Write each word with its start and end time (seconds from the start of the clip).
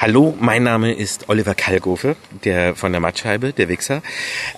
Hallo, 0.00 0.34
mein 0.40 0.64
Name 0.64 0.92
ist 0.92 1.28
Oliver 1.28 1.54
Kalkofe, 1.54 2.16
der 2.44 2.74
von 2.74 2.92
der 2.92 3.00
Mattscheibe, 3.00 3.52
der 3.52 3.68
Wichser. 3.68 4.02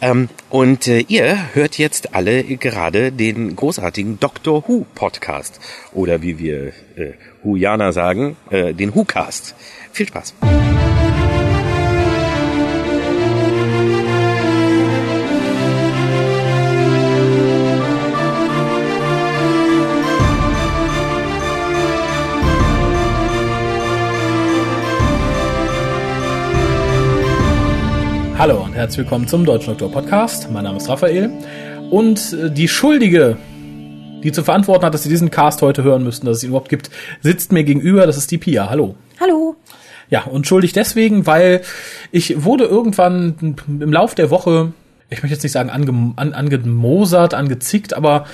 Ähm, 0.01 0.29
und 0.49 0.89
äh, 0.89 1.01
ihr 1.01 1.55
hört 1.55 1.77
jetzt 1.77 2.15
alle 2.15 2.45
gerade 2.45 3.13
den 3.13 3.55
großartigen 3.55 4.19
Doctor 4.21 4.65
Who 4.67 4.87
Podcast. 4.95 5.61
Oder 5.93 6.23
wie 6.23 6.39
wir 6.39 6.69
äh, 6.97 7.13
Huianer 7.45 7.93
sagen, 7.93 8.37
äh, 8.51 8.73
den 8.73 8.95
Who-Cast. 8.95 9.55
Viel 9.93 10.09
Spaß. 10.09 10.35
Hallo 28.47 28.63
und 28.63 28.75
herzlich 28.75 28.99
willkommen 28.99 29.27
zum 29.27 29.47
Deutschen 29.47 29.69
Doktor 29.69 29.91
Podcast. 29.91 30.51
Mein 30.53 30.65
Name 30.65 30.77
ist 30.77 30.87
Raphael 30.87 31.31
und 31.89 32.35
äh, 32.35 32.51
die 32.51 32.69
Schuldige, 32.69 33.39
die 34.23 34.33
zu 34.33 34.45
verantworten 34.45 34.85
hat, 34.85 34.93
dass 34.93 35.03
Sie 35.03 35.09
diesen 35.09 35.31
Cast 35.31 35.63
heute 35.63 35.83
hören 35.83 36.05
müssten, 36.05 36.27
dass 36.27 36.37
es 36.37 36.43
ihn 36.43 36.51
überhaupt 36.51 36.69
gibt, 36.69 36.91
sitzt 37.23 37.53
mir 37.53 37.65
gegenüber. 37.65 38.05
Das 38.07 38.19
ist 38.19 38.31
die 38.31 38.37
Pia. 38.37 38.69
Hallo. 38.69 38.97
Hallo. 39.19 39.57
Ja, 40.11 40.25
und 40.25 40.47
schuldig 40.47 40.75
deswegen, 40.75 41.27
weil 41.27 41.63
ich 42.13 42.45
wurde 42.45 42.65
irgendwann 42.65 43.57
im 43.67 43.91
Lauf 43.91 44.15
der 44.15 44.29
Woche, 44.29 44.75
ich 45.09 45.23
möchte 45.23 45.37
jetzt 45.37 45.43
nicht 45.43 45.53
sagen 45.53 45.71
ange, 45.71 46.13
an, 46.17 46.35
angemosert, 46.35 47.33
angezickt, 47.33 47.95
aber 47.95 48.27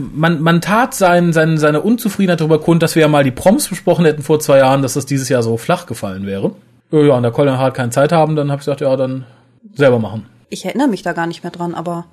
man, 0.00 0.42
man 0.42 0.60
tat 0.60 0.94
sein, 0.94 1.32
sein, 1.32 1.58
seine 1.58 1.80
Unzufriedenheit 1.80 2.40
darüber 2.40 2.60
kund, 2.60 2.82
dass 2.82 2.96
wir 2.96 3.02
ja 3.02 3.08
mal 3.08 3.22
die 3.22 3.30
Proms 3.30 3.68
besprochen 3.68 4.04
hätten 4.04 4.22
vor 4.22 4.40
zwei 4.40 4.58
Jahren, 4.58 4.82
dass 4.82 4.94
das 4.94 5.06
dieses 5.06 5.28
Jahr 5.28 5.44
so 5.44 5.56
flach 5.58 5.86
gefallen 5.86 6.26
wäre. 6.26 6.56
Ja, 6.90 7.16
und 7.16 7.22
der 7.22 7.32
Colin 7.32 7.58
Hart 7.58 7.74
keine 7.74 7.90
Zeit 7.90 8.12
haben, 8.12 8.36
dann 8.36 8.50
habe 8.50 8.60
ich 8.60 8.66
gesagt, 8.66 8.80
ja, 8.80 8.94
dann 8.96 9.26
selber 9.74 9.98
machen. 9.98 10.26
Ich 10.48 10.64
erinnere 10.64 10.88
mich 10.88 11.02
da 11.02 11.12
gar 11.12 11.26
nicht 11.26 11.42
mehr 11.42 11.50
dran, 11.50 11.74
aber 11.74 12.06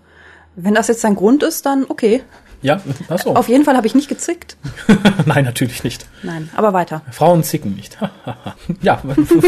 wenn 0.55 0.73
das 0.73 0.87
jetzt 0.87 1.01
sein 1.01 1.15
Grund 1.15 1.43
ist, 1.43 1.65
dann 1.65 1.85
okay. 1.87 2.23
Ja, 2.63 2.81
ach 3.09 3.19
so. 3.19 3.35
Auf 3.35 3.49
jeden 3.49 3.65
Fall 3.65 3.75
habe 3.75 3.85
ich 3.85 3.93
nicht 3.93 4.07
gezickt. 4.07 4.55
Nein, 5.25 5.43
natürlich 5.43 5.83
nicht. 5.83 6.07
Nein, 6.23 6.49
aber 6.55 6.71
weiter. 6.71 7.01
Frauen 7.11 7.43
zicken 7.43 7.75
nicht. 7.75 7.97
ja, 8.81 9.01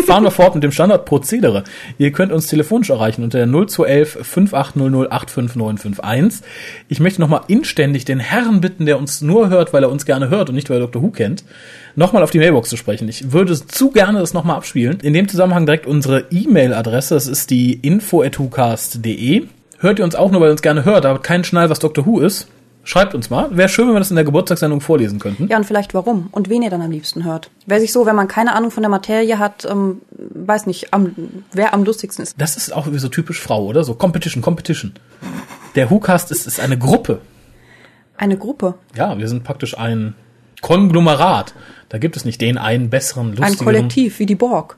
fahren 0.06 0.24
wir 0.24 0.32
fort 0.32 0.54
mit 0.54 0.64
dem 0.64 0.74
Standardprozedere. 0.74 1.64
Ihr 1.98 2.12
könnt 2.12 2.34
uns 2.34 2.48
telefonisch 2.48 2.90
erreichen 2.90 3.24
unter 3.24 3.38
der 3.38 3.48
0211 3.48 4.20
5800 4.22 5.12
85951. 5.12 6.46
Ich 6.90 7.00
möchte 7.00 7.22
nochmal 7.22 7.42
inständig 7.48 8.04
den 8.04 8.20
Herrn 8.20 8.60
bitten, 8.60 8.86
der 8.86 9.00
uns 9.00 9.22
nur 9.22 9.50
hört, 9.50 9.72
weil 9.72 9.84
er 9.84 9.90
uns 9.90 10.06
gerne 10.06 10.30
hört 10.30 10.50
und 10.50 10.56
nicht, 10.56 10.70
weil 10.70 10.78
er 10.78 10.88
Dr. 10.88 11.02
Who 11.02 11.12
kennt, 11.12 11.46
nochmal 11.96 12.22
auf 12.22 12.32
die 12.32 12.40
Mailbox 12.40 12.68
zu 12.68 12.76
sprechen. 12.76 13.08
Ich 13.08 13.32
würde 13.32 13.54
zu 13.54 13.92
gerne 13.92 14.20
das 14.20 14.34
nochmal 14.34 14.58
abspielen. 14.58 15.00
In 15.00 15.14
dem 15.14 15.30
Zusammenhang 15.30 15.66
direkt 15.66 15.88
unsere 15.88 16.26
E-Mail-Adresse. 16.32 17.14
Das 17.14 17.28
ist 17.28 17.50
die 17.50 17.74
info.hucast.de. 17.74 19.46
Hört 19.80 20.00
ihr 20.00 20.06
uns 20.06 20.16
auch 20.16 20.32
nur, 20.32 20.42
weil 20.42 20.50
ihr 20.50 20.54
uns 20.54 20.62
gerne 20.62 20.84
hört, 20.84 21.06
aber 21.06 21.20
keinen 21.20 21.44
Schnall, 21.46 21.70
was 21.70 21.80
Dr. 21.80 22.06
Who 22.06 22.20
ist? 22.20 22.48
Schreibt 22.88 23.16
uns 23.16 23.32
mal. 23.32 23.50
Wäre 23.58 23.68
schön, 23.68 23.88
wenn 23.88 23.96
wir 23.96 24.00
das 24.00 24.12
in 24.12 24.16
der 24.16 24.24
Geburtstagssendung 24.24 24.80
vorlesen 24.80 25.18
könnten. 25.18 25.48
Ja, 25.48 25.58
und 25.58 25.66
vielleicht 25.66 25.96
warum 25.96 26.30
und 26.32 26.50
wen 26.50 26.62
ihr 26.62 26.70
dann 26.70 26.84
am 26.84 26.92
liebsten 26.92 27.24
hört. 27.24 27.50
Wer 27.66 27.80
sich 27.80 27.92
so, 27.92 28.06
wenn 28.06 28.16
man 28.16 28.28
keine 28.28 28.54
Ahnung 28.54 28.70
von 28.70 28.84
der 28.84 28.92
Materie 28.92 29.40
hat, 29.40 29.66
ähm, 29.66 30.02
weiß 30.12 30.68
nicht, 30.68 30.94
am, 30.94 31.16
wer 31.52 31.74
am 31.74 31.84
lustigsten 31.84 32.22
ist. 32.22 32.36
Das 32.40 32.56
ist 32.56 32.72
auch 32.72 32.88
so 32.96 33.10
typisch 33.10 33.42
Frau, 33.42 33.66
oder? 33.66 33.84
So 33.84 33.96
Competition, 33.96 34.44
Competition. 34.44 34.94
Der 35.74 35.90
WhoCast 35.90 36.30
ist, 36.30 36.46
ist 36.46 36.60
eine 36.60 36.78
Gruppe. 36.78 37.22
Eine 38.18 38.38
Gruppe. 38.38 38.76
Ja, 38.96 39.18
wir 39.18 39.28
sind 39.28 39.44
praktisch 39.44 39.76
ein 39.78 40.14
Konglomerat. 40.62 41.56
Da 41.90 41.98
gibt 41.98 42.16
es 42.16 42.24
nicht 42.24 42.40
den 42.40 42.60
einen 42.60 42.92
besseren, 42.92 43.30
lustigeren. 43.30 43.54
Ein 43.54 43.66
Kollektiv, 43.66 44.20
wie 44.20 44.28
die 44.28 44.36
Borg. 44.36 44.78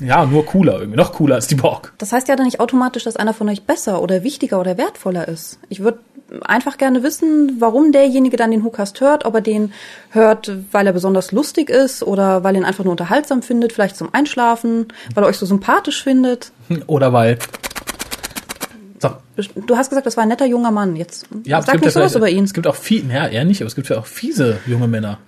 Ja, 0.00 0.24
nur 0.26 0.46
cooler 0.46 0.78
irgendwie. 0.78 0.96
Noch 0.96 1.12
cooler 1.12 1.36
als 1.36 1.46
die 1.46 1.54
Borg. 1.54 1.92
Das 1.98 2.12
heißt 2.12 2.28
ja 2.28 2.36
dann 2.36 2.46
nicht 2.46 2.60
automatisch, 2.60 3.04
dass 3.04 3.16
einer 3.16 3.34
von 3.34 3.48
euch 3.48 3.62
besser 3.62 4.02
oder 4.02 4.22
wichtiger 4.22 4.60
oder 4.60 4.78
wertvoller 4.78 5.28
ist. 5.28 5.58
Ich 5.68 5.80
würde 5.80 6.00
einfach 6.42 6.78
gerne 6.78 7.02
wissen, 7.02 7.56
warum 7.60 7.92
derjenige 7.92 8.36
dann 8.36 8.50
den 8.50 8.64
Hookast 8.64 9.00
hört, 9.00 9.24
ob 9.24 9.34
er 9.34 9.40
den 9.40 9.72
hört, 10.10 10.50
weil 10.72 10.86
er 10.86 10.92
besonders 10.92 11.32
lustig 11.32 11.70
ist 11.70 12.02
oder 12.02 12.44
weil 12.44 12.54
er 12.54 12.60
ihn 12.60 12.64
einfach 12.64 12.84
nur 12.84 12.92
unterhaltsam 12.92 13.42
findet, 13.42 13.72
vielleicht 13.72 13.96
zum 13.96 14.12
Einschlafen, 14.14 14.88
weil 15.14 15.24
er 15.24 15.28
euch 15.28 15.38
so 15.38 15.46
sympathisch 15.46 16.02
findet. 16.02 16.52
Oder 16.86 17.12
weil. 17.12 17.38
So. 18.98 19.10
Du 19.66 19.76
hast 19.76 19.88
gesagt, 19.88 20.06
das 20.06 20.16
war 20.16 20.22
ein 20.22 20.28
netter 20.28 20.46
junger 20.46 20.70
Mann. 20.70 20.94
Jetzt 20.94 21.26
Ja, 21.44 21.62
sag 21.62 21.80
nicht 21.80 21.92
sowas 21.92 22.14
über 22.14 22.28
ihn. 22.28 22.44
Es 22.44 22.52
gibt 22.52 22.66
auch 22.66 22.74
viel, 22.74 23.10
ja, 23.10 23.26
eher 23.26 23.44
nicht, 23.44 23.62
aber 23.62 23.68
es 23.68 23.74
gibt 23.74 23.88
ja 23.88 23.98
auch 23.98 24.06
fiese 24.06 24.58
junge 24.66 24.88
Männer. 24.88 25.18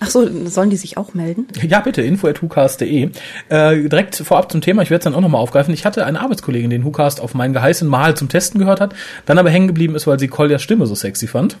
Ach 0.00 0.10
so, 0.10 0.28
sollen 0.48 0.70
die 0.70 0.76
sich 0.76 0.96
auch 0.96 1.14
melden? 1.14 1.46
Ja, 1.62 1.80
bitte, 1.80 2.02
info.hucast.de. 2.02 3.10
Äh, 3.48 3.88
direkt 3.88 4.16
vorab 4.16 4.50
zum 4.52 4.60
Thema, 4.60 4.82
ich 4.82 4.90
werde 4.90 5.00
es 5.00 5.04
dann 5.04 5.14
auch 5.14 5.20
nochmal 5.20 5.40
aufgreifen. 5.40 5.74
Ich 5.74 5.84
hatte 5.84 6.06
eine 6.06 6.20
Arbeitskollegin, 6.20 6.70
den 6.70 6.84
Hucast 6.84 7.20
auf 7.20 7.34
mein 7.34 7.52
geheißen 7.52 7.88
Mal 7.88 8.16
zum 8.16 8.28
Testen 8.28 8.58
gehört 8.60 8.80
hat, 8.80 8.94
dann 9.26 9.38
aber 9.38 9.50
hängen 9.50 9.66
geblieben 9.66 9.94
ist, 9.94 10.06
weil 10.06 10.18
sie 10.18 10.28
Koljas 10.28 10.62
Stimme 10.62 10.86
so 10.86 10.94
sexy 10.94 11.26
fand. 11.26 11.56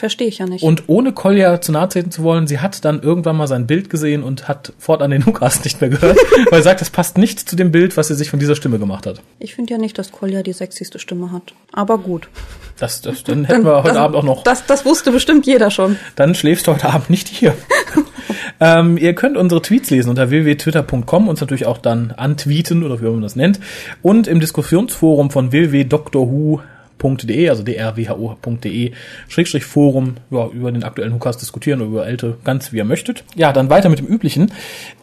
Verstehe 0.00 0.28
ich 0.28 0.38
ja 0.38 0.46
nicht. 0.46 0.64
Und 0.64 0.84
ohne 0.86 1.12
Kolja 1.12 1.60
zu 1.60 1.72
nahe 1.72 1.86
treten 1.86 2.10
zu 2.10 2.22
wollen, 2.22 2.46
sie 2.46 2.60
hat 2.60 2.86
dann 2.86 3.02
irgendwann 3.02 3.36
mal 3.36 3.46
sein 3.46 3.66
Bild 3.66 3.90
gesehen 3.90 4.22
und 4.22 4.48
hat 4.48 4.72
fortan 4.78 5.10
den 5.10 5.26
Hucast 5.26 5.62
nicht 5.64 5.82
mehr 5.82 5.90
gehört, 5.90 6.16
weil 6.48 6.62
sie 6.62 6.64
sagt, 6.64 6.80
das 6.80 6.88
passt 6.88 7.18
nicht 7.18 7.38
zu 7.38 7.54
dem 7.54 7.70
Bild, 7.70 7.98
was 7.98 8.08
sie 8.08 8.14
sich 8.14 8.30
von 8.30 8.38
dieser 8.38 8.56
Stimme 8.56 8.78
gemacht 8.78 9.04
hat. 9.04 9.20
ich 9.40 9.54
finde 9.54 9.74
ja 9.74 9.78
nicht, 9.78 9.98
dass 9.98 10.10
Kolja 10.10 10.42
die 10.42 10.54
sexyste 10.54 10.98
Stimme 10.98 11.32
hat. 11.32 11.52
Aber 11.70 11.98
gut. 11.98 12.30
Das, 12.78 13.02
das, 13.02 13.24
dann 13.24 13.44
hätten 13.44 13.66
wir 13.66 13.76
heute 13.82 13.88
das, 13.88 13.96
Abend 13.98 14.16
auch 14.16 14.22
noch. 14.22 14.42
Das, 14.42 14.64
das 14.64 14.86
wusste 14.86 15.12
bestimmt 15.12 15.44
jeder 15.44 15.70
schon. 15.70 15.98
Dann 16.16 16.34
schläfst 16.34 16.66
du 16.66 16.72
heute 16.72 16.88
Abend 16.88 17.10
nicht 17.10 17.28
hier. 17.28 17.54
ähm, 18.60 18.96
ihr 18.96 19.14
könnt 19.14 19.36
unsere 19.36 19.60
Tweets 19.60 19.90
lesen 19.90 20.08
unter 20.08 20.30
www.twitter.com, 20.30 21.28
uns 21.28 21.42
natürlich 21.42 21.66
auch 21.66 21.76
dann 21.76 22.12
antweeten 22.12 22.84
oder 22.84 23.02
wie 23.02 23.04
man 23.04 23.20
das 23.20 23.36
nennt. 23.36 23.60
Und 24.00 24.28
im 24.28 24.40
Diskussionsforum 24.40 25.30
von 25.30 25.52
www.drwho.de, 27.00 27.48
also 27.48 27.62
drwho.de, 27.62 28.92
Schrägstrich 29.28 29.64
Forum, 29.64 30.16
ja, 30.30 30.46
über 30.48 30.70
den 30.72 30.84
aktuellen 30.84 31.14
Hukas 31.14 31.38
diskutieren 31.38 31.80
oder 31.80 31.90
über 31.90 32.06
ältere, 32.06 32.36
ganz 32.44 32.72
wie 32.72 32.78
ihr 32.78 32.84
möchtet. 32.84 33.24
Ja, 33.34 33.52
dann 33.52 33.70
weiter 33.70 33.88
mit 33.88 33.98
dem 33.98 34.06
Üblichen. 34.06 34.52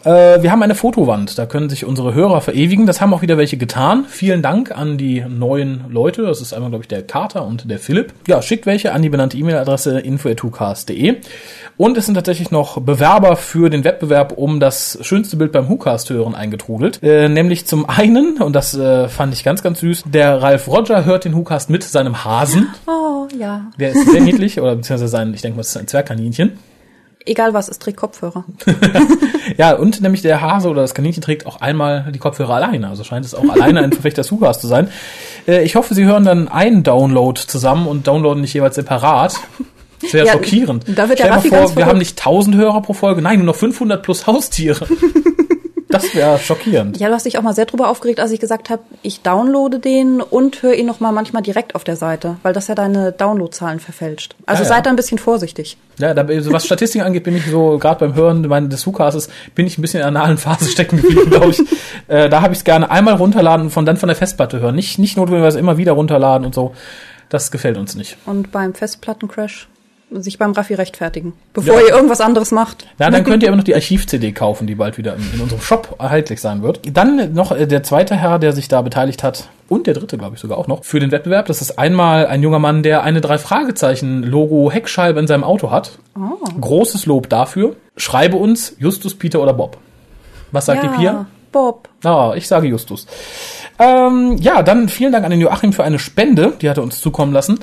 Äh, 0.03 0.41
wir 0.41 0.51
haben 0.51 0.63
eine 0.63 0.75
Fotowand, 0.75 1.37
da 1.37 1.45
können 1.45 1.69
sich 1.69 1.85
unsere 1.85 2.13
Hörer 2.13 2.41
verewigen. 2.41 2.85
Das 2.85 3.01
haben 3.01 3.13
auch 3.13 3.21
wieder 3.21 3.37
welche 3.37 3.57
getan. 3.57 4.05
Vielen 4.07 4.41
Dank 4.41 4.71
an 4.71 4.97
die 4.97 5.23
neuen 5.27 5.85
Leute. 5.89 6.23
Das 6.23 6.41
ist 6.41 6.53
einmal, 6.53 6.69
glaube 6.69 6.83
ich, 6.83 6.87
der 6.87 7.03
Carter 7.03 7.45
und 7.45 7.69
der 7.69 7.79
Philipp. 7.79 8.13
Ja, 8.27 8.41
schickt 8.41 8.65
welche 8.65 8.93
an 8.93 9.01
die 9.01 9.09
benannte 9.09 9.37
E-Mail-Adresse 9.37 9.99
info.hucast.de. 9.99 11.17
Und 11.77 11.95
es 11.95 12.07
sind 12.07 12.15
tatsächlich 12.15 12.49
noch 12.49 12.81
Bewerber 12.81 13.35
für 13.35 13.69
den 13.69 13.83
Wettbewerb 13.83 14.33
um 14.35 14.59
das 14.59 14.97
schönste 15.01 15.37
Bild 15.37 15.51
beim 15.51 15.69
Hucast 15.69 16.09
hören 16.09 16.33
eingetrudelt. 16.33 17.01
Äh, 17.03 17.29
nämlich 17.29 17.67
zum 17.67 17.87
einen, 17.87 18.41
und 18.41 18.53
das 18.53 18.75
äh, 18.75 19.07
fand 19.07 19.33
ich 19.33 19.43
ganz, 19.43 19.61
ganz 19.61 19.79
süß, 19.81 20.05
der 20.07 20.41
Ralf 20.41 20.67
Roger 20.67 21.05
hört 21.05 21.25
den 21.25 21.35
Hucast 21.35 21.69
mit 21.69 21.86
seinem 21.91 22.23
Hasen. 22.25 22.67
Oh, 22.87 23.27
ja. 23.37 23.71
Der 23.79 23.91
ist 23.91 24.09
sehr 24.11 24.21
niedlich, 24.21 24.59
oder 24.59 24.75
beziehungsweise 24.75 25.07
sein, 25.09 25.33
ich 25.33 25.41
denke 25.41 25.55
mal, 25.57 25.61
das 25.61 25.69
ist 25.69 25.77
ein 25.77 25.87
Zwergkaninchen. 25.87 26.57
Egal 27.25 27.53
was, 27.53 27.67
es 27.67 27.77
trägt 27.79 27.97
Kopfhörer. 27.97 28.45
Ja, 29.57 29.73
und 29.75 30.01
nämlich 30.01 30.21
der 30.21 30.41
Hase 30.41 30.67
oder 30.69 30.81
das 30.81 30.93
Kaninchen 30.93 31.21
trägt 31.23 31.45
auch 31.45 31.61
einmal 31.61 32.11
die 32.13 32.19
Kopfhörer 32.19 32.55
alleine. 32.55 32.89
Also 32.89 33.05
scheint 33.05 33.25
es 33.25 33.33
auch 33.33 33.47
alleine 33.49 33.81
ein 33.81 33.93
Verfechter 33.93 34.21
des 34.21 34.29
Hucast 34.29 34.59
zu 34.59 34.67
sein. 34.67 34.89
Äh, 35.47 35.63
ich 35.63 35.75
hoffe, 35.77 35.93
Sie 35.95 36.03
hören 36.03 36.25
dann 36.25 36.49
einen 36.49 36.83
Download 36.83 37.39
zusammen 37.39 37.87
und 37.87 38.07
downloaden 38.07 38.41
nicht 38.41 38.53
jeweils 38.53 38.75
separat. 38.75 39.35
Das 40.01 40.13
wäre 40.13 40.27
Ja, 40.27 40.33
schockierend. 40.33 40.83
da 40.87 41.07
wird 41.07 41.19
der 41.19 41.25
Stell 41.25 41.27
dir 41.27 41.31
Raffi 41.37 41.49
mal 41.49 41.67
vor, 41.67 41.75
wir 41.77 41.85
haben 41.85 41.97
nicht 41.97 42.19
1000 42.19 42.57
Hörer 42.57 42.81
pro 42.81 42.91
Folge, 42.93 43.21
nein, 43.21 43.37
nur 43.37 43.45
noch 43.47 43.55
500 43.55 44.03
plus 44.03 44.27
Haustiere. 44.27 44.85
Das 45.89 46.13
wäre 46.13 46.37
schockierend. 46.39 46.97
Ja, 46.99 47.07
du 47.07 47.13
hast 47.13 47.25
dich 47.25 47.37
auch 47.37 47.41
mal 47.41 47.53
sehr 47.53 47.65
drüber 47.65 47.89
aufgeregt, 47.89 48.19
als 48.19 48.31
ich 48.31 48.39
gesagt 48.39 48.69
habe, 48.69 48.81
ich 49.03 49.21
downloade 49.21 49.79
den 49.79 50.21
und 50.21 50.61
höre 50.61 50.73
ihn 50.73 50.85
noch 50.85 50.99
mal 50.99 51.11
manchmal 51.11 51.41
direkt 51.43 51.75
auf 51.75 51.83
der 51.83 51.95
Seite, 51.95 52.37
weil 52.43 52.53
das 52.53 52.67
ja 52.67 52.75
deine 52.75 53.11
Downloadzahlen 53.13 53.79
verfälscht. 53.79 54.35
Also 54.45 54.63
Ja, 54.63 54.69
ja. 54.69 54.75
seid 54.75 54.85
da 54.85 54.89
ein 54.89 54.95
bisschen 54.95 55.17
vorsichtig. 55.17 55.77
Ja, 55.99 56.13
da, 56.13 56.41
so 56.41 56.51
was 56.51 56.65
Statistiken 56.65 57.05
angeht, 57.05 57.23
bin 57.23 57.35
ich 57.35 57.45
so, 57.45 57.77
gerade 57.77 57.99
beim 58.05 58.15
Hören 58.15 58.41
mein, 58.47 58.69
des 58.69 58.85
Hucasts, 58.85 59.29
bin 59.55 59.65
ich 59.65 59.77
ein 59.77 59.81
bisschen 59.81 60.01
in 60.01 60.13
der 60.13 60.21
analen 60.21 60.37
Phase 60.37 60.69
stecken 60.69 60.97
geblieben, 60.97 61.29
glaube 61.29 61.51
ich. 61.51 61.61
Äh, 62.09 62.29
da 62.29 62.41
habe 62.41 62.53
ich 62.53 62.59
es 62.59 62.63
gerne 62.63 62.89
einmal 62.89 63.15
runterladen 63.15 63.65
und 63.65 63.71
von 63.71 63.85
dann 63.85 63.97
von 63.97 64.07
der 64.07 64.15
Festplatte 64.15 64.61
hören. 64.61 64.75
Nicht, 64.75 64.97
nicht 64.97 65.17
notwendigerweise 65.17 65.59
immer 65.59 65.77
wieder 65.77 65.91
runterladen 65.91 66.45
und 66.45 66.55
so. 66.55 66.73
Das 67.27 67.51
gefällt 67.51 67.75
uns 67.77 67.95
nicht. 67.95 68.15
Und 68.25 68.51
beim 68.51 68.73
Festplattencrash 68.73 69.67
sich 70.11 70.37
beim 70.37 70.53
Raffi 70.53 70.73
rechtfertigen, 70.73 71.33
bevor 71.53 71.75
Ja. 71.75 71.81
ihr 71.87 71.93
irgendwas 71.95 72.21
anderes 72.21 72.51
macht. 72.51 72.87
Ja, 72.97 73.09
dann 73.09 73.25
könnt 73.25 73.43
ihr 73.43 73.49
aber 73.49 73.57
noch 73.57 73.63
die 73.65 73.75
Archiv-CD 73.75 74.31
kaufen, 74.31 74.65
die 74.65 74.75
bald 74.75 74.97
wieder 74.97 75.15
in, 75.15 75.33
in 75.33 75.41
unserem 75.41 75.61
Shop 75.61 75.95
erhältlich 75.99 76.39
sein 76.39 76.63
wird. 76.63 76.79
Dann 76.95 77.33
noch 77.33 77.51
äh, 77.51 77.67
der 77.67 77.83
zweite 77.83 78.15
Herr, 78.15 78.39
der 78.39 78.53
sich 78.53 78.69
da 78.69 78.81
beteiligt 78.81 79.21
hat. 79.23 79.49
Und 79.69 79.85
der 79.85 79.93
dritte, 79.95 80.17
glaube 80.17 80.35
ich, 80.35 80.41
sogar 80.41 80.57
auch 80.57 80.67
noch. 80.67 80.85
Für 80.85 81.01
den 81.01 81.11
Wettbewerb. 81.11 81.47
Das 81.47 81.61
ist 81.61 81.77
einmal 81.77 82.25
ein 82.27 82.41
junger 82.41 82.59
Mann, 82.59 82.83
der 82.83 83.03
eine 83.03 83.19
Drei-Fragezeichen-Logo-Heckscheibe 83.19 85.19
in 85.19 85.27
seinem 85.27 85.43
Auto 85.43 85.71
hat. 85.71 85.99
Großes 86.59 87.05
Lob 87.05 87.29
dafür. 87.29 87.75
Schreibe 87.97 88.37
uns 88.37 88.75
Justus, 88.79 89.15
Peter 89.15 89.41
oder 89.41 89.53
Bob. 89.53 89.77
Was 90.51 90.65
sagt 90.67 90.83
ja, 90.83 90.89
die 90.89 90.97
Pia? 90.97 91.25
Bob. 91.51 91.89
Ah, 92.03 92.33
ich 92.35 92.47
sage 92.47 92.67
Justus. 92.67 93.07
Ähm, 93.79 94.37
ja, 94.39 94.63
dann 94.63 94.87
vielen 94.89 95.11
Dank 95.11 95.25
an 95.25 95.31
den 95.31 95.41
Joachim 95.41 95.73
für 95.73 95.83
eine 95.83 95.99
Spende, 95.99 96.53
die 96.61 96.69
hat 96.69 96.77
er 96.77 96.83
uns 96.83 96.99
zukommen 97.01 97.33
lassen. 97.33 97.59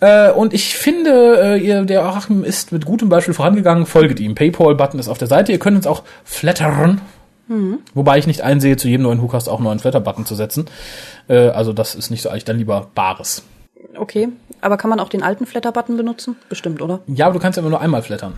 Äh, 0.00 0.30
und 0.30 0.54
ich 0.54 0.76
finde, 0.76 1.56
äh, 1.56 1.58
ihr, 1.58 1.84
der 1.84 2.02
Joachim 2.02 2.44
ist 2.44 2.72
mit 2.72 2.84
gutem 2.84 3.08
Beispiel 3.08 3.34
vorangegangen. 3.34 3.86
Folget 3.86 4.20
ihm. 4.20 4.34
Paypal-Button 4.34 5.00
ist 5.00 5.08
auf 5.08 5.18
der 5.18 5.28
Seite. 5.28 5.52
Ihr 5.52 5.58
könnt 5.58 5.76
uns 5.76 5.86
auch 5.86 6.02
flattern 6.24 7.00
Wobei 7.94 8.18
ich 8.18 8.26
nicht 8.26 8.42
einsehe, 8.42 8.76
zu 8.76 8.88
jedem 8.88 9.04
neuen 9.04 9.22
WhoCast 9.22 9.48
auch 9.48 9.56
einen 9.56 9.64
neuen 9.64 9.78
Flatter-Button 9.78 10.26
zu 10.26 10.34
setzen. 10.34 10.66
Äh, 11.28 11.48
also 11.48 11.72
das 11.72 11.94
ist 11.94 12.10
nicht 12.10 12.22
so 12.22 12.28
eigentlich 12.28 12.44
dann 12.44 12.58
lieber 12.58 12.90
Bares. 12.94 13.42
Okay, 13.96 14.28
aber 14.60 14.76
kann 14.76 14.90
man 14.90 15.00
auch 15.00 15.08
den 15.08 15.22
alten 15.22 15.46
Flatter-Button 15.46 15.96
benutzen? 15.96 16.36
Bestimmt, 16.48 16.82
oder? 16.82 17.00
Ja, 17.06 17.26
aber 17.26 17.34
du 17.34 17.40
kannst 17.40 17.56
ja 17.56 17.62
immer 17.62 17.70
nur 17.70 17.80
einmal 17.80 18.02
flattern. 18.02 18.34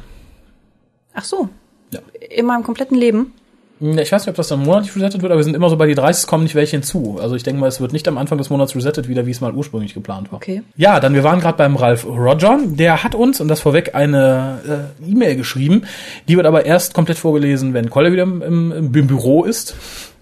Ach 1.13 1.25
so. 1.25 1.49
Ja. 1.93 2.01
In 2.31 2.47
meinem 2.47 2.63
kompletten 2.63 2.97
Leben? 2.97 3.33
Ja, 3.81 4.03
Ich 4.03 4.13
weiß 4.13 4.23
nicht, 4.23 4.31
ob 4.31 4.37
das 4.37 4.49
dann 4.49 4.61
monatlich 4.61 4.95
resettet 4.95 5.23
wird, 5.23 5.33
aber 5.33 5.39
wir 5.39 5.45
sind 5.45 5.55
immer 5.55 5.71
so 5.71 5.77
bei 5.77 5.87
die 5.87 5.95
30, 5.95 6.23
es 6.23 6.27
kommen 6.27 6.45
nicht 6.45 6.55
welche 6.55 6.77
hinzu. 6.77 7.19
Also 7.21 7.35
ich 7.35 7.43
denke 7.43 7.61
mal, 7.61 7.67
es 7.67 7.81
wird 7.81 7.95
nicht 7.95 8.07
am 8.09 8.19
Anfang 8.19 8.37
des 8.37 8.51
Monats 8.51 8.77
resettet 8.77 9.09
wieder, 9.09 9.27
wie 9.27 9.31
es 9.31 9.41
mal 9.41 9.53
ursprünglich 9.53 9.95
geplant 9.95 10.31
war. 10.31 10.37
Okay. 10.37 10.63
Ja, 10.77 11.01
dann 11.01 11.15
wir 11.15 11.25
waren 11.25 11.41
gerade 11.41 11.57
beim 11.57 11.77
Ralf 11.77 12.05
Roger. 12.05 12.59
Der 12.67 13.03
hat 13.03 13.15
uns, 13.15 13.41
und 13.41 13.49
das 13.49 13.61
vorweg, 13.61 13.95
eine 13.95 14.91
äh, 15.01 15.11
E-Mail 15.11 15.37
geschrieben. 15.37 15.83
Die 16.29 16.37
wird 16.37 16.47
aber 16.47 16.67
erst 16.67 16.93
komplett 16.93 17.19
vorgelesen, 17.19 17.73
wenn 17.73 17.89
Collier 17.89 18.13
wieder 18.13 18.23
im, 18.25 18.43
im, 18.43 18.73
im 18.73 19.07
Büro 19.07 19.45
ist, 19.45 19.75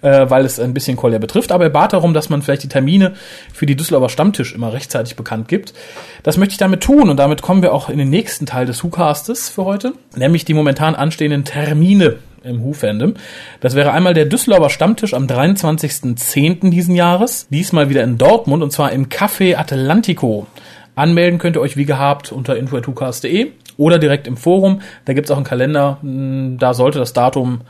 äh, 0.02 0.31
weil 0.31 0.44
es 0.44 0.60
ein 0.60 0.72
bisschen 0.72 0.96
Collier 0.96 1.19
betrifft. 1.19 1.50
Aber 1.50 1.64
er 1.64 1.70
bat 1.70 1.94
darum, 1.94 2.14
dass 2.14 2.28
man 2.28 2.43
vielleicht 2.43 2.62
die 2.62 2.69
Termine 2.69 3.14
für 3.52 3.66
die 3.66 3.75
Düsseldorfer 3.75 4.08
Stammtisch 4.08 4.55
immer 4.55 4.72
rechtzeitig 4.72 5.16
bekannt 5.16 5.49
gibt. 5.49 5.75
Das 6.22 6.37
möchte 6.37 6.52
ich 6.52 6.58
damit 6.58 6.82
tun 6.82 7.10
und 7.10 7.16
damit 7.16 7.43
kommen 7.43 7.62
wir 7.62 7.72
auch 7.72 7.88
in 7.88 7.99
den 7.99 8.10
nächsten 8.10 8.46
Teil 8.46 8.66
des 8.66 8.84
WhoCastes 8.84 9.49
für 9.49 9.64
heute, 9.64 9.94
nämlich 10.14 10.44
die 10.44 10.55
momentan 10.55 10.94
anstehenden 10.94 11.44
Termine 11.44 12.19
im 12.44 12.62
Who-Fandom. 12.62 13.14
Das 13.61 13.75
wäre 13.75 13.93
einmal 13.93 14.14
der 14.14 14.26
Düsseldorfer 14.26 14.70
Stammtisch 14.70 15.14
am 15.14 15.26
23.10. 15.26 16.70
diesen 16.70 16.94
Jahres. 16.94 17.49
Diesmal 17.50 17.88
wieder 17.90 18.05
in 18.05 18.19
Dortmund 18.19 18.62
und 18.62 18.73
zwar 18.73 18.93
im 18.93 19.08
Café 19.08 19.56
Atlantico. 19.56 20.46
Anmelden 20.94 21.38
könnt 21.38 21.56
ihr 21.56 21.61
euch 21.61 21.76
wie 21.76 21.85
gehabt 21.85 22.32
unter 22.32 22.56
info.hucast.de 22.56 23.52
oder 23.76 23.99
direkt 23.99 24.26
im 24.26 24.37
Forum. 24.37 24.82
Da 25.05 25.12
gibt's 25.12 25.31
auch 25.31 25.37
einen 25.37 25.44
Kalender. 25.44 25.99
Hm, 26.02 26.58
Da 26.58 26.75
sollte 26.75 26.99
das 26.99 27.12
Datum, 27.12 27.61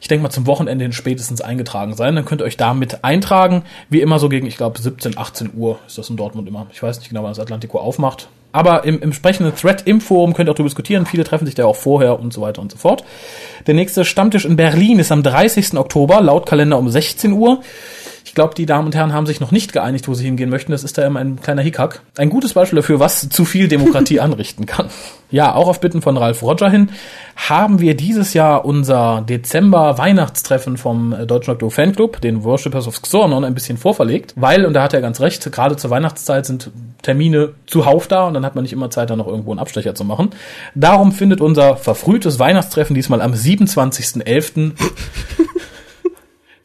ich 0.00 0.08
denke 0.08 0.22
mal, 0.22 0.30
zum 0.30 0.46
Wochenende 0.46 0.84
hin 0.84 0.92
spätestens 0.92 1.40
eingetragen 1.40 1.94
sein. 1.94 2.14
Dann 2.14 2.24
könnt 2.24 2.40
ihr 2.40 2.44
euch 2.44 2.56
damit 2.56 3.04
eintragen. 3.04 3.62
Wie 3.88 4.00
immer 4.00 4.18
so 4.18 4.28
gegen, 4.28 4.46
ich 4.46 4.56
glaube, 4.56 4.80
17, 4.80 5.18
18 5.18 5.50
Uhr 5.56 5.78
ist 5.86 5.98
das 5.98 6.10
in 6.10 6.16
Dortmund 6.16 6.48
immer. 6.48 6.66
Ich 6.72 6.82
weiß 6.82 6.98
nicht 6.98 7.08
genau, 7.08 7.22
wann 7.22 7.30
das 7.30 7.40
Atlantico 7.40 7.78
aufmacht. 7.78 8.28
Aber 8.50 8.84
im, 8.84 9.02
entsprechenden 9.02 9.54
Thread 9.54 9.82
im 9.86 10.00
Forum 10.00 10.32
könnt 10.32 10.48
ihr 10.48 10.52
auch 10.52 10.56
darüber 10.56 10.68
diskutieren. 10.68 11.04
Viele 11.06 11.24
treffen 11.24 11.46
sich 11.46 11.54
da 11.54 11.66
auch 11.66 11.76
vorher 11.76 12.18
und 12.18 12.32
so 12.32 12.40
weiter 12.40 12.62
und 12.62 12.72
so 12.72 12.78
fort. 12.78 13.04
Der 13.66 13.74
nächste 13.74 14.04
Stammtisch 14.04 14.44
in 14.44 14.56
Berlin 14.56 14.98
ist 14.98 15.12
am 15.12 15.22
30. 15.22 15.74
Oktober, 15.74 16.20
laut 16.20 16.46
Kalender 16.46 16.78
um 16.78 16.88
16 16.88 17.32
Uhr. 17.32 17.60
Ich 18.28 18.34
glaube, 18.34 18.54
die 18.54 18.66
Damen 18.66 18.84
und 18.84 18.94
Herren 18.94 19.14
haben 19.14 19.24
sich 19.24 19.40
noch 19.40 19.52
nicht 19.52 19.72
geeinigt, 19.72 20.06
wo 20.06 20.12
sie 20.12 20.26
hingehen 20.26 20.50
möchten. 20.50 20.70
Das 20.70 20.84
ist 20.84 20.98
da 20.98 21.06
immer 21.06 21.18
ein 21.18 21.40
kleiner 21.40 21.62
Hickhack. 21.62 22.02
Ein 22.18 22.28
gutes 22.28 22.52
Beispiel 22.52 22.76
dafür, 22.76 23.00
was 23.00 23.30
zu 23.30 23.46
viel 23.46 23.68
Demokratie 23.68 24.20
anrichten 24.20 24.66
kann. 24.66 24.90
Ja, 25.30 25.54
auch 25.54 25.66
auf 25.66 25.80
Bitten 25.80 26.02
von 26.02 26.18
Ralf 26.18 26.42
Roger 26.42 26.68
hin 26.68 26.90
haben 27.36 27.80
wir 27.80 27.96
dieses 27.96 28.34
Jahr 28.34 28.66
unser 28.66 29.24
Dezember-Weihnachtstreffen 29.26 30.76
vom 30.76 31.14
äh, 31.14 31.26
Deutschen 31.26 31.52
Doktor 31.52 31.70
Fanclub, 31.70 32.20
den 32.20 32.44
Worshippers 32.44 32.86
of 32.86 33.00
Xornon, 33.00 33.44
ein 33.44 33.54
bisschen 33.54 33.78
vorverlegt. 33.78 34.34
Weil, 34.36 34.66
und 34.66 34.74
da 34.74 34.82
hat 34.82 34.92
er 34.92 35.00
ganz 35.00 35.22
recht, 35.22 35.50
gerade 35.50 35.76
zur 35.76 35.88
Weihnachtszeit 35.88 36.44
sind 36.44 36.70
Termine 37.00 37.54
zuhauf 37.66 38.08
da 38.08 38.26
und 38.26 38.34
dann 38.34 38.44
hat 38.44 38.56
man 38.56 38.62
nicht 38.62 38.74
immer 38.74 38.90
Zeit, 38.90 39.08
da 39.08 39.16
noch 39.16 39.26
irgendwo 39.26 39.52
einen 39.52 39.60
Abstecher 39.60 39.94
zu 39.94 40.04
machen. 40.04 40.30
Darum 40.74 41.12
findet 41.12 41.40
unser 41.40 41.76
verfrühtes 41.76 42.38
Weihnachtstreffen 42.38 42.94
diesmal 42.94 43.22
am 43.22 43.32
27.11. 43.32 44.72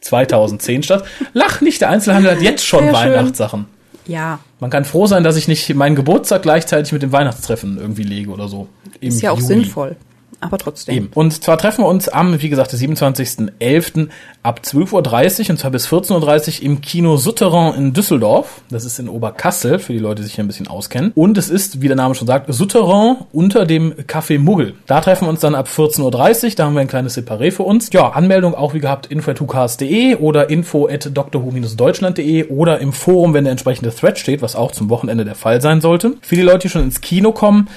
2010 0.03 0.83
statt. 0.83 1.03
Lach 1.33 1.61
nicht, 1.61 1.81
der 1.81 1.89
Einzelhandel 1.89 2.31
hat 2.31 2.41
jetzt 2.41 2.65
schon 2.65 2.85
Sehr 2.85 2.95
schön. 2.95 3.13
Weihnachtssachen. 3.13 3.65
Ja. 4.05 4.39
Man 4.59 4.69
kann 4.69 4.85
froh 4.85 5.07
sein, 5.07 5.23
dass 5.23 5.37
ich 5.37 5.47
nicht 5.47 5.73
meinen 5.75 5.95
Geburtstag 5.95 6.41
gleichzeitig 6.41 6.91
mit 6.91 7.01
dem 7.01 7.11
Weihnachtstreffen 7.11 7.77
irgendwie 7.77 8.03
lege 8.03 8.31
oder 8.31 8.47
so. 8.47 8.67
Ist 8.99 9.21
ja 9.21 9.31
auch 9.31 9.39
Juli. 9.39 9.47
sinnvoll. 9.47 9.95
Aber 10.43 10.57
trotzdem. 10.57 10.95
Eben. 10.95 11.09
Und 11.13 11.43
zwar 11.43 11.57
treffen 11.57 11.83
wir 11.83 11.87
uns 11.87 12.09
am, 12.09 12.41
wie 12.41 12.49
gesagt, 12.49 12.73
27.11. 12.73 14.09
ab 14.43 14.61
12.30 14.63 15.43
Uhr 15.43 15.49
und 15.51 15.57
zwar 15.57 15.71
bis 15.71 15.87
14.30 15.87 16.59
Uhr 16.59 16.65
im 16.65 16.81
Kino 16.81 17.17
Souterrain 17.17 17.75
in 17.75 17.93
Düsseldorf. 17.93 18.61
Das 18.69 18.85
ist 18.85 18.99
in 18.99 19.09
Oberkassel, 19.09 19.79
für 19.79 19.93
die 19.93 19.99
Leute, 19.99 20.21
die 20.21 20.27
sich 20.27 20.35
hier 20.35 20.43
ein 20.43 20.47
bisschen 20.47 20.67
auskennen. 20.67 21.11
Und 21.15 21.37
es 21.37 21.49
ist, 21.49 21.81
wie 21.81 21.87
der 21.87 21.95
Name 21.95 22.15
schon 22.15 22.27
sagt, 22.27 22.53
Souterrain 22.53 23.17
unter 23.31 23.65
dem 23.65 23.93
Café 23.93 24.39
Muggel. 24.39 24.75
Da 24.85 25.01
treffen 25.01 25.25
wir 25.25 25.29
uns 25.29 25.39
dann 25.39 25.55
ab 25.55 25.67
14.30 25.67 26.43
Uhr, 26.43 26.51
da 26.55 26.65
haben 26.65 26.73
wir 26.73 26.81
ein 26.81 26.87
kleines 26.87 27.17
Separé 27.17 27.51
für 27.51 27.63
uns. 27.63 27.91
Ja, 27.93 28.09
Anmeldung 28.09 28.55
auch 28.55 28.73
wie 28.73 28.79
gehabt 28.79 29.07
info.hucast.de 29.07 30.15
oder 30.15 30.49
info 30.49 30.87
at 30.87 31.09
drhu-deutschland.de 31.13 32.49
oder 32.49 32.79
im 32.79 32.93
Forum, 32.93 33.33
wenn 33.33 33.45
der 33.45 33.51
entsprechende 33.51 33.93
Thread 33.93 34.19
steht, 34.19 34.41
was 34.41 34.55
auch 34.55 34.71
zum 34.71 34.89
Wochenende 34.89 35.25
der 35.25 35.35
Fall 35.35 35.61
sein 35.61 35.81
sollte. 35.81 36.13
Für 36.21 36.35
die 36.35 36.41
Leute, 36.41 36.59
die 36.59 36.69
schon 36.69 36.83
ins 36.83 37.01
Kino 37.01 37.31
kommen, 37.31 37.69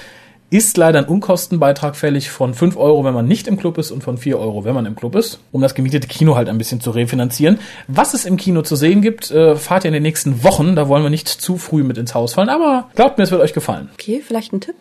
ist 0.50 0.76
leider 0.76 1.00
ein 1.00 1.06
Unkostenbeitrag 1.06 1.96
fällig 1.96 2.30
von 2.30 2.54
5 2.54 2.76
Euro, 2.76 3.04
wenn 3.04 3.14
man 3.14 3.26
nicht 3.26 3.48
im 3.48 3.56
Club 3.56 3.78
ist 3.78 3.90
und 3.90 4.04
von 4.04 4.16
4 4.16 4.38
Euro, 4.38 4.64
wenn 4.64 4.74
man 4.74 4.86
im 4.86 4.94
Club 4.94 5.16
ist, 5.16 5.40
um 5.52 5.60
das 5.60 5.74
gemietete 5.74 6.06
Kino 6.06 6.36
halt 6.36 6.48
ein 6.48 6.58
bisschen 6.58 6.80
zu 6.80 6.90
refinanzieren. 6.90 7.58
Was 7.88 8.14
es 8.14 8.24
im 8.24 8.36
Kino 8.36 8.62
zu 8.62 8.76
sehen 8.76 9.02
gibt, 9.02 9.30
äh, 9.30 9.56
fahrt 9.56 9.84
ihr 9.84 9.88
in 9.88 9.94
den 9.94 10.04
nächsten 10.04 10.44
Wochen. 10.44 10.76
Da 10.76 10.88
wollen 10.88 11.02
wir 11.02 11.10
nicht 11.10 11.28
zu 11.28 11.58
früh 11.58 11.82
mit 11.82 11.98
ins 11.98 12.14
Haus 12.14 12.34
fallen, 12.34 12.48
aber 12.48 12.88
glaubt 12.94 13.18
mir, 13.18 13.24
es 13.24 13.30
wird 13.30 13.42
euch 13.42 13.54
gefallen. 13.54 13.90
Okay, 13.94 14.22
vielleicht 14.24 14.52
ein 14.52 14.60
Tipp? 14.60 14.76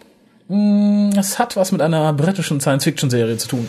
Es 1.18 1.40
hat 1.40 1.56
was 1.56 1.72
mit 1.72 1.82
einer 1.82 2.14
britischen 2.14 2.60
Science-Fiction-Serie 2.60 3.38
zu 3.38 3.48
tun. 3.48 3.68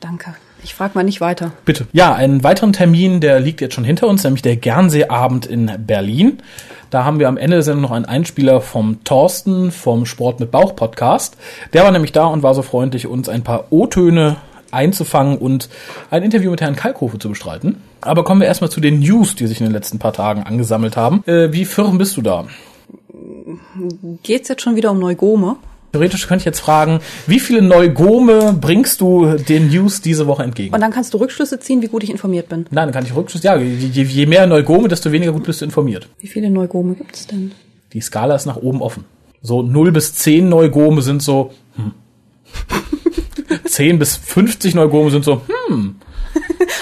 Danke. 0.00 0.34
Ich 0.62 0.74
frage 0.74 0.92
mal 0.94 1.04
nicht 1.04 1.20
weiter. 1.20 1.52
Bitte. 1.64 1.86
Ja, 1.92 2.14
einen 2.14 2.42
weiteren 2.42 2.72
Termin, 2.72 3.20
der 3.20 3.40
liegt 3.40 3.60
jetzt 3.60 3.74
schon 3.74 3.84
hinter 3.84 4.08
uns, 4.08 4.24
nämlich 4.24 4.42
der 4.42 4.56
Gernseeabend 4.56 5.46
in 5.46 5.70
Berlin. 5.86 6.38
Da 6.90 7.04
haben 7.04 7.18
wir 7.18 7.28
am 7.28 7.36
Ende 7.36 7.56
der 7.56 7.62
Sendung 7.62 7.82
noch 7.82 7.90
einen 7.90 8.06
Einspieler 8.06 8.60
vom 8.60 9.04
Thorsten 9.04 9.70
vom 9.70 10.06
Sport 10.06 10.40
mit 10.40 10.50
Bauch 10.50 10.74
Podcast. 10.74 11.36
Der 11.72 11.84
war 11.84 11.90
nämlich 11.90 12.12
da 12.12 12.26
und 12.26 12.42
war 12.42 12.54
so 12.54 12.62
freundlich, 12.62 13.06
uns 13.06 13.28
ein 13.28 13.44
paar 13.44 13.66
O-Töne 13.70 14.36
einzufangen 14.70 15.38
und 15.38 15.68
ein 16.10 16.22
Interview 16.22 16.50
mit 16.50 16.60
Herrn 16.60 16.76
Kalkofe 16.76 17.18
zu 17.18 17.28
bestreiten. 17.28 17.82
Aber 18.00 18.24
kommen 18.24 18.40
wir 18.40 18.48
erstmal 18.48 18.70
zu 18.70 18.80
den 18.80 19.00
News, 19.00 19.34
die 19.34 19.46
sich 19.46 19.60
in 19.60 19.66
den 19.66 19.72
letzten 19.72 19.98
paar 19.98 20.12
Tagen 20.12 20.42
angesammelt 20.42 20.96
haben. 20.96 21.22
Äh, 21.26 21.52
wie 21.52 21.64
firm 21.64 21.98
bist 21.98 22.16
du 22.16 22.22
da? 22.22 22.46
Geht's 24.22 24.48
jetzt 24.48 24.62
schon 24.62 24.76
wieder 24.76 24.90
um 24.90 24.98
Neugome? 24.98 25.56
Theoretisch 25.92 26.26
könnte 26.26 26.42
ich 26.42 26.46
jetzt 26.46 26.60
fragen, 26.60 27.00
wie 27.26 27.40
viele 27.40 27.62
Neugome 27.62 28.56
bringst 28.60 29.00
du 29.00 29.36
den 29.36 29.68
News 29.68 30.02
diese 30.02 30.26
Woche 30.26 30.42
entgegen? 30.42 30.74
Und 30.74 30.80
dann 30.80 30.92
kannst 30.92 31.14
du 31.14 31.18
Rückschlüsse 31.18 31.58
ziehen, 31.60 31.80
wie 31.80 31.88
gut 31.88 32.02
ich 32.02 32.10
informiert 32.10 32.48
bin. 32.48 32.66
Nein, 32.70 32.86
dann 32.86 32.92
kann 32.92 33.04
ich 33.04 33.14
Rückschluss. 33.14 33.42
Ja, 33.42 33.56
je, 33.56 34.02
je, 34.02 34.26
mehr 34.26 34.46
Neugome, 34.46 34.88
desto 34.88 35.10
weniger 35.12 35.32
gut 35.32 35.44
bist 35.44 35.60
du 35.60 35.64
informiert. 35.64 36.08
Wie 36.20 36.26
viele 36.26 36.50
Neugome 36.50 36.94
gibt's 36.94 37.26
denn? 37.26 37.52
Die 37.94 38.00
Skala 38.02 38.34
ist 38.34 38.44
nach 38.44 38.56
oben 38.56 38.82
offen. 38.82 39.04
So 39.40 39.62
0 39.62 39.92
bis 39.92 40.14
10 40.14 40.48
Neugome 40.48 41.00
sind 41.00 41.22
so, 41.22 41.52
hm. 41.76 41.92
10 43.64 43.98
bis 43.98 44.16
50 44.16 44.74
Neugome 44.74 45.10
sind 45.10 45.24
so, 45.24 45.42
hm. 45.68 45.96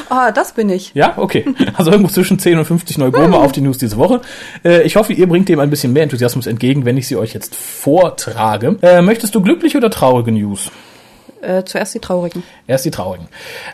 Ah, 0.09 0.31
das 0.31 0.53
bin 0.53 0.69
ich. 0.69 0.93
Ja, 0.95 1.15
okay. 1.17 1.45
Also 1.75 1.91
irgendwo 1.91 2.11
zwischen 2.11 2.39
10 2.39 2.59
und 2.59 2.65
50 2.65 2.99
Neugome 2.99 3.37
auf 3.37 3.53
die 3.53 3.61
News 3.61 3.79
diese 3.79 3.97
Woche. 3.97 4.21
Äh, 4.65 4.83
ich 4.83 4.97
hoffe, 4.97 5.13
ihr 5.13 5.29
bringt 5.29 5.49
dem 5.49 5.61
ein 5.61 5.71
bisschen 5.71 5.93
mehr 5.93 6.05
Enthusiasmus 6.05 6.47
entgegen, 6.47 6.85
wenn 6.85 6.97
ich 6.97 7.07
sie 7.07 7.17
euch 7.17 7.35
jetzt 7.35 7.55
vortrage. 7.55 8.77
Äh, 8.83 9.03
möchtest 9.03 9.35
du 9.35 9.43
glückliche 9.43 9.79
oder 9.79 9.91
traurige 9.91 10.33
News? 10.33 10.71
Äh, 11.43 11.65
zuerst 11.65 11.95
die 11.95 12.01
Traurigen. 12.01 12.43
Erst 12.67 12.87
die 12.87 12.91
traurigen. 12.91 13.29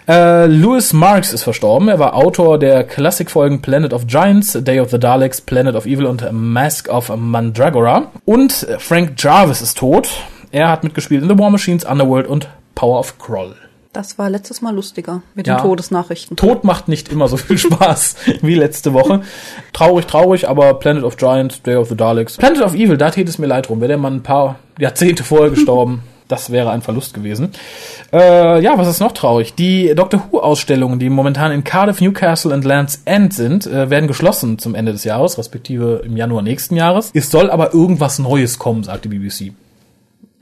Äh, 0.08 0.46
Louis 0.46 0.92
Marks 0.92 1.32
ist 1.32 1.44
verstorben. 1.44 1.88
Er 1.88 1.98
war 1.98 2.14
Autor 2.14 2.58
der 2.58 2.84
Klassikfolgen 2.84 3.62
Planet 3.62 3.92
of 3.92 4.06
Giants, 4.06 4.58
Day 4.60 4.80
of 4.80 4.90
the 4.90 4.98
Daleks, 4.98 5.40
Planet 5.40 5.76
of 5.76 5.86
Evil 5.86 6.06
und 6.06 6.30
Mask 6.32 6.88
of 6.88 7.14
Mandragora. 7.16 8.10
Und 8.24 8.64
äh, 8.64 8.78
Frank 8.78 9.12
Jarvis 9.16 9.62
ist 9.62 9.78
tot. 9.78 10.08
Er 10.50 10.68
hat 10.68 10.84
mitgespielt 10.84 11.22
in 11.22 11.28
The 11.28 11.38
War 11.38 11.50
Machines, 11.50 11.84
Underworld 11.84 12.26
und 12.26 12.48
Power 12.74 12.98
of 12.98 13.18
Kroll. 13.18 13.54
Das 13.92 14.18
war 14.18 14.30
letztes 14.30 14.62
Mal 14.62 14.74
lustiger 14.74 15.20
mit 15.34 15.46
Ja. 15.46 15.56
den 15.56 15.62
Todesnachrichten. 15.64 16.36
Tod 16.36 16.64
macht 16.64 16.88
nicht 16.88 17.10
immer 17.12 17.28
so 17.28 17.36
viel 17.36 17.58
Spaß 17.66 18.16
wie 18.40 18.54
letzte 18.54 18.94
Woche. 18.94 19.20
Traurig, 19.74 20.06
traurig, 20.06 20.48
aber 20.48 20.74
Planet 20.74 21.04
of 21.04 21.18
Giants, 21.18 21.60
Day 21.62 21.76
of 21.76 21.90
the 21.90 21.96
Daleks. 21.96 22.38
Planet 22.38 22.62
of 22.62 22.74
Evil, 22.74 22.96
da 22.96 23.10
täte 23.10 23.28
es 23.28 23.38
mir 23.38 23.46
leid 23.48 23.68
drum. 23.68 23.80
Wäre 23.80 23.88
der 23.88 23.98
Mann 23.98 24.16
ein 24.16 24.22
paar 24.22 24.56
Jahrzehnte 24.78 25.24
vorher 25.24 25.50
gestorben, 25.54 26.02
das 26.26 26.50
wäre 26.50 26.70
ein 26.70 26.80
Verlust 26.80 27.12
gewesen. 27.12 27.50
Äh, 28.14 28.62
ja, 28.62 28.78
was 28.78 28.88
ist 28.88 29.00
noch 29.00 29.12
traurig? 29.12 29.54
Die 29.56 29.94
Doctor 29.94 30.22
Who-Ausstellungen, 30.30 30.98
die 30.98 31.10
momentan 31.10 31.52
in 31.52 31.62
Cardiff, 31.62 32.00
Newcastle 32.00 32.54
und 32.54 32.64
Land's 32.64 33.02
End 33.04 33.34
sind, 33.34 33.66
äh, 33.66 33.90
werden 33.90 34.06
geschlossen 34.08 34.58
zum 34.58 34.74
Ende 34.74 34.92
des 34.92 35.04
Jahres, 35.04 35.36
respektive 35.36 36.00
im 36.06 36.16
Januar 36.16 36.40
nächsten 36.40 36.76
Jahres. 36.76 37.10
Es 37.12 37.30
soll 37.30 37.50
aber 37.50 37.74
irgendwas 37.74 38.18
Neues 38.18 38.58
kommen, 38.58 38.84
sagt 38.84 39.04
die 39.04 39.08
BBC. 39.08 39.52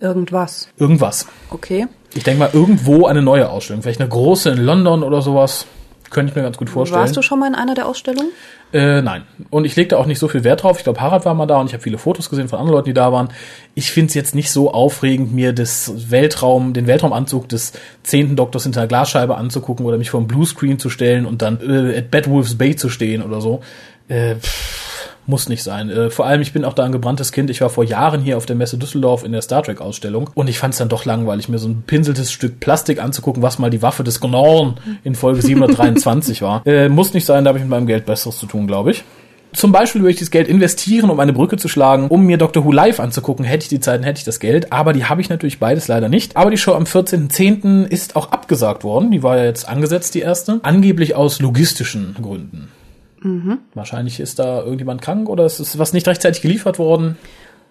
Irgendwas. 0.00 0.68
Irgendwas. 0.78 1.26
Okay. 1.50 1.86
Ich 2.14 2.24
denke 2.24 2.40
mal, 2.40 2.50
irgendwo 2.52 3.06
eine 3.06 3.22
neue 3.22 3.48
Ausstellung. 3.48 3.82
Vielleicht 3.82 4.00
eine 4.00 4.08
große 4.08 4.50
in 4.50 4.58
London 4.64 5.02
oder 5.02 5.22
sowas. 5.22 5.66
Könnte 6.10 6.30
ich 6.30 6.36
mir 6.36 6.42
ganz 6.42 6.56
gut 6.56 6.68
vorstellen. 6.68 7.02
Warst 7.02 7.16
du 7.16 7.22
schon 7.22 7.38
mal 7.38 7.46
in 7.46 7.54
einer 7.54 7.76
der 7.76 7.86
Ausstellungen? 7.86 8.32
Äh, 8.72 9.00
nein. 9.00 9.22
Und 9.50 9.64
ich 9.64 9.76
legte 9.76 9.96
auch 9.96 10.06
nicht 10.06 10.18
so 10.18 10.26
viel 10.26 10.42
Wert 10.42 10.64
drauf. 10.64 10.78
Ich 10.78 10.82
glaube, 10.82 11.00
Harald 11.00 11.24
war 11.24 11.34
mal 11.34 11.46
da 11.46 11.60
und 11.60 11.68
ich 11.68 11.72
habe 11.72 11.84
viele 11.84 11.98
Fotos 11.98 12.28
gesehen 12.28 12.48
von 12.48 12.58
anderen 12.58 12.78
Leuten, 12.78 12.86
die 12.86 12.94
da 12.94 13.12
waren. 13.12 13.28
Ich 13.76 13.92
finde 13.92 14.08
es 14.08 14.14
jetzt 14.14 14.34
nicht 14.34 14.50
so 14.50 14.72
aufregend, 14.72 15.32
mir 15.32 15.52
das 15.52 16.10
Weltraum, 16.10 16.72
den 16.72 16.88
Weltraumanzug 16.88 17.48
des 17.48 17.72
zehnten 18.02 18.34
Doktors 18.34 18.64
hinter 18.64 18.80
einer 18.80 18.88
Glasscheibe 18.88 19.36
anzugucken 19.36 19.86
oder 19.86 19.98
mich 19.98 20.10
vor 20.10 20.20
dem 20.20 20.26
Bluescreen 20.26 20.80
zu 20.80 20.90
stellen 20.90 21.26
und 21.26 21.42
dann 21.42 21.60
äh, 21.60 21.98
at 21.98 22.10
Bedwolf's 22.10 22.58
Bay 22.58 22.74
zu 22.74 22.88
stehen 22.88 23.22
oder 23.22 23.40
so. 23.40 23.60
Äh, 24.08 24.34
pff, 24.34 24.89
Muss 25.30 25.48
nicht 25.48 25.62
sein. 25.62 25.90
Äh, 25.90 26.10
vor 26.10 26.26
allem, 26.26 26.40
ich 26.40 26.52
bin 26.52 26.64
auch 26.64 26.74
da 26.74 26.82
ein 26.82 26.90
gebranntes 26.90 27.30
Kind. 27.30 27.50
Ich 27.50 27.60
war 27.60 27.70
vor 27.70 27.84
Jahren 27.84 28.20
hier 28.20 28.36
auf 28.36 28.46
der 28.46 28.56
Messe 28.56 28.76
Düsseldorf 28.76 29.22
in 29.22 29.30
der 29.30 29.42
Star 29.42 29.62
Trek 29.62 29.80
Ausstellung 29.80 30.28
und 30.34 30.48
ich 30.48 30.58
fand 30.58 30.74
es 30.74 30.78
dann 30.78 30.88
doch 30.88 31.04
langweilig, 31.04 31.48
mir 31.48 31.58
so 31.58 31.68
ein 31.68 31.84
pinseltes 31.86 32.32
Stück 32.32 32.58
Plastik 32.58 33.00
anzugucken, 33.00 33.40
was 33.40 33.60
mal 33.60 33.70
die 33.70 33.80
Waffe 33.80 34.02
des 34.02 34.20
Gnorn 34.20 34.80
in 35.04 35.14
Folge 35.14 35.40
723 35.40 36.42
war. 36.42 36.62
Äh, 36.70 36.88
muss 36.88 37.14
nicht 37.14 37.24
sein, 37.24 37.44
da 37.44 37.48
habe 37.48 37.58
ich 37.58 37.64
mit 37.64 37.70
meinem 37.70 37.86
Geld 37.86 38.06
Besseres 38.06 38.38
zu 38.38 38.46
tun, 38.46 38.66
glaube 38.66 38.90
ich. 38.90 39.04
Zum 39.52 39.72
Beispiel 39.72 40.00
würde 40.02 40.12
ich 40.12 40.18
das 40.18 40.30
Geld 40.30 40.48
investieren, 40.48 41.10
um 41.10 41.18
eine 41.20 41.32
Brücke 41.32 41.56
zu 41.56 41.68
schlagen, 41.68 42.08
um 42.08 42.26
mir 42.26 42.38
Doctor 42.38 42.64
Who 42.64 42.72
live 42.72 43.00
anzugucken. 43.00 43.44
Hätte 43.44 43.64
ich 43.64 43.68
die 43.68 43.80
Zeit, 43.80 44.04
hätte 44.04 44.18
ich 44.18 44.24
das 44.24 44.40
Geld. 44.40 44.72
Aber 44.72 44.92
die 44.92 45.04
habe 45.04 45.20
ich 45.20 45.28
natürlich 45.28 45.58
beides 45.58 45.88
leider 45.88 46.08
nicht. 46.08 46.36
Aber 46.36 46.50
die 46.50 46.56
Show 46.56 46.74
am 46.74 46.84
14.10. 46.84 47.86
ist 47.86 48.16
auch 48.16 48.30
abgesagt 48.30 48.84
worden. 48.84 49.10
Die 49.10 49.22
war 49.22 49.38
ja 49.38 49.44
jetzt 49.44 49.68
angesetzt, 49.68 50.14
die 50.14 50.20
erste. 50.20 50.60
Angeblich 50.62 51.14
aus 51.16 51.40
logistischen 51.40 52.16
Gründen. 52.20 52.68
Mhm. 53.22 53.58
Wahrscheinlich 53.74 54.20
ist 54.20 54.38
da 54.38 54.60
irgendjemand 54.60 55.02
krank 55.02 55.28
oder 55.28 55.44
es 55.44 55.60
ist 55.60 55.78
was 55.78 55.92
nicht 55.92 56.06
rechtzeitig 56.08 56.42
geliefert 56.42 56.78
worden. 56.78 57.16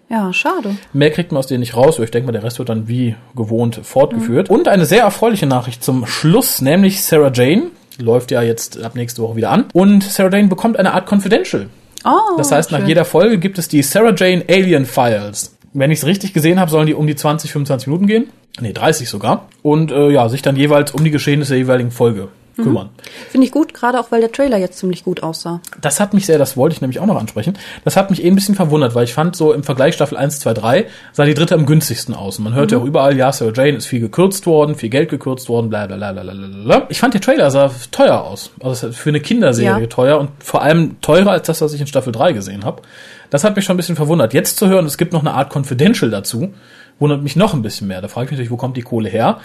Ja, 0.09 0.33
schade. 0.33 0.75
Mehr 0.91 1.11
kriegt 1.11 1.31
man 1.31 1.39
aus 1.39 1.47
denen 1.47 1.59
nicht 1.59 1.75
raus, 1.75 1.95
aber 1.95 2.03
ich 2.03 2.11
denke 2.11 2.25
mal, 2.25 2.31
der 2.31 2.43
Rest 2.43 2.57
wird 2.57 2.69
dann 2.69 2.87
wie 2.87 3.15
gewohnt 3.35 3.79
fortgeführt. 3.83 4.49
Mhm. 4.49 4.55
Und 4.55 4.67
eine 4.67 4.85
sehr 4.85 5.03
erfreuliche 5.03 5.45
Nachricht 5.45 5.83
zum 5.83 6.07
Schluss, 6.07 6.61
nämlich 6.61 7.03
Sarah 7.03 7.31
Jane, 7.31 7.67
läuft 7.99 8.31
ja 8.31 8.41
jetzt 8.41 8.81
ab 8.81 8.95
nächste 8.95 9.21
Woche 9.21 9.35
wieder 9.35 9.51
an. 9.51 9.65
Und 9.73 10.03
Sarah 10.03 10.31
Jane 10.35 10.47
bekommt 10.47 10.77
eine 10.77 10.93
Art 10.93 11.11
Confidential. 11.11 11.67
Oh, 12.05 12.37
das 12.37 12.51
heißt, 12.51 12.69
schön. 12.69 12.79
nach 12.79 12.87
jeder 12.87 13.05
Folge 13.05 13.37
gibt 13.37 13.59
es 13.59 13.67
die 13.67 13.83
Sarah 13.83 14.15
Jane 14.15 14.43
Alien 14.49 14.85
Files. 14.85 15.55
Wenn 15.73 15.91
ich 15.91 15.99
es 15.99 16.05
richtig 16.05 16.33
gesehen 16.33 16.59
habe, 16.59 16.71
sollen 16.71 16.87
die 16.87 16.95
um 16.95 17.05
die 17.05 17.15
20, 17.15 17.51
25 17.51 17.87
Minuten 17.87 18.07
gehen. 18.07 18.29
Nee, 18.59 18.73
30 18.73 19.07
sogar. 19.07 19.47
Und 19.61 19.91
äh, 19.91 20.09
ja, 20.09 20.27
sich 20.27 20.41
dann 20.41 20.55
jeweils 20.55 20.91
um 20.91 21.03
die 21.03 21.11
Geschehnisse 21.11 21.51
der 21.51 21.59
jeweiligen 21.59 21.91
Folge 21.91 22.29
Mhm. 22.59 22.63
kümmern. 22.63 22.89
Finde 23.29 23.45
ich 23.45 23.51
gut, 23.51 23.73
gerade 23.73 23.99
auch 23.99 24.11
weil 24.11 24.21
der 24.21 24.31
Trailer 24.31 24.57
jetzt 24.57 24.77
ziemlich 24.79 25.03
gut 25.03 25.23
aussah. 25.23 25.61
Das 25.81 25.99
hat 25.99 26.13
mich 26.13 26.25
sehr, 26.25 26.37
das 26.37 26.57
wollte 26.57 26.73
ich 26.75 26.81
nämlich 26.81 26.99
auch 26.99 27.05
noch 27.05 27.19
ansprechen. 27.19 27.57
Das 27.83 27.95
hat 27.95 28.09
mich 28.09 28.23
eh 28.23 28.27
ein 28.27 28.35
bisschen 28.35 28.55
verwundert, 28.55 28.95
weil 28.95 29.05
ich 29.05 29.13
fand 29.13 29.35
so 29.35 29.53
im 29.53 29.63
Vergleich 29.63 29.95
Staffel 29.95 30.17
1, 30.17 30.39
2, 30.39 30.53
3 30.53 30.85
sah 31.13 31.25
die 31.25 31.33
dritte 31.33 31.55
am 31.55 31.65
günstigsten 31.65 32.13
aus. 32.13 32.37
Und 32.37 32.45
man 32.45 32.53
hört 32.53 32.71
mhm. 32.71 32.77
ja 32.77 32.83
auch 32.83 32.85
überall, 32.85 33.17
ja, 33.17 33.31
Sarah 33.31 33.53
Jane 33.53 33.77
ist 33.77 33.85
viel 33.85 33.99
gekürzt 33.99 34.45
worden, 34.45 34.75
viel 34.75 34.89
Geld 34.89 35.09
gekürzt 35.09 35.49
worden, 35.49 35.69
bla 35.69 35.87
bla 35.87 35.97
bla 35.97 36.11
bla 36.11 36.33
bla. 36.33 36.87
Ich 36.89 36.99
fand 36.99 37.13
der 37.13 37.21
Trailer 37.21 37.51
sah 37.51 37.71
teuer 37.91 38.21
aus. 38.21 38.51
Also 38.61 38.91
für 38.91 39.09
eine 39.09 39.19
Kinderserie 39.19 39.81
ja. 39.81 39.87
teuer 39.87 40.19
und 40.19 40.31
vor 40.39 40.61
allem 40.61 40.99
teurer 41.01 41.31
als 41.31 41.47
das, 41.47 41.61
was 41.61 41.73
ich 41.73 41.81
in 41.81 41.87
Staffel 41.87 42.11
3 42.11 42.33
gesehen 42.33 42.65
habe. 42.65 42.81
Das 43.29 43.43
hat 43.43 43.55
mich 43.55 43.65
schon 43.65 43.75
ein 43.75 43.77
bisschen 43.77 43.95
verwundert. 43.95 44.33
Jetzt 44.33 44.57
zu 44.57 44.67
hören, 44.67 44.85
es 44.85 44.97
gibt 44.97 45.13
noch 45.13 45.21
eine 45.21 45.33
Art 45.33 45.55
Confidential 45.55 46.09
dazu, 46.09 46.53
wundert 46.99 47.21
mich 47.21 47.35
noch 47.35 47.53
ein 47.53 47.61
bisschen 47.61 47.87
mehr. 47.87 48.01
Da 48.01 48.07
frage 48.07 48.25
ich 48.25 48.31
mich 48.31 48.37
natürlich, 48.39 48.51
wo 48.51 48.57
kommt 48.57 48.77
die 48.77 48.81
Kohle 48.81 49.09
her? 49.09 49.39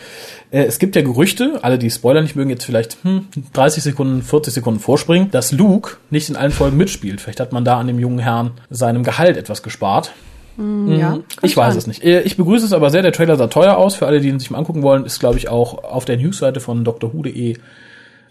Äh, 0.51 0.65
es 0.65 0.79
gibt 0.79 0.97
ja 0.97 1.03
Gerüchte, 1.03 1.59
alle, 1.63 1.79
die 1.79 1.91
Spoiler 1.91 2.23
nicht 2.23 2.37
mögen, 2.37 2.51
jetzt 2.51 2.65
vielleicht 2.65 2.99
hm, 3.03 3.27
30 3.53 3.83
Sekunden, 3.83 4.23
40 4.23 4.55
Sekunden 4.55 4.81
vorspringen, 4.81 5.31
dass 5.31 5.53
Luke 5.53 5.97
nicht 6.11 6.29
in 6.29 6.37
allen 6.37 6.53
Folgen 6.53 6.77
mitspielt. 6.77 7.21
Vielleicht 7.21 7.41
hat 7.41 7.53
man 7.53 7.65
da 7.65 7.79
an 7.79 7.87
dem 7.87 7.99
jungen 7.99 8.19
Herrn 8.19 8.53
seinem 8.71 9.05
Gehalt 9.05 9.37
etwas 9.37 9.63
gespart. 9.63 10.13
Mm, 10.57 10.93
ja, 10.93 11.19
ich 11.43 11.57
weiß 11.57 11.75
sein. 11.75 11.79
es 11.79 11.87
nicht. 11.87 12.05
Äh, 12.05 12.23
ich 12.23 12.37
begrüße 12.37 12.65
es 12.65 12.73
aber 12.73 12.91
sehr. 12.91 13.03
Der 13.03 13.13
Trailer 13.13 13.37
sah 13.37 13.49
teuer 13.49 13.77
aus. 13.77 13.97
Für 13.97 14.07
alle, 14.07 14.21
die 14.21 14.29
ihn 14.29 14.39
sich 14.39 14.51
mal 14.51 14.59
angucken 14.59 14.83
wollen, 14.83 15.05
ist, 15.05 15.21
glaube 15.21 15.37
ich, 15.37 15.49
auch 15.49 15.85
auf 15.85 16.05
der 16.05 16.17
Newsseite 16.17 16.61
von 16.61 16.85
drhu.de 16.85 17.57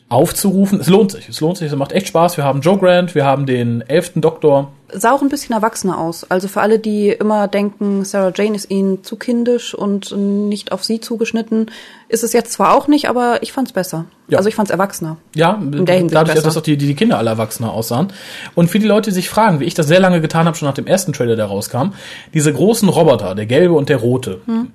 aufzurufen. 0.10 0.80
Es 0.80 0.88
lohnt 0.88 1.12
sich. 1.12 1.30
Es 1.30 1.42
lohnt 1.42 1.58
sich. 1.58 1.72
Es 1.72 1.76
macht 1.76 1.92
echt 1.92 2.08
Spaß. 2.08 2.38
Wir 2.38 2.44
haben 2.44 2.62
Joe 2.62 2.78
Grant, 2.78 3.16
wir 3.16 3.26
haben 3.26 3.46
den 3.46 3.82
elften 3.82 4.22
Doktor. 4.22 4.72
Sah 4.96 5.12
auch 5.12 5.24
ein 5.24 5.30
bisschen 5.30 5.56
erwachsener 5.56 5.98
aus. 5.98 6.30
Also 6.30 6.48
für 6.48 6.62
alle, 6.62 6.78
die 6.78 7.10
immer 7.10 7.48
denken, 7.48 8.06
Sarah 8.06 8.32
Jane 8.36 8.56
ist 8.56 8.70
ihnen 8.70 9.04
zu 9.04 9.16
kindisch 9.16 9.74
und 9.74 10.16
nicht 10.16 10.72
auf 10.72 10.84
sie 10.84 11.00
zugeschnitten, 11.00 11.72
ist 12.10 12.24
es 12.24 12.32
jetzt 12.32 12.52
zwar 12.52 12.76
auch 12.76 12.88
nicht, 12.88 13.10
aber 13.10 13.42
ich 13.42 13.52
fand's 13.54 13.72
besser. 13.72 14.06
Ja. 14.28 14.38
Also 14.38 14.50
ich 14.50 14.56
fand's 14.56 14.70
erwachsener. 14.70 15.18
Ja, 15.34 15.60
dadurch, 15.60 16.10
besser. 16.10 16.42
dass 16.44 16.58
auch 16.58 16.62
die, 16.62 16.78
die 16.78 16.94
Kinder 16.94 17.18
alle 17.18 17.32
erwachsener 17.32 17.74
aussahen. 17.74 18.14
Und 18.54 18.70
für 18.70 18.78
die 18.78 18.86
Leute, 18.86 19.10
die 19.10 19.16
sich 19.16 19.30
fragen, 19.30 19.60
wie 19.60 19.66
ich 19.66 19.74
das 19.74 19.88
sehr 19.88 20.00
lange 20.00 20.22
getan 20.22 20.46
habe, 20.46 20.56
schon 20.56 20.68
nach 20.68 20.76
dem 20.76 20.86
ersten 20.86 21.14
Trailer, 21.14 21.36
der 21.36 21.46
rauskam, 21.46 21.94
diese 22.36 22.54
großen 22.54 22.88
Roboter, 22.88 23.34
der 23.34 23.48
gelbe 23.48 23.74
und 23.74 23.90
der 23.90 23.98
rote. 23.98 24.42
Hm 24.46 24.72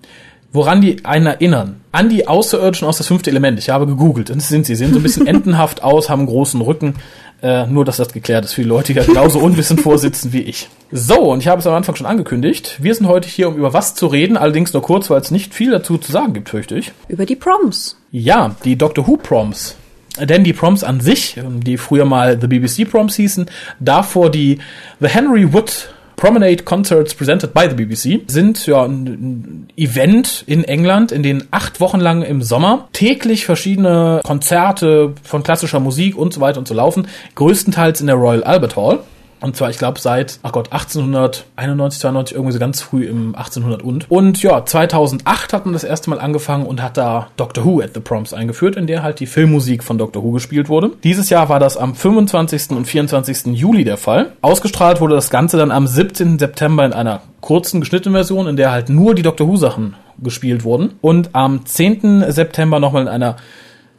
woran 0.52 0.80
die 0.80 1.04
einen 1.04 1.26
erinnern. 1.26 1.80
An 1.92 2.08
die 2.08 2.26
Außerirdischen 2.26 2.86
aus 2.86 2.98
das 2.98 3.06
fünfte 3.06 3.30
Element. 3.30 3.58
Ich 3.58 3.70
habe 3.70 3.86
gegoogelt. 3.86 4.30
Das 4.30 4.48
sind 4.48 4.66
sie. 4.66 4.74
Sehen 4.74 4.92
so 4.92 4.98
ein 4.98 5.02
bisschen 5.02 5.26
entenhaft 5.28 5.82
aus, 5.82 6.08
haben 6.08 6.20
einen 6.20 6.28
großen 6.28 6.60
Rücken. 6.60 6.94
Äh, 7.40 7.68
nur, 7.68 7.84
dass 7.84 7.98
das 7.98 8.12
geklärt 8.12 8.44
ist 8.44 8.54
für 8.54 8.62
die 8.62 8.68
Leute, 8.68 8.92
die 8.92 9.00
genauso 9.00 9.38
unwissend 9.38 9.80
vorsitzen 9.80 10.32
wie 10.32 10.40
ich. 10.40 10.68
So, 10.90 11.30
und 11.30 11.40
ich 11.40 11.46
habe 11.46 11.60
es 11.60 11.66
am 11.68 11.74
Anfang 11.74 11.94
schon 11.94 12.06
angekündigt. 12.06 12.78
Wir 12.80 12.92
sind 12.94 13.06
heute 13.06 13.28
hier, 13.28 13.48
um 13.48 13.56
über 13.56 13.72
was 13.72 13.94
zu 13.94 14.08
reden, 14.08 14.36
allerdings 14.36 14.72
nur 14.72 14.82
kurz, 14.82 15.08
weil 15.08 15.20
es 15.20 15.30
nicht 15.30 15.54
viel 15.54 15.70
dazu 15.70 15.98
zu 15.98 16.10
sagen 16.10 16.32
gibt, 16.32 16.48
fürchte 16.48 16.76
ich. 16.76 16.90
Über 17.06 17.26
die 17.26 17.36
Proms. 17.36 17.96
Ja, 18.10 18.56
die 18.64 18.76
Doctor 18.76 19.06
Who 19.06 19.18
Proms. 19.18 19.76
Denn 20.20 20.42
die 20.42 20.52
Proms 20.52 20.82
an 20.82 21.00
sich, 21.00 21.36
die 21.62 21.76
früher 21.76 22.04
mal 22.04 22.40
The 22.40 22.48
BBC 22.48 22.90
Proms 22.90 23.14
hießen, 23.14 23.46
davor 23.78 24.30
die 24.30 24.58
The 24.98 25.06
Henry 25.06 25.52
Wood 25.52 25.90
Promenade 26.18 26.64
Concerts 26.64 27.14
presented 27.14 27.54
by 27.54 27.68
the 27.68 27.76
BBC 27.76 28.22
sind 28.26 28.66
ja 28.66 28.82
ein 28.82 29.68
Event 29.76 30.42
in 30.48 30.64
England, 30.64 31.12
in 31.12 31.22
den 31.22 31.44
acht 31.52 31.78
Wochen 31.78 32.00
lang 32.00 32.22
im 32.22 32.42
Sommer 32.42 32.88
täglich 32.92 33.46
verschiedene 33.46 34.20
Konzerte 34.24 35.14
von 35.22 35.44
klassischer 35.44 35.78
Musik 35.78 36.18
und 36.18 36.34
so 36.34 36.40
weiter 36.40 36.58
und 36.58 36.66
so 36.66 36.74
laufen, 36.74 37.06
größtenteils 37.36 38.00
in 38.00 38.08
der 38.08 38.16
Royal 38.16 38.42
Albert 38.42 38.74
Hall. 38.74 38.98
Und 39.40 39.56
zwar, 39.56 39.70
ich 39.70 39.78
glaube, 39.78 40.00
seit, 40.00 40.38
ach 40.42 40.52
Gott, 40.52 40.72
1891, 40.72 42.00
92, 42.00 42.36
irgendwie 42.36 42.52
so 42.52 42.58
ganz 42.58 42.82
früh 42.82 43.04
im 43.06 43.34
1800 43.34 43.82
und. 43.82 44.10
Und 44.10 44.42
ja, 44.42 44.64
2008 44.64 45.52
hat 45.52 45.66
man 45.66 45.72
das 45.72 45.84
erste 45.84 46.10
Mal 46.10 46.20
angefangen 46.20 46.66
und 46.66 46.82
hat 46.82 46.96
da 46.96 47.28
Doctor 47.36 47.64
Who 47.64 47.80
at 47.80 47.94
the 47.94 48.00
Proms 48.00 48.32
eingeführt, 48.32 48.76
in 48.76 48.86
der 48.86 49.02
halt 49.02 49.20
die 49.20 49.26
Filmmusik 49.26 49.84
von 49.84 49.98
Doctor 49.98 50.22
Who 50.22 50.32
gespielt 50.32 50.68
wurde. 50.68 50.90
Dieses 51.04 51.30
Jahr 51.30 51.48
war 51.48 51.60
das 51.60 51.76
am 51.76 51.94
25. 51.94 52.70
und 52.70 52.86
24. 52.86 53.46
Juli 53.54 53.84
der 53.84 53.96
Fall. 53.96 54.32
Ausgestrahlt 54.42 55.00
wurde 55.00 55.14
das 55.14 55.30
Ganze 55.30 55.56
dann 55.56 55.70
am 55.70 55.86
17. 55.86 56.38
September 56.38 56.84
in 56.84 56.92
einer 56.92 57.22
kurzen 57.40 57.80
geschnittenen 57.80 58.14
Version, 58.14 58.48
in 58.48 58.56
der 58.56 58.72
halt 58.72 58.88
nur 58.88 59.14
die 59.14 59.22
Doctor 59.22 59.46
Who 59.46 59.56
Sachen 59.56 59.94
gespielt 60.20 60.64
wurden. 60.64 60.94
Und 61.00 61.30
am 61.34 61.64
10. 61.64 62.24
September 62.28 62.80
nochmal 62.80 63.02
in 63.02 63.08
einer 63.08 63.36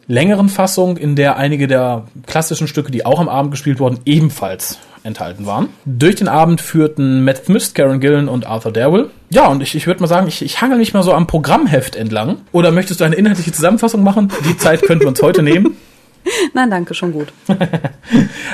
längeren 0.08 0.50
Fassung, 0.50 0.98
in 0.98 1.16
der 1.16 1.38
einige 1.38 1.68
der 1.68 2.08
klassischen 2.26 2.68
Stücke, 2.68 2.92
die 2.92 3.06
auch 3.06 3.20
am 3.20 3.30
Abend 3.30 3.52
gespielt 3.52 3.80
wurden, 3.80 4.00
ebenfalls 4.06 4.80
enthalten 5.04 5.46
waren. 5.46 5.70
Durch 5.86 6.16
den 6.16 6.28
Abend 6.28 6.62
führten 6.62 7.24
Matt 7.24 7.46
Smith, 7.46 7.74
Karen 7.74 8.00
Gillen 8.00 8.28
und 8.28 8.46
Arthur 8.46 8.72
Darwell. 8.72 9.10
Ja, 9.30 9.48
und 9.48 9.62
ich, 9.62 9.76
ich 9.76 9.88
würde 9.88 10.02
mal 10.02 10.08
sagen, 10.08 10.28
ich, 10.28 10.42
ich 10.42 10.62
hangel 10.62 10.78
mich 10.78 10.94
mal 10.94 11.04
so 11.04 11.14
am 11.14 11.28
Programmheft 11.28 11.96
entlang. 11.96 12.38
Oder 12.52 12.72
möchtest 12.72 13.00
du 13.00 13.04
eine 13.04 13.16
inhaltliche 13.16 13.52
Zusammenfassung 13.52 14.04
machen? 14.04 14.32
Die 14.48 14.58
Zeit 14.58 14.82
könnten 14.82 15.04
wir 15.04 15.10
uns 15.10 15.22
heute 15.22 15.44
nehmen. 15.44 15.78
Nein, 16.54 16.70
danke, 16.70 16.94
schon 16.94 17.14
gut. 17.14 17.28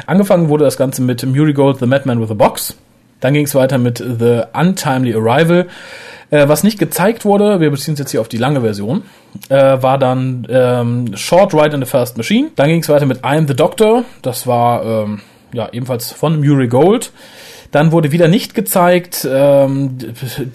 Angefangen 0.06 0.50
wurde 0.50 0.66
das 0.66 0.78
Ganze 0.78 1.02
mit 1.02 1.26
Murray 1.26 1.54
Gold, 1.54 1.80
The 1.80 1.86
Madman 1.86 2.22
with 2.22 2.32
a 2.32 2.36
Box. 2.36 2.76
Dann 3.20 3.34
ging 3.34 3.46
es 3.46 3.56
weiter 3.56 3.78
mit 3.78 3.98
The 3.98 4.44
Untimely 4.54 5.16
Arrival. 5.16 5.68
Äh, 6.32 6.48
was 6.48 6.64
nicht 6.64 6.80
gezeigt 6.80 7.24
wurde, 7.24 7.60
wir 7.60 7.70
beziehen 7.70 7.94
uns 7.94 8.00
jetzt 8.00 8.12
hier 8.12 8.22
auf 8.22 8.28
die 8.28 8.38
lange 8.38 8.62
Version, 8.62 9.04
äh, 9.50 9.82
war 9.82 9.98
dann 9.98 10.48
ähm, 10.50 11.16
Short 11.16 11.54
Ride 11.54 11.76
in 11.76 11.82
the 11.84 11.90
First 11.90 12.18
Machine. 12.18 12.50
Dann 12.56 12.68
ging 12.68 12.82
es 12.82 12.90
weiter 12.90 13.06
mit 13.06 13.24
I'm 13.24 13.48
the 13.48 13.56
Doctor. 13.56 14.04
Das 14.22 14.48
war 14.48 14.84
ähm, 14.84 15.22
ja, 15.56 15.70
ebenfalls 15.72 16.12
von 16.12 16.40
Murray 16.40 16.68
Gold. 16.68 17.12
Dann 17.72 17.92
wurde 17.92 18.12
wieder 18.12 18.28
nicht 18.28 18.54
gezeigt 18.54 19.28
ähm, 19.30 19.98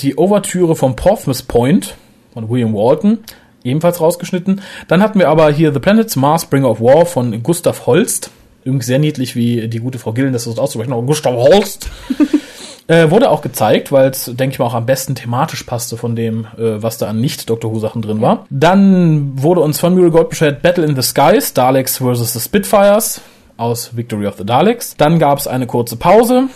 die 0.00 0.16
Overtüre 0.16 0.76
vom 0.76 0.97
Portsmouth 0.97 1.42
Point 1.49 1.95
von 2.33 2.49
William 2.49 2.73
Walton, 2.75 3.19
ebenfalls 3.64 4.00
rausgeschnitten. 4.00 4.61
Dann 4.88 5.02
hatten 5.02 5.19
wir 5.19 5.28
aber 5.28 5.50
hier 5.50 5.73
The 5.73 5.80
Planets 5.80 6.16
Mars 6.16 6.47
Bringer 6.47 6.71
of 6.71 6.80
War 6.80 7.07
von 7.07 7.42
Gustav 7.42 7.87
Holst. 7.87 8.30
Übrigens 8.64 8.87
sehr 8.87 8.99
niedlich, 8.99 9.37
wie 9.37 9.69
die 9.69 9.80
gute 9.80 9.99
Frau 9.99 10.12
Gillen 10.12 10.33
das 10.33 10.45
so 10.45 10.50
auszusprechen. 10.50 10.92
Aber 10.92 11.02
Gustav 11.02 11.35
Holst. 11.35 11.88
äh, 12.87 13.11
wurde 13.11 13.30
auch 13.30 13.40
gezeigt, 13.40 13.92
weil 13.92 14.11
es, 14.11 14.25
denke 14.25 14.52
ich 14.54 14.59
mal, 14.59 14.66
auch 14.66 14.75
am 14.75 14.87
besten 14.87 15.14
thematisch 15.14 15.62
passte 15.62 15.97
von 15.97 16.16
dem, 16.16 16.47
äh, 16.59 16.83
was 16.83 16.99
da 16.99 17.07
an 17.07 17.21
Nicht-Doctor 17.21 17.73
Who-Sachen 17.73 18.02
drin 18.02 18.21
war. 18.21 18.47
Dann 18.50 19.42
wurde 19.42 19.61
uns 19.61 19.78
von 19.78 19.95
Murray 19.95 20.11
Gold 20.11 20.28
beschert 20.28 20.62
Battle 20.62 20.85
in 20.85 20.97
the 20.97 21.02
Skies, 21.02 21.54
Daleks 21.54 21.99
vs. 21.99 22.33
the 22.33 22.40
Spitfires 22.40 23.21
aus 23.61 23.97
Victory 23.97 24.26
of 24.26 24.37
the 24.38 24.45
Daleks. 24.45 24.97
Dann 24.97 25.19
gab 25.19 25.38
es 25.38 25.47
eine 25.47 25.67
kurze 25.67 25.97
Pause. 25.97 26.49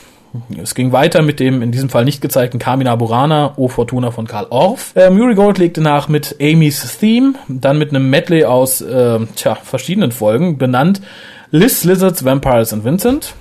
Es 0.61 0.75
ging 0.75 0.91
weiter 0.91 1.23
mit 1.23 1.39
dem 1.39 1.63
in 1.63 1.71
diesem 1.71 1.89
Fall 1.89 2.05
nicht 2.05 2.21
gezeigten 2.21 2.59
Carmina 2.59 2.97
Burana, 2.97 3.53
O 3.57 3.69
Fortuna 3.69 4.11
von 4.11 4.27
Karl 4.27 4.47
Orff. 4.51 4.93
Äh, 4.97 5.11
Murray 5.11 5.37
Gold 5.37 5.59
legte 5.59 5.81
nach 5.81 6.09
mit 6.09 6.37
Amy's 6.41 6.99
Theme, 6.99 7.35
dann 7.47 7.79
mit 7.79 7.91
einem 7.91 8.11
Medley 8.11 8.45
aus 8.45 8.81
äh, 8.81 9.21
tja, 9.37 9.55
verschiedenen 9.55 10.11
Folgen, 10.11 10.59
benannt 10.59 11.01
Liz, 11.53 11.85
Lizards, 11.85 12.25
Vampires 12.25 12.73
and 12.73 12.85
Vincent. 12.85 13.35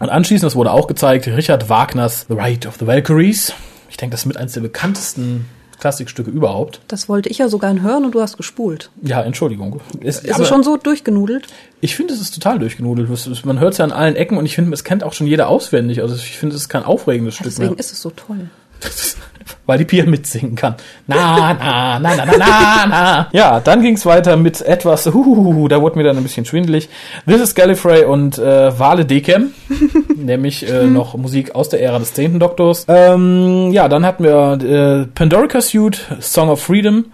Und 0.00 0.08
anschließend, 0.08 0.46
das 0.46 0.56
wurde 0.56 0.72
auch 0.72 0.86
gezeigt, 0.86 1.26
Richard 1.26 1.68
Wagners 1.68 2.24
The 2.28 2.34
Rite 2.34 2.66
of 2.66 2.76
the 2.78 2.86
Valkyries. 2.86 3.52
Ich 3.90 3.98
denke, 3.98 4.12
das 4.12 4.20
ist 4.20 4.26
mit 4.26 4.38
eines 4.38 4.52
der 4.52 4.62
bekanntesten 4.62 5.44
Klassikstücke 5.80 6.30
überhaupt. 6.30 6.80
Das 6.88 7.08
wollte 7.08 7.28
ich 7.28 7.38
ja 7.38 7.48
sogar 7.48 7.80
hören 7.80 8.04
und 8.04 8.14
du 8.14 8.20
hast 8.20 8.36
gespult. 8.36 8.90
Ja, 9.02 9.22
Entschuldigung. 9.22 9.80
Es, 10.00 10.20
ist 10.20 10.38
es 10.38 10.48
schon 10.48 10.62
so 10.62 10.76
durchgenudelt? 10.76 11.46
Ich 11.80 11.94
finde, 11.94 12.14
es 12.14 12.20
ist 12.20 12.34
total 12.34 12.58
durchgenudelt. 12.58 13.08
Man 13.44 13.60
hört 13.60 13.72
es 13.72 13.78
ja 13.78 13.84
an 13.84 13.92
allen 13.92 14.16
Ecken 14.16 14.36
und 14.38 14.46
ich 14.46 14.54
finde, 14.54 14.72
es 14.72 14.84
kennt 14.84 15.04
auch 15.04 15.12
schon 15.12 15.26
jeder 15.26 15.48
auswendig. 15.48 16.02
Also 16.02 16.16
ich 16.16 16.38
finde, 16.38 16.56
es 16.56 16.62
ist 16.62 16.68
kein 16.68 16.82
aufregendes 16.82 17.34
Stück 17.34 17.46
deswegen 17.46 17.70
mehr. 17.70 17.76
Deswegen 17.76 17.80
ist 17.80 17.92
es 17.92 18.02
so 18.02 18.10
toll. 18.10 18.50
weil 19.68 19.76
die 19.76 19.84
Pia 19.84 20.06
mitsingen 20.06 20.54
kann. 20.54 20.76
Na, 21.06 21.52
na, 21.52 21.98
na, 21.98 22.16
na, 22.16 22.24
na, 22.24 22.36
na, 22.38 22.86
na. 22.86 23.28
Ja, 23.32 23.60
dann 23.60 23.82
ging's 23.82 24.06
weiter 24.06 24.38
mit 24.38 24.62
etwas, 24.62 25.06
uh, 25.06 25.68
da 25.68 25.82
wurde 25.82 25.98
mir 25.98 26.04
dann 26.04 26.16
ein 26.16 26.22
bisschen 26.22 26.46
schwindelig. 26.46 26.88
This 27.26 27.42
is 27.42 27.54
Gallifrey 27.54 28.04
und 28.04 28.38
äh, 28.38 28.78
Wale 28.78 29.04
Decam, 29.04 29.50
nämlich 30.16 30.66
äh, 30.66 30.86
noch 30.86 31.14
Musik 31.18 31.54
aus 31.54 31.68
der 31.68 31.82
Ära 31.82 31.98
des 31.98 32.14
zehnten 32.14 32.40
Doktors. 32.40 32.86
Ähm, 32.88 33.70
ja, 33.70 33.88
dann 33.88 34.06
hatten 34.06 34.24
wir 34.24 34.58
äh, 34.62 35.06
Pandorica 35.14 35.60
Suit, 35.60 36.00
Song 36.18 36.48
of 36.48 36.62
Freedom, 36.62 37.04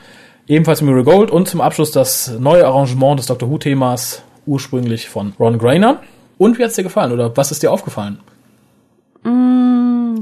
ebenfalls 0.46 0.80
Miracle 0.80 1.12
Gold 1.12 1.30
und 1.32 1.48
zum 1.48 1.60
Abschluss 1.60 1.90
das 1.90 2.36
neue 2.38 2.64
Arrangement 2.64 3.18
des 3.18 3.26
Doctor 3.26 3.50
Who-Themas, 3.50 4.22
ursprünglich 4.46 5.08
von 5.08 5.32
Ron 5.40 5.58
Grainer. 5.58 6.02
Und 6.38 6.56
wie 6.58 6.62
hat's 6.62 6.76
dir 6.76 6.84
gefallen 6.84 7.10
oder 7.10 7.36
was 7.36 7.50
ist 7.50 7.64
dir 7.64 7.72
aufgefallen? 7.72 8.20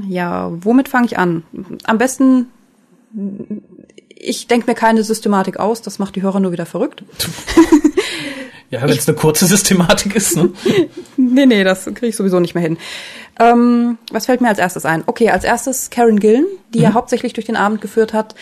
Ja, 0.07 0.51
womit 0.63 0.89
fange 0.89 1.05
ich 1.05 1.17
an? 1.17 1.43
Am 1.83 1.97
besten, 1.97 2.47
ich 4.09 4.47
denke 4.47 4.67
mir 4.67 4.75
keine 4.75 5.03
Systematik 5.03 5.57
aus, 5.57 5.81
das 5.81 5.99
macht 5.99 6.15
die 6.15 6.21
Hörer 6.21 6.39
nur 6.39 6.51
wieder 6.51 6.65
verrückt. 6.65 7.03
Ja, 8.73 8.81
wenn 8.81 8.89
es 8.89 9.07
eine 9.07 9.15
kurze 9.15 9.45
Systematik 9.45 10.15
ist, 10.15 10.35
ne? 10.35 10.49
nee, 11.17 11.45
nee, 11.45 11.63
das 11.63 11.85
kriege 11.85 12.07
ich 12.07 12.15
sowieso 12.15 12.39
nicht 12.39 12.55
mehr 12.55 12.63
hin. 12.63 12.79
Ähm, 13.39 13.97
was 14.11 14.27
fällt 14.27 14.41
mir 14.41 14.49
als 14.49 14.59
erstes 14.59 14.85
ein? 14.85 15.03
Okay, 15.07 15.29
als 15.31 15.43
erstes 15.43 15.89
Karen 15.89 16.19
Gillen, 16.19 16.45
die 16.73 16.79
Mhm. 16.79 16.83
ja 16.83 16.93
hauptsächlich 16.93 17.33
durch 17.33 17.47
den 17.47 17.55
Abend 17.55 17.81
geführt 17.81 18.13
hat, 18.13 18.35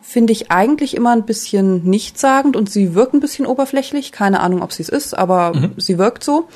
finde 0.00 0.32
ich 0.32 0.50
eigentlich 0.50 0.96
immer 0.96 1.10
ein 1.10 1.26
bisschen 1.26 1.84
nichtssagend 1.84 2.56
und 2.56 2.70
sie 2.70 2.94
wirkt 2.94 3.12
ein 3.12 3.20
bisschen 3.20 3.44
oberflächlich. 3.44 4.10
Keine 4.10 4.40
Ahnung, 4.40 4.62
ob 4.62 4.72
sie 4.72 4.82
es 4.82 4.88
ist, 4.88 5.12
aber 5.12 5.52
Mhm. 5.54 5.72
sie 5.76 5.98
wirkt 5.98 6.24
so. 6.24 6.48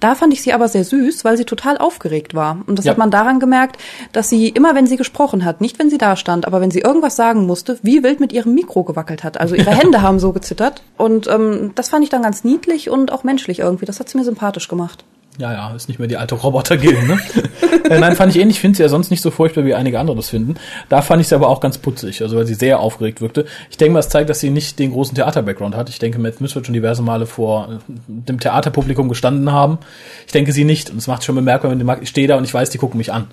Da 0.00 0.16
fand 0.16 0.32
ich 0.32 0.42
sie 0.42 0.52
aber 0.52 0.66
sehr 0.68 0.84
süß, 0.84 1.24
weil 1.24 1.36
sie 1.36 1.44
total 1.44 1.78
aufgeregt 1.78 2.34
war. 2.34 2.58
Und 2.66 2.78
das 2.80 2.84
Ja. 2.84 2.90
hat 2.90 2.98
man 2.98 3.12
daran 3.12 3.38
gemerkt, 3.38 3.80
dass 4.12 4.28
sie 4.28 4.48
immer, 4.48 4.74
wenn 4.74 4.88
sie 4.88 4.96
gesprochen 4.96 5.44
hat, 5.44 5.60
nicht 5.60 5.78
wenn 5.78 5.88
sie 5.88 5.98
da 5.98 6.16
stand, 6.16 6.46
aber 6.48 6.60
wenn 6.60 6.72
sie 6.72 6.80
irgendwas 6.80 7.14
sagen 7.14 7.46
musste, 7.46 7.78
wie 7.82 8.02
wild 8.02 8.18
mit 8.18 8.32
ihrem 8.32 8.54
Mikro 8.54 8.82
gewackelt 8.82 9.22
hat. 9.22 9.38
Also 9.40 9.54
ihre 9.54 9.70
Hände 9.94 10.02
haben 10.02 10.18
so 10.18 10.32
gezittert. 10.32 10.82
Und 10.96 11.28
ähm, 11.28 11.70
das 11.76 11.90
fand 11.90 12.02
ich 12.02 12.10
dann 12.10 12.22
ganz 12.22 12.42
niedlich 12.42 12.90
und 12.90 13.12
auch 13.12 13.22
menschlich 13.22 13.60
irgendwie. 13.60 13.84
Das 13.86 14.00
hat 14.00 14.08
sie 14.08 14.18
mir 14.18 14.24
sympathisch 14.24 14.66
gemacht. 14.66 15.04
Ja, 15.38 15.52
ja, 15.52 15.74
ist 15.74 15.88
nicht 15.88 15.98
mehr 15.98 16.08
die 16.08 16.16
alte 16.16 16.34
Roboter-Gill, 16.34 17.02
ne? 17.02 17.18
äh, 17.90 17.98
nein, 17.98 18.16
fand 18.16 18.34
ich 18.34 18.40
ähnlich. 18.40 18.56
Ich 18.56 18.60
finde 18.60 18.76
sie 18.76 18.82
ja 18.82 18.88
sonst 18.88 19.10
nicht 19.10 19.22
so 19.22 19.30
furchtbar, 19.30 19.66
wie 19.66 19.74
einige 19.74 20.00
andere 20.00 20.16
das 20.16 20.30
finden. 20.30 20.54
Da 20.88 21.02
fand 21.02 21.20
ich 21.20 21.28
sie 21.28 21.34
aber 21.34 21.48
auch 21.48 21.60
ganz 21.60 21.76
putzig, 21.76 22.22
also 22.22 22.36
weil 22.36 22.46
sie 22.46 22.54
sehr 22.54 22.80
aufgeregt 22.80 23.20
wirkte. 23.20 23.44
Ich 23.70 23.76
denke 23.76 23.92
mal, 23.92 23.98
es 23.98 24.08
zeigt, 24.08 24.30
dass 24.30 24.40
sie 24.40 24.50
nicht 24.50 24.78
den 24.78 24.92
großen 24.92 25.14
Theater-Background 25.14 25.76
hat. 25.76 25.90
Ich 25.90 25.98
denke, 25.98 26.18
Matt 26.18 26.36
Smith 26.36 26.54
wird 26.54 26.66
schon 26.66 26.72
diverse 26.72 27.02
Male 27.02 27.26
vor 27.26 27.68
äh, 27.68 27.92
dem 28.06 28.40
Theaterpublikum 28.40 29.08
gestanden 29.08 29.52
haben. 29.52 29.78
Ich 30.26 30.32
denke 30.32 30.52
sie 30.52 30.64
nicht. 30.64 30.88
Und 30.90 30.98
es 30.98 31.06
macht 31.06 31.22
schon 31.24 31.34
bemerkbar, 31.34 31.70
wenn 31.70 32.02
ich 32.02 32.08
stehe 32.08 32.28
da 32.28 32.36
und 32.36 32.44
ich 32.44 32.54
weiß, 32.54 32.70
die 32.70 32.78
gucken 32.78 32.96
mich 32.96 33.12
an. 33.12 33.26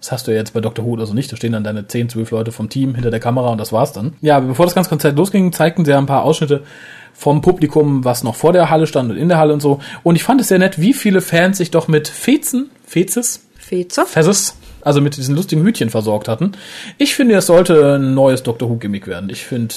Das 0.00 0.12
hast 0.12 0.26
du 0.26 0.30
ja 0.30 0.38
jetzt 0.38 0.54
bei 0.54 0.60
Dr. 0.60 0.84
Who 0.84 0.96
also 0.96 1.12
nicht. 1.12 1.30
Da 1.30 1.36
stehen 1.36 1.52
dann 1.52 1.64
deine 1.64 1.86
10, 1.86 2.08
12 2.08 2.30
Leute 2.30 2.52
vom 2.52 2.68
Team 2.68 2.94
hinter 2.94 3.10
der 3.10 3.20
Kamera 3.20 3.50
und 3.50 3.58
das 3.58 3.72
war's 3.72 3.92
dann. 3.92 4.14
Ja, 4.22 4.40
bevor 4.40 4.64
das 4.64 4.74
ganze 4.74 4.88
Konzert 4.88 5.16
losging, 5.16 5.52
zeigten 5.52 5.84
sie 5.84 5.90
ja 5.90 5.98
ein 5.98 6.06
paar 6.06 6.24
Ausschnitte 6.24 6.62
vom 7.12 7.42
Publikum, 7.42 8.04
was 8.04 8.24
noch 8.24 8.34
vor 8.34 8.52
der 8.54 8.70
Halle 8.70 8.86
stand 8.86 9.10
und 9.10 9.18
in 9.18 9.28
der 9.28 9.38
Halle 9.38 9.52
und 9.52 9.60
so. 9.60 9.80
Und 10.02 10.16
ich 10.16 10.22
fand 10.22 10.40
es 10.40 10.48
sehr 10.48 10.58
nett, 10.58 10.80
wie 10.80 10.94
viele 10.94 11.20
Fans 11.20 11.58
sich 11.58 11.70
doch 11.70 11.86
mit 11.86 12.08
Fezen, 12.08 12.70
Fezes, 12.86 13.44
Feze? 13.58 14.06
Fezes, 14.06 14.54
also 14.80 15.02
mit 15.02 15.16
diesen 15.18 15.36
lustigen 15.36 15.62
Hütchen 15.62 15.90
versorgt 15.90 16.28
hatten. 16.28 16.52
Ich 16.96 17.14
finde, 17.14 17.34
es 17.34 17.46
sollte 17.46 17.96
ein 17.96 18.14
neues 18.14 18.42
Doctor 18.42 18.70
Who 18.70 18.76
Gimmick 18.76 19.06
werden. 19.06 19.28
Ich 19.28 19.44
finde, 19.44 19.74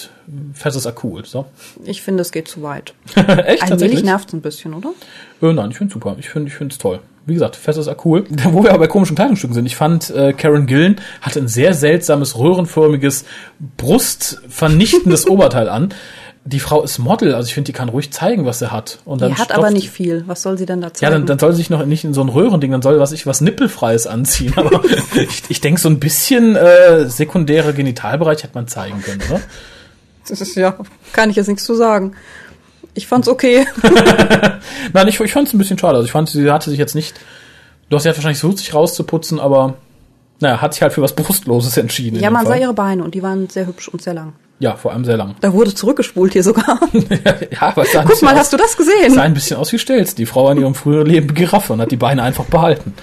Fezes 0.53 0.87
are 0.87 0.95
cool. 1.03 1.25
So. 1.25 1.45
Ich 1.83 2.01
finde, 2.01 2.21
es 2.21 2.31
geht 2.31 2.47
zu 2.47 2.61
weit. 2.63 2.93
Echt 3.15 3.63
Allmählich 3.63 4.03
nervt 4.03 4.29
es 4.29 4.33
ein 4.33 4.41
bisschen, 4.41 4.73
oder? 4.73 4.93
Äh, 5.41 5.51
nein, 5.51 5.71
ich 5.71 5.77
finde 5.77 5.93
super. 5.93 6.15
Ich 6.19 6.29
finde, 6.29 6.47
ich 6.47 6.55
finde 6.55 6.71
es 6.71 6.77
toll. 6.77 6.99
Wie 7.25 7.33
gesagt, 7.33 7.55
Fezes 7.55 7.87
are 7.87 7.97
cool. 8.03 8.25
Wo 8.51 8.63
wir 8.63 8.71
aber 8.71 8.79
bei 8.79 8.87
komischen 8.87 9.15
Kleidungsstücken 9.15 9.53
sind. 9.53 9.65
Ich 9.65 9.75
fand, 9.77 10.09
äh, 10.09 10.33
Karen 10.33 10.65
Gillen 10.67 10.97
hatte 11.21 11.39
ein 11.39 11.47
sehr 11.47 11.73
seltsames, 11.73 12.37
röhrenförmiges, 12.37 13.23
brustvernichtendes 13.77 15.27
Oberteil 15.29 15.69
an. 15.69 15.93
Die 16.45 16.59
Frau 16.59 16.81
ist 16.83 16.99
Model, 16.99 17.33
also 17.35 17.47
ich 17.47 17.53
finde, 17.53 17.67
die 17.67 17.71
kann 17.71 17.87
ruhig 17.87 18.11
zeigen, 18.11 18.45
was 18.45 18.59
sie 18.59 18.69
hat. 18.69 18.99
Und 19.05 19.21
dann 19.21 19.33
Die 19.33 19.37
hat 19.37 19.53
aber 19.53 19.71
nicht 19.71 19.89
viel. 19.89 20.25
Was 20.27 20.41
soll 20.41 20.57
sie 20.57 20.65
denn 20.65 20.81
da 20.81 20.87
Ja, 20.87 20.93
zeigen? 20.93 21.13
dann, 21.13 21.25
dann 21.25 21.39
soll 21.39 21.53
sie 21.53 21.59
sich 21.59 21.69
noch 21.69 21.85
nicht 21.85 22.03
in 22.03 22.13
so 22.13 22.19
ein 22.19 22.27
Röhrending, 22.27 22.69
dann 22.69 22.81
soll 22.81 22.99
was 22.99 23.13
ich 23.13 23.25
was 23.25 23.39
Nippelfreies 23.39 24.07
anziehen. 24.07 24.51
Aber 24.57 24.81
ich, 25.15 25.43
ich 25.47 25.61
denke, 25.61 25.79
so 25.79 25.87
ein 25.87 25.99
bisschen 25.99 26.57
äh, 26.57 27.07
sekundäre 27.07 27.73
Genitalbereich 27.73 28.43
hätte 28.43 28.55
man 28.55 28.67
zeigen 28.67 29.01
können, 29.01 29.21
oder? 29.29 29.39
das 30.27 30.41
ist 30.41 30.55
ja, 30.55 30.75
kann 31.13 31.29
ich 31.29 31.37
jetzt 31.37 31.47
nichts 31.47 31.63
zu 31.65 31.75
sagen. 31.75 32.13
Ich 32.93 33.07
fand's 33.07 33.27
okay. 33.27 33.65
Nein, 34.93 35.07
ich, 35.07 35.19
ich 35.19 35.33
fand 35.33 35.47
es 35.47 35.53
ein 35.53 35.57
bisschen 35.57 35.77
schade. 35.77 35.95
Also 35.95 36.05
ich 36.05 36.11
fand, 36.11 36.29
sie 36.29 36.51
hatte 36.51 36.69
sich 36.69 36.79
jetzt 36.79 36.95
nicht. 36.95 37.15
Du 37.89 37.95
hast 37.97 38.05
ja 38.05 38.15
wahrscheinlich 38.15 38.39
versucht, 38.39 38.59
sich 38.59 38.73
rauszuputzen, 38.73 39.39
aber 39.39 39.75
naja, 40.39 40.61
hat 40.61 40.73
sich 40.73 40.81
halt 40.81 40.93
für 40.93 41.01
was 41.01 41.13
Brustloses 41.13 41.77
entschieden. 41.77 42.19
ja, 42.19 42.29
man 42.29 42.45
sah 42.45 42.55
ihre 42.55 42.73
Beine 42.73 43.03
und 43.03 43.13
die 43.15 43.23
waren 43.23 43.49
sehr 43.49 43.65
hübsch 43.67 43.87
und 43.87 44.01
sehr 44.01 44.13
lang. 44.13 44.33
Ja, 44.59 44.75
vor 44.75 44.91
allem 44.93 45.03
sehr 45.03 45.17
lang. 45.17 45.35
Da 45.41 45.51
wurde 45.51 45.73
zurückgespult 45.73 46.33
hier 46.33 46.43
sogar. 46.43 46.79
ja, 47.51 47.61
aber 47.67 47.81
es 47.83 47.91
sah 47.91 48.03
Guck 48.03 48.21
mal, 48.21 48.33
aus- 48.33 48.39
hast 48.39 48.53
du 48.53 48.57
das 48.57 48.71
sah 48.73 48.77
gesehen? 48.77 49.19
ein 49.19 49.33
bisschen 49.33 49.57
aus 49.57 49.71
wie 49.73 49.79
Stelz. 49.79 50.15
Die 50.15 50.25
Frau 50.25 50.49
in 50.51 50.59
ihrem 50.59 50.75
früheren 50.75 51.07
Leben 51.07 51.33
Giraffe 51.33 51.73
und 51.73 51.81
hat 51.81 51.91
die 51.91 51.97
Beine 51.97 52.23
einfach 52.23 52.45
behalten. 52.45 52.93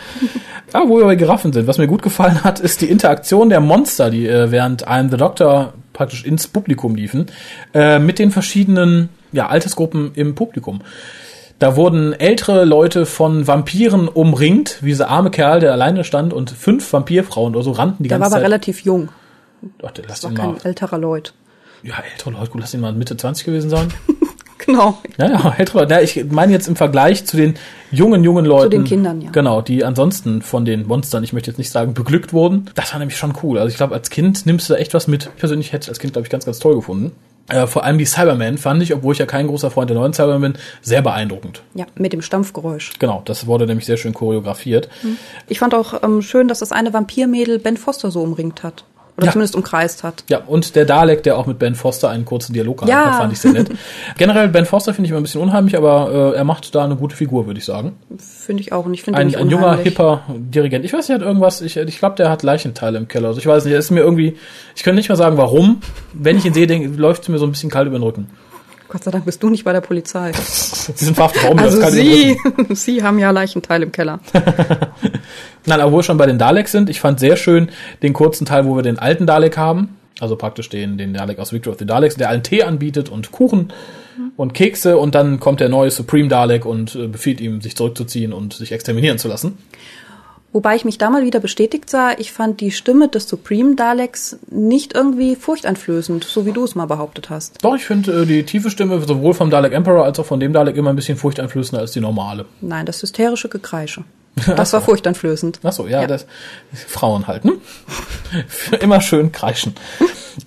Ja, 0.72 0.82
wo 0.86 0.98
wir 0.98 1.04
bei 1.04 1.16
Giraffen 1.16 1.52
sind. 1.52 1.66
Was 1.66 1.78
mir 1.78 1.88
gut 1.88 2.02
gefallen 2.02 2.44
hat, 2.44 2.60
ist 2.60 2.80
die 2.80 2.86
Interaktion 2.88 3.50
der 3.50 3.60
Monster, 3.60 4.08
die 4.10 4.26
äh, 4.26 4.50
während 4.50 4.86
I'm 4.88 5.10
the 5.10 5.16
Doctor 5.16 5.74
praktisch 6.00 6.24
ins 6.24 6.48
Publikum 6.48 6.94
liefen, 6.94 7.26
äh, 7.74 7.98
mit 7.98 8.18
den 8.18 8.30
verschiedenen 8.30 9.10
ja, 9.32 9.48
Altersgruppen 9.48 10.12
im 10.14 10.34
Publikum. 10.34 10.80
Da 11.58 11.76
wurden 11.76 12.14
ältere 12.14 12.64
Leute 12.64 13.04
von 13.04 13.46
Vampiren 13.46 14.08
umringt, 14.08 14.78
wie 14.80 14.88
dieser 14.88 15.10
arme 15.10 15.30
Kerl, 15.30 15.60
der 15.60 15.72
alleine 15.72 16.04
stand, 16.04 16.32
und 16.32 16.48
fünf 16.50 16.90
Vampirfrauen 16.90 17.54
oder 17.54 17.62
so 17.62 17.72
rannten 17.72 18.02
die 18.02 18.08
Der 18.08 18.18
war 18.18 18.24
ganze 18.24 18.36
aber 18.36 18.42
Zeit. 18.44 18.50
relativ 18.50 18.80
jung. 18.82 19.10
Ach, 19.82 19.90
der- 19.90 20.06
lass 20.08 20.24
War 20.24 20.30
ihn 20.30 20.36
mal. 20.38 20.54
kein 20.54 20.64
älterer 20.64 20.96
Leut. 20.96 21.34
Ja, 21.82 21.96
ältere 22.12 22.30
Leute, 22.30 22.50
gut, 22.50 22.62
lass 22.62 22.72
ihn 22.72 22.80
mal 22.80 22.94
Mitte 22.94 23.14
20 23.18 23.44
gewesen 23.44 23.68
sein. 23.68 23.88
Genau. 24.66 24.98
Ja, 25.18 25.26
ja, 25.58 25.64
Leute. 25.72 25.94
Ja, 25.94 26.00
ich 26.00 26.24
meine 26.30 26.52
jetzt 26.52 26.68
im 26.68 26.76
Vergleich 26.76 27.24
zu 27.24 27.36
den 27.36 27.54
jungen, 27.90 28.22
jungen 28.22 28.44
Leuten. 28.44 28.70
den 28.70 28.84
Kindern, 28.84 29.20
ja. 29.20 29.30
Genau, 29.30 29.62
die 29.62 29.84
ansonsten 29.84 30.42
von 30.42 30.64
den 30.64 30.86
Monstern, 30.86 31.24
ich 31.24 31.32
möchte 31.32 31.50
jetzt 31.50 31.58
nicht 31.58 31.70
sagen, 31.70 31.94
beglückt 31.94 32.32
wurden. 32.32 32.70
Das 32.74 32.92
war 32.92 32.98
nämlich 32.98 33.16
schon 33.16 33.32
cool. 33.42 33.58
Also 33.58 33.70
ich 33.70 33.76
glaube, 33.76 33.94
als 33.94 34.10
Kind 34.10 34.46
nimmst 34.46 34.68
du 34.68 34.74
da 34.74 34.78
echt 34.78 34.94
was 34.94 35.08
mit. 35.08 35.26
Ich 35.34 35.40
persönlich 35.40 35.72
hätte 35.72 35.84
es 35.84 35.88
als 35.88 35.98
Kind, 35.98 36.12
glaube 36.12 36.26
ich, 36.26 36.30
ganz, 36.30 36.44
ganz 36.44 36.58
toll 36.58 36.74
gefunden. 36.74 37.12
Äh, 37.48 37.66
vor 37.66 37.84
allem 37.84 37.98
die 37.98 38.04
Cybermen 38.04 38.58
fand 38.58 38.82
ich, 38.82 38.94
obwohl 38.94 39.12
ich 39.12 39.18
ja 39.18 39.26
kein 39.26 39.46
großer 39.46 39.70
Freund 39.70 39.90
der 39.90 39.96
neuen 39.96 40.12
Cybermen 40.12 40.52
bin, 40.52 40.62
sehr 40.82 41.02
beeindruckend. 41.02 41.62
Ja, 41.74 41.86
mit 41.96 42.12
dem 42.12 42.22
Stampfgeräusch. 42.22 42.92
Genau, 42.98 43.22
das 43.24 43.46
wurde 43.46 43.66
nämlich 43.66 43.86
sehr 43.86 43.96
schön 43.96 44.14
choreografiert. 44.14 44.88
Ich 45.48 45.58
fand 45.58 45.74
auch 45.74 46.02
ähm, 46.02 46.22
schön, 46.22 46.48
dass 46.48 46.60
das 46.60 46.70
eine 46.70 46.92
Vampirmädel 46.92 47.58
Ben 47.58 47.76
Foster 47.76 48.10
so 48.10 48.22
umringt 48.22 48.62
hat. 48.62 48.84
Oder 49.20 49.26
Ja. 49.26 49.32
zumindest 49.32 49.54
umkreist 49.54 50.02
hat. 50.02 50.24
Ja, 50.28 50.38
und 50.46 50.74
der 50.76 50.84
Dalek, 50.86 51.22
der 51.22 51.36
auch 51.36 51.46
mit 51.46 51.58
Ben 51.58 51.74
Foster 51.74 52.08
einen 52.08 52.24
kurzen 52.24 52.52
Dialog 52.54 52.86
Ja. 52.88 53.06
hat, 53.06 53.14
fand 53.16 53.32
ich 53.32 53.38
sehr 53.40 53.52
nett. 53.52 53.68
Generell, 54.18 54.48
Ben 54.48 54.64
Foster 54.66 54.94
finde 54.94 55.06
ich 55.06 55.10
immer 55.10 55.20
ein 55.20 55.24
bisschen 55.24 55.40
unheimlich, 55.42 55.76
aber 55.76 56.32
äh, 56.34 56.36
er 56.38 56.44
macht 56.44 56.74
da 56.74 56.84
eine 56.84 56.96
gute 56.96 57.14
Figur, 57.14 57.46
würde 57.46 57.58
ich 57.58 57.64
sagen. 57.64 57.92
Finde 58.18 58.62
ich 58.62 58.72
auch. 58.72 58.86
Und 58.86 58.94
ich 58.94 59.02
finde 59.02 59.18
Ein, 59.20 59.34
ein 59.34 59.50
junger, 59.50 59.76
hipper 59.76 60.22
Dirigent. 60.34 60.84
Ich 60.84 60.92
weiß 60.92 61.00
nicht, 61.00 61.10
er 61.10 61.14
hat 61.20 61.22
irgendwas, 61.22 61.60
ich, 61.60 61.76
ich 61.76 61.98
glaube, 61.98 62.16
der 62.16 62.30
hat 62.30 62.42
Leichenteile 62.42 62.98
im 62.98 63.06
Keller. 63.08 63.28
Also 63.28 63.40
ich 63.40 63.46
weiß 63.46 63.64
nicht, 63.64 63.74
er 63.74 63.78
ist 63.78 63.90
mir 63.90 64.00
irgendwie, 64.00 64.36
ich 64.74 64.82
könnte 64.82 64.96
nicht 64.96 65.08
mal 65.10 65.16
sagen, 65.16 65.36
warum. 65.36 65.82
Wenn 66.12 66.38
ich 66.38 66.44
ihn 66.46 66.54
sehe, 66.54 66.66
läuft 66.88 67.22
es 67.24 67.28
mir 67.28 67.38
so 67.38 67.44
ein 67.46 67.52
bisschen 67.52 67.70
kalt 67.70 67.86
über 67.86 67.98
den 67.98 68.02
Rücken. 68.04 68.28
Gott 68.90 69.04
sei 69.04 69.12
Dank 69.12 69.24
bist 69.24 69.42
du 69.42 69.50
nicht 69.50 69.64
bei 69.64 69.72
der 69.72 69.80
Polizei. 69.80 70.32
Sie 70.34 71.04
sind 71.04 71.14
verhaftet, 71.14 71.44
warum 71.44 71.58
Also 71.58 71.80
sie, 71.90 72.36
sie 72.70 73.02
haben 73.02 73.18
ja 73.20 73.30
Leichenteil 73.30 73.84
im 73.84 73.92
Keller. 73.92 74.18
Nein, 75.66 75.80
aber 75.80 75.92
wo 75.92 75.98
wir 75.98 76.02
schon 76.02 76.18
bei 76.18 76.26
den 76.26 76.38
Daleks 76.38 76.72
sind, 76.72 76.90
ich 76.90 77.00
fand 77.00 77.20
sehr 77.20 77.36
schön 77.36 77.70
den 78.02 78.12
kurzen 78.12 78.46
Teil, 78.46 78.66
wo 78.66 78.74
wir 78.74 78.82
den 78.82 78.98
alten 78.98 79.26
Dalek 79.26 79.56
haben. 79.56 79.96
Also 80.18 80.34
praktisch 80.34 80.68
den, 80.68 80.98
den 80.98 81.14
Dalek 81.14 81.38
aus 81.38 81.52
Victor 81.52 81.72
of 81.72 81.78
the 81.78 81.86
Daleks, 81.86 82.16
der 82.16 82.28
allen 82.28 82.42
Tee 82.42 82.64
anbietet 82.64 83.08
und 83.08 83.30
Kuchen 83.30 83.72
und 84.36 84.52
Kekse 84.52 84.98
und 84.98 85.14
dann 85.14 85.38
kommt 85.38 85.60
der 85.60 85.68
neue 85.68 85.90
Supreme 85.90 86.28
Dalek 86.28 86.66
und 86.66 86.94
äh, 86.94 87.06
befiehlt 87.06 87.40
ihm, 87.40 87.60
sich 87.60 87.76
zurückzuziehen 87.76 88.32
und 88.32 88.54
sich 88.54 88.72
exterminieren 88.72 89.18
zu 89.18 89.28
lassen. 89.28 89.58
Wobei 90.52 90.74
ich 90.74 90.84
mich 90.84 90.98
da 90.98 91.10
mal 91.10 91.22
wieder 91.24 91.38
bestätigt 91.38 91.88
sah, 91.88 92.10
ich 92.18 92.32
fand 92.32 92.60
die 92.60 92.72
Stimme 92.72 93.08
des 93.08 93.28
Supreme 93.28 93.76
Daleks 93.76 94.36
nicht 94.50 94.94
irgendwie 94.94 95.36
furchteinflößend, 95.36 96.24
so 96.24 96.44
wie 96.44 96.50
du 96.52 96.64
es 96.64 96.74
mal 96.74 96.86
behauptet 96.86 97.30
hast. 97.30 97.62
Doch, 97.64 97.76
ich 97.76 97.84
finde 97.84 98.22
äh, 98.22 98.26
die 98.26 98.42
tiefe 98.44 98.68
Stimme 98.70 99.00
sowohl 99.00 99.32
vom 99.34 99.48
Dalek 99.50 99.72
Emperor 99.72 100.04
als 100.04 100.18
auch 100.18 100.26
von 100.26 100.40
dem 100.40 100.52
Dalek 100.52 100.76
immer 100.76 100.90
ein 100.90 100.96
bisschen 100.96 101.16
furchteinflößender 101.16 101.80
als 101.80 101.92
die 101.92 102.00
normale. 102.00 102.46
Nein, 102.60 102.84
das 102.86 103.00
hysterische 103.02 103.48
Gekreische. 103.48 104.04
Das 104.56 104.72
war 104.72 104.80
furchteinflößend. 104.80 105.60
Ach 105.64 105.72
so, 105.72 105.86
ja, 105.86 106.02
Ja. 106.02 106.06
das 106.06 106.24
Frauen 106.72 107.26
halt, 107.26 107.44
ne? 107.44 107.52
Immer 108.80 109.00
schön 109.00 109.32
kreischen. 109.32 109.74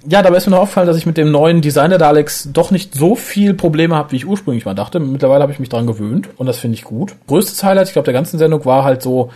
Ja, 0.08 0.22
dabei 0.22 0.38
ist 0.38 0.48
mir 0.48 0.52
noch 0.52 0.64
aufgefallen, 0.64 0.88
dass 0.88 0.98
ich 0.98 1.06
mit 1.06 1.18
dem 1.18 1.32
neuen 1.32 1.62
Design 1.62 1.90
der 1.92 2.00
Daleks 2.00 2.50
doch 2.52 2.72
nicht 2.72 2.96
so 2.96 3.16
viel 3.16 3.54
Probleme 3.54 3.96
habe, 3.96 4.12
wie 4.12 4.16
ich 4.16 4.26
ursprünglich 4.26 4.66
mal 4.66 4.74
dachte. 4.74 5.00
Mittlerweile 5.00 5.44
habe 5.44 5.52
ich 5.52 5.60
mich 5.60 5.70
dran 5.70 5.86
gewöhnt 5.86 6.30
und 6.38 6.46
das 6.48 6.58
finde 6.58 6.76
ich 6.76 6.84
gut. 6.84 7.14
Größtes 7.28 7.62
Highlight, 7.64 7.88
ich 7.88 7.94
glaube, 7.94 8.06
der 8.06 8.14
ganzen 8.14 8.38
Sendung 8.40 8.64
war 8.66 8.84
halt 8.86 9.02
so 9.02 9.32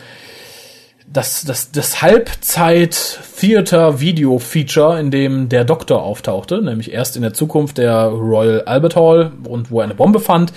das, 1.11 1.43
das, 1.45 1.71
das 1.71 2.01
Halbzeit-Theater-Video-Feature, 2.01 4.99
in 4.99 5.09
dem 5.09 5.47
der 5.49 5.63
Doktor 5.63 6.03
auftauchte, 6.03 6.61
nämlich 6.61 6.91
erst 6.91 7.15
in 7.15 7.21
der 7.21 7.33
Zukunft 7.33 7.77
der 7.77 8.07
Royal 8.07 8.63
Albert 8.65 8.97
Hall 8.97 9.31
und 9.47 9.71
wo 9.71 9.79
er 9.79 9.85
eine 9.85 9.95
Bombe 9.95 10.19
fand, 10.19 10.51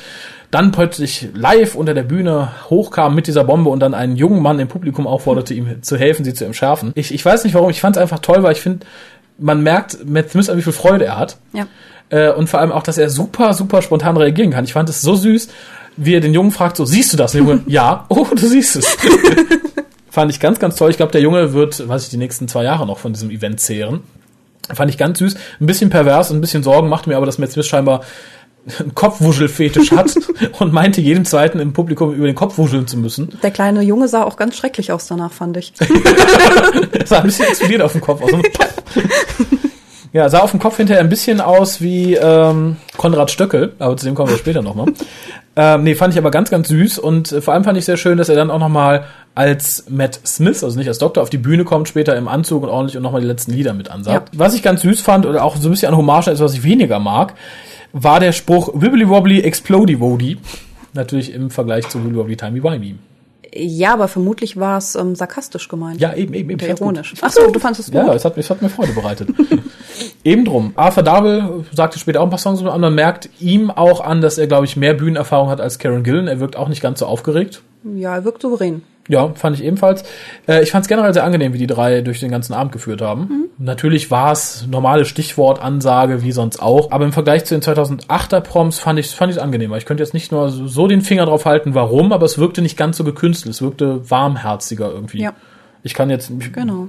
dann 0.50 0.72
plötzlich 0.72 1.28
live 1.34 1.76
unter 1.76 1.94
der 1.94 2.02
Bühne 2.02 2.48
hochkam 2.68 3.14
mit 3.14 3.28
dieser 3.28 3.44
Bombe 3.44 3.70
und 3.70 3.78
dann 3.80 3.94
einen 3.94 4.16
jungen 4.16 4.42
Mann 4.42 4.58
im 4.58 4.66
Publikum 4.66 5.06
aufforderte, 5.06 5.54
ihm 5.54 5.80
zu 5.82 5.96
helfen, 5.96 6.24
sie 6.24 6.34
zu 6.34 6.44
entschärfen. 6.44 6.90
Ich, 6.96 7.14
ich 7.14 7.24
weiß 7.24 7.44
nicht 7.44 7.54
warum, 7.54 7.70
ich 7.70 7.80
fand 7.80 7.94
es 7.96 8.02
einfach 8.02 8.18
toll, 8.18 8.42
weil 8.42 8.50
ich 8.52 8.60
finde, 8.60 8.84
man 9.38 9.62
merkt 9.62 10.04
Matt 10.04 10.30
Smith, 10.30 10.50
wie 10.54 10.62
viel 10.62 10.72
Freude 10.72 11.04
er 11.04 11.16
hat. 11.16 11.36
Ja. 11.52 11.68
Äh, 12.10 12.32
und 12.32 12.48
vor 12.48 12.58
allem 12.58 12.72
auch, 12.72 12.82
dass 12.82 12.98
er 12.98 13.08
super, 13.08 13.54
super 13.54 13.82
spontan 13.82 14.16
reagieren 14.16 14.50
kann. 14.50 14.64
Ich 14.64 14.72
fand 14.72 14.88
es 14.88 15.00
so 15.00 15.14
süß, 15.14 15.48
wie 15.96 16.14
er 16.14 16.20
den 16.20 16.34
Jungen 16.34 16.50
fragt, 16.50 16.76
so, 16.76 16.84
siehst 16.84 17.12
du 17.12 17.16
das? 17.16 17.34
Und 17.34 17.46
der 17.46 17.54
Junge, 17.54 17.62
ja, 17.68 18.06
oh, 18.08 18.26
du 18.30 18.46
siehst 18.46 18.74
es. 18.74 18.96
fand 20.10 20.30
ich 20.30 20.40
ganz, 20.40 20.58
ganz 20.58 20.76
toll. 20.76 20.90
Ich 20.90 20.96
glaube, 20.96 21.12
der 21.12 21.20
Junge 21.20 21.52
wird, 21.52 21.86
weiß 21.88 22.04
ich, 22.04 22.10
die 22.10 22.16
nächsten 22.16 22.48
zwei 22.48 22.64
Jahre 22.64 22.86
noch 22.86 22.98
von 22.98 23.12
diesem 23.12 23.30
Event 23.30 23.60
zehren. 23.60 24.00
Fand 24.72 24.90
ich 24.90 24.98
ganz 24.98 25.18
süß. 25.18 25.34
Ein 25.60 25.66
bisschen 25.66 25.90
pervers 25.90 26.30
und 26.30 26.38
ein 26.38 26.40
bisschen 26.40 26.62
Sorgen 26.62 26.88
machte 26.88 27.08
mir 27.08 27.16
aber, 27.16 27.26
dass 27.26 27.38
Matt 27.38 27.52
Smith 27.52 27.66
scheinbar 27.66 28.02
einen 28.78 28.94
Kopfwuschelfetisch 28.94 29.92
hat 29.92 30.14
und 30.58 30.72
meinte, 30.72 31.00
jedem 31.00 31.24
Zweiten 31.24 31.60
im 31.60 31.72
Publikum 31.72 32.12
über 32.12 32.26
den 32.26 32.34
Kopf 32.34 32.58
wuscheln 32.58 32.86
zu 32.86 32.98
müssen. 32.98 33.38
Der 33.42 33.50
kleine 33.50 33.82
Junge 33.82 34.08
sah 34.08 34.22
auch 34.22 34.36
ganz 34.36 34.56
schrecklich 34.56 34.92
aus 34.92 35.06
danach, 35.06 35.32
fand 35.32 35.56
ich. 35.56 35.72
sah 37.06 37.18
ein 37.18 37.24
bisschen 37.24 37.46
explodiert 37.46 37.82
auf 37.82 37.92
dem 37.92 38.00
Kopf 38.00 38.22
aus. 38.22 38.30
Ja, 40.12 40.28
sah 40.28 40.40
auf 40.40 40.50
dem 40.50 40.58
Kopf 40.58 40.76
hinterher 40.76 41.00
ein 41.00 41.08
bisschen 41.08 41.40
aus 41.40 41.80
wie 41.80 42.14
ähm, 42.14 42.76
Konrad 42.96 43.30
Stöckel, 43.30 43.74
aber 43.78 43.96
zu 43.96 44.06
dem 44.06 44.16
kommen 44.16 44.30
wir 44.30 44.38
später 44.38 44.60
nochmal. 44.60 44.86
ähm, 45.56 45.84
nee, 45.84 45.94
fand 45.94 46.12
ich 46.12 46.18
aber 46.18 46.32
ganz, 46.32 46.50
ganz 46.50 46.68
süß 46.68 46.98
und 46.98 47.30
äh, 47.30 47.40
vor 47.40 47.54
allem 47.54 47.62
fand 47.62 47.78
ich 47.78 47.84
sehr 47.84 47.96
schön, 47.96 48.18
dass 48.18 48.28
er 48.28 48.34
dann 48.34 48.50
auch 48.50 48.58
nochmal 48.58 49.04
als 49.36 49.84
Matt 49.88 50.20
Smith, 50.26 50.64
also 50.64 50.76
nicht 50.76 50.88
als 50.88 50.98
Doktor, 50.98 51.22
auf 51.22 51.30
die 51.30 51.38
Bühne 51.38 51.64
kommt, 51.64 51.88
später 51.88 52.16
im 52.16 52.26
Anzug 52.26 52.64
und 52.64 52.70
ordentlich 52.70 52.96
und 52.96 53.04
nochmal 53.04 53.20
die 53.20 53.28
letzten 53.28 53.52
Lieder 53.52 53.72
mit 53.72 53.88
ansagt. 53.88 54.34
Ja. 54.34 54.38
Was 54.38 54.54
ich 54.54 54.62
ganz 54.62 54.82
süß 54.82 55.00
fand 55.00 55.26
oder 55.26 55.44
auch 55.44 55.56
so 55.56 55.68
ein 55.68 55.70
bisschen 55.70 55.92
an 55.92 55.96
Hommage 55.96 56.28
ist, 56.28 56.40
was 56.40 56.54
ich 56.54 56.64
weniger 56.64 56.98
mag, 56.98 57.34
war 57.92 58.18
der 58.18 58.32
Spruch 58.32 58.70
Wibbly 58.74 59.08
Wobbly 59.08 59.40
Explody 59.42 60.00
Wody. 60.00 60.38
Natürlich 60.92 61.32
im 61.32 61.50
Vergleich 61.50 61.88
zu 61.88 62.02
Wibbly 62.02 62.16
Wobbly 62.16 62.36
Timey 62.36 62.62
Wimey. 62.62 62.96
Ja, 63.52 63.94
aber 63.94 64.06
vermutlich 64.08 64.58
war 64.58 64.78
es 64.78 64.94
ähm, 64.94 65.14
sarkastisch 65.14 65.68
gemeint. 65.68 66.00
Ja, 66.00 66.14
eben, 66.14 66.34
eben, 66.34 66.50
eben. 66.50 66.66
Ironisch. 66.66 67.14
Ach 67.20 67.32
so, 67.32 67.50
du 67.50 67.58
fandest 67.58 67.88
es 67.88 67.92
gut. 67.92 68.06
Ja, 68.06 68.14
es 68.14 68.24
hat, 68.24 68.38
es 68.38 68.48
hat 68.48 68.62
mir 68.62 68.68
Freude 68.68 68.92
bereitet. 68.92 69.28
eben 70.24 70.44
drum. 70.44 70.72
Arthur 70.76 71.02
Darwell 71.02 71.64
sagte 71.72 71.98
später 71.98 72.20
auch 72.20 72.24
ein 72.24 72.30
paar 72.30 72.38
Songs 72.38 72.62
an. 72.62 72.80
Man 72.80 72.94
merkt 72.94 73.28
ihm 73.40 73.70
auch 73.70 74.00
an, 74.00 74.20
dass 74.20 74.38
er, 74.38 74.46
glaube 74.46 74.66
ich, 74.66 74.76
mehr 74.76 74.94
Bühnenerfahrung 74.94 75.48
hat 75.48 75.60
als 75.60 75.78
Karen 75.78 76.04
Gillen. 76.04 76.28
Er 76.28 76.38
wirkt 76.38 76.56
auch 76.56 76.68
nicht 76.68 76.80
ganz 76.80 77.00
so 77.00 77.06
aufgeregt. 77.06 77.62
Ja, 77.82 78.14
er 78.14 78.24
wirkt 78.24 78.42
souverän. 78.42 78.82
Ja, 79.10 79.32
fand 79.34 79.58
ich 79.58 79.64
ebenfalls. 79.64 80.04
Äh, 80.46 80.62
ich 80.62 80.70
fand 80.70 80.84
es 80.84 80.88
generell 80.88 81.12
sehr 81.12 81.24
angenehm, 81.24 81.52
wie 81.52 81.58
die 81.58 81.66
drei 81.66 82.00
durch 82.00 82.20
den 82.20 82.30
ganzen 82.30 82.54
Abend 82.54 82.70
geführt 82.70 83.02
haben. 83.02 83.22
Mhm. 83.22 83.44
Natürlich 83.58 84.12
war 84.12 84.30
es 84.30 84.68
normale 84.70 85.04
Stichwortansage, 85.04 86.22
wie 86.22 86.30
sonst 86.30 86.62
auch. 86.62 86.92
Aber 86.92 87.04
im 87.04 87.12
Vergleich 87.12 87.44
zu 87.44 87.58
den 87.58 87.62
2008er 87.62 88.40
Proms 88.40 88.78
fand 88.78 89.00
ich 89.00 89.06
es 89.06 89.12
fand 89.12 89.32
ich's 89.32 89.40
angenehmer. 89.40 89.76
Ich 89.78 89.84
könnte 89.84 90.04
jetzt 90.04 90.14
nicht 90.14 90.30
nur 90.30 90.48
so 90.48 90.86
den 90.86 91.00
Finger 91.00 91.26
drauf 91.26 91.44
halten, 91.44 91.74
warum, 91.74 92.12
aber 92.12 92.24
es 92.24 92.38
wirkte 92.38 92.62
nicht 92.62 92.76
ganz 92.76 92.98
so 92.98 93.02
gekünstelt. 93.02 93.52
Es 93.52 93.62
wirkte 93.62 94.08
warmherziger 94.08 94.92
irgendwie. 94.92 95.22
Ja. 95.22 95.32
Ich 95.82 95.94
kann 95.94 96.08
jetzt, 96.08 96.30
genau. 96.52 96.88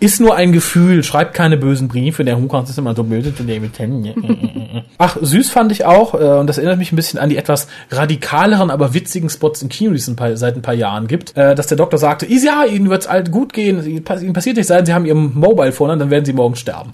Ist 0.00 0.20
nur 0.20 0.36
ein 0.36 0.52
Gefühl, 0.52 1.02
schreibt 1.02 1.34
keine 1.34 1.56
bösen 1.56 1.88
Briefe, 1.88 2.24
der 2.24 2.38
Hukas 2.38 2.70
ist 2.70 2.78
immer 2.78 2.94
so 2.94 3.02
böse 3.02 3.34
zu 3.34 3.42
David 3.42 3.72
Tennant. 3.72 4.14
Ach, 4.98 5.16
süß 5.20 5.50
fand 5.50 5.72
ich 5.72 5.84
auch, 5.84 6.14
äh, 6.14 6.38
und 6.38 6.46
das 6.46 6.58
erinnert 6.58 6.78
mich 6.78 6.92
ein 6.92 6.96
bisschen 6.96 7.18
an 7.18 7.30
die 7.30 7.36
etwas 7.36 7.66
radikaleren, 7.90 8.70
aber 8.70 8.94
witzigen 8.94 9.28
Spots 9.28 9.60
in 9.60 9.68
Kino, 9.68 9.90
die 9.90 9.96
es 9.96 10.06
ein 10.06 10.14
paar, 10.14 10.36
seit 10.36 10.54
ein 10.54 10.62
paar 10.62 10.74
Jahren 10.74 11.08
gibt, 11.08 11.36
äh, 11.36 11.56
dass 11.56 11.66
der 11.66 11.76
Doktor 11.76 11.98
sagte, 11.98 12.26
ja, 12.26 12.64
Ihnen 12.64 12.90
wird's 12.90 13.08
alt 13.08 13.32
gut 13.32 13.52
gehen, 13.52 13.84
Ihnen 13.84 14.04
passiert 14.04 14.56
nichts 14.56 14.68
sein, 14.68 14.86
Sie 14.86 14.94
haben 14.94 15.04
Ihr 15.04 15.16
Mobile 15.16 15.74
an, 15.90 15.98
dann 15.98 16.10
werden 16.10 16.24
Sie 16.24 16.32
morgen 16.32 16.54
sterben. 16.54 16.92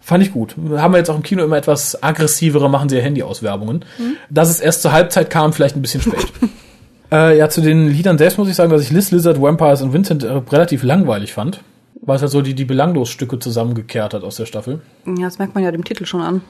Fand 0.00 0.24
ich 0.24 0.32
gut. 0.32 0.56
Haben 0.76 0.94
wir 0.94 0.98
jetzt 0.98 1.10
auch 1.10 1.16
im 1.16 1.22
Kino 1.22 1.44
immer 1.44 1.56
etwas 1.56 2.02
aggressivere, 2.02 2.68
machen 2.68 2.88
sie 2.88 2.96
ja 2.96 3.02
Handy-Auswerbungen. 3.02 3.84
Mhm. 3.98 4.16
Dass 4.30 4.50
es 4.50 4.58
erst 4.58 4.82
zur 4.82 4.90
Halbzeit 4.90 5.30
kam, 5.30 5.52
vielleicht 5.52 5.76
ein 5.76 5.82
bisschen 5.82 6.00
spät. 6.00 6.26
äh, 7.12 7.38
ja, 7.38 7.48
zu 7.48 7.60
den 7.60 7.86
Liedern 7.86 8.18
selbst 8.18 8.36
muss 8.36 8.48
ich 8.48 8.56
sagen, 8.56 8.72
dass 8.72 8.82
ich 8.82 8.90
Liz, 8.90 9.12
Lizard, 9.12 9.40
Vampires 9.40 9.80
und 9.80 9.92
Vincent 9.92 10.24
äh, 10.24 10.32
relativ 10.50 10.82
langweilig 10.82 11.32
fand 11.32 11.60
weil 12.02 12.16
es 12.16 12.22
halt 12.22 12.32
so 12.32 12.42
die, 12.42 12.54
die 12.54 12.64
Belanglosstücke 12.64 13.38
zusammengekehrt 13.38 14.12
hat 14.12 14.24
aus 14.24 14.36
der 14.36 14.46
Staffel. 14.46 14.80
Ja, 15.06 15.24
das 15.24 15.38
merkt 15.38 15.54
man 15.54 15.64
ja 15.64 15.70
dem 15.70 15.84
Titel 15.84 16.04
schon 16.04 16.20
an. 16.20 16.42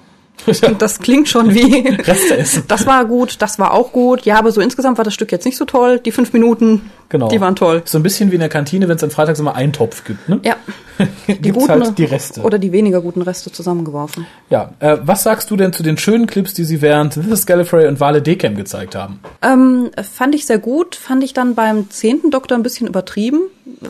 Das 0.78 0.98
klingt 0.98 1.28
schon 1.28 1.54
wie. 1.54 1.88
Reste 2.02 2.36
essen. 2.36 2.64
Das 2.66 2.86
war 2.86 3.04
gut, 3.04 3.36
das 3.40 3.58
war 3.58 3.72
auch 3.72 3.92
gut. 3.92 4.22
Ja, 4.22 4.38
aber 4.38 4.50
so 4.50 4.60
insgesamt 4.60 4.98
war 4.98 5.04
das 5.04 5.14
Stück 5.14 5.30
jetzt 5.30 5.44
nicht 5.44 5.56
so 5.56 5.64
toll. 5.64 6.00
Die 6.00 6.10
fünf 6.10 6.32
Minuten, 6.32 6.90
genau. 7.08 7.28
die 7.28 7.40
waren 7.40 7.54
toll. 7.54 7.82
So 7.84 7.98
ein 7.98 8.02
bisschen 8.02 8.30
wie 8.30 8.34
in 8.34 8.40
der 8.40 8.48
Kantine, 8.48 8.88
wenn 8.88 8.96
es 8.96 9.02
dann 9.02 9.10
freitags 9.10 9.38
immer 9.38 9.54
einen 9.54 9.72
Topf 9.72 10.04
gibt, 10.04 10.28
ne? 10.28 10.40
Ja. 10.42 10.56
die 11.28 11.50
guten 11.50 11.68
halt 11.68 11.98
die 11.98 12.04
Reste. 12.04 12.42
Oder 12.42 12.58
die 12.58 12.72
weniger 12.72 13.00
guten 13.00 13.22
Reste 13.22 13.52
zusammengeworfen. 13.52 14.26
Ja. 14.50 14.72
Äh, 14.80 14.98
was 15.02 15.22
sagst 15.22 15.50
du 15.50 15.56
denn 15.56 15.72
zu 15.72 15.82
den 15.82 15.98
schönen 15.98 16.26
Clips, 16.26 16.54
die 16.54 16.64
sie 16.64 16.80
während 16.80 17.14
This 17.14 17.26
is 17.26 17.46
Gallifrey 17.46 17.86
und 17.86 18.00
Wale 18.00 18.22
Decam 18.22 18.56
gezeigt 18.56 18.94
haben? 18.94 19.20
Ähm, 19.42 19.90
fand 20.02 20.34
ich 20.34 20.46
sehr 20.46 20.58
gut. 20.58 20.96
Fand 20.96 21.22
ich 21.22 21.34
dann 21.34 21.54
beim 21.54 21.90
zehnten 21.90 22.30
Doktor 22.30 22.56
ein 22.56 22.62
bisschen 22.62 22.86
übertrieben 22.86 23.42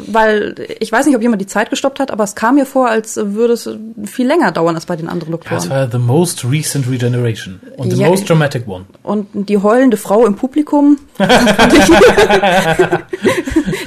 weil 0.07 0.55
ich 0.81 0.91
weiß 0.91 1.07
nicht, 1.07 1.17
ob 1.17 1.23
jemand 1.23 1.41
die 1.41 1.47
Zeit 1.47 1.71
gestoppt 1.71 2.01
hat, 2.01 2.11
aber 2.11 2.25
es 2.25 2.35
kam 2.35 2.57
mir 2.57 2.67
vor, 2.67 2.89
als 2.89 3.17
würde 3.17 3.55
es 3.55 3.69
viel 4.05 4.27
länger 4.27 4.53
dauern 4.53 4.75
als 4.75 4.87
bei 4.87 4.97
den 4.97 5.09
anderen 5.09 5.33
Doktoren. 5.33 5.57
Das 5.57 5.71
war 5.71 5.91
the 5.91 5.99
most 5.99 6.45
recent 6.45 6.89
regeneration 6.89 7.61
und 7.77 7.91
the 7.91 8.01
ja, 8.01 8.09
most 8.09 8.29
dramatic 8.29 8.67
one. 8.67 8.87
Und 9.03 9.49
die 9.49 9.59
heulende 9.59 9.97
Frau 9.97 10.27
im 10.27 10.37
Publikum, 10.37 10.99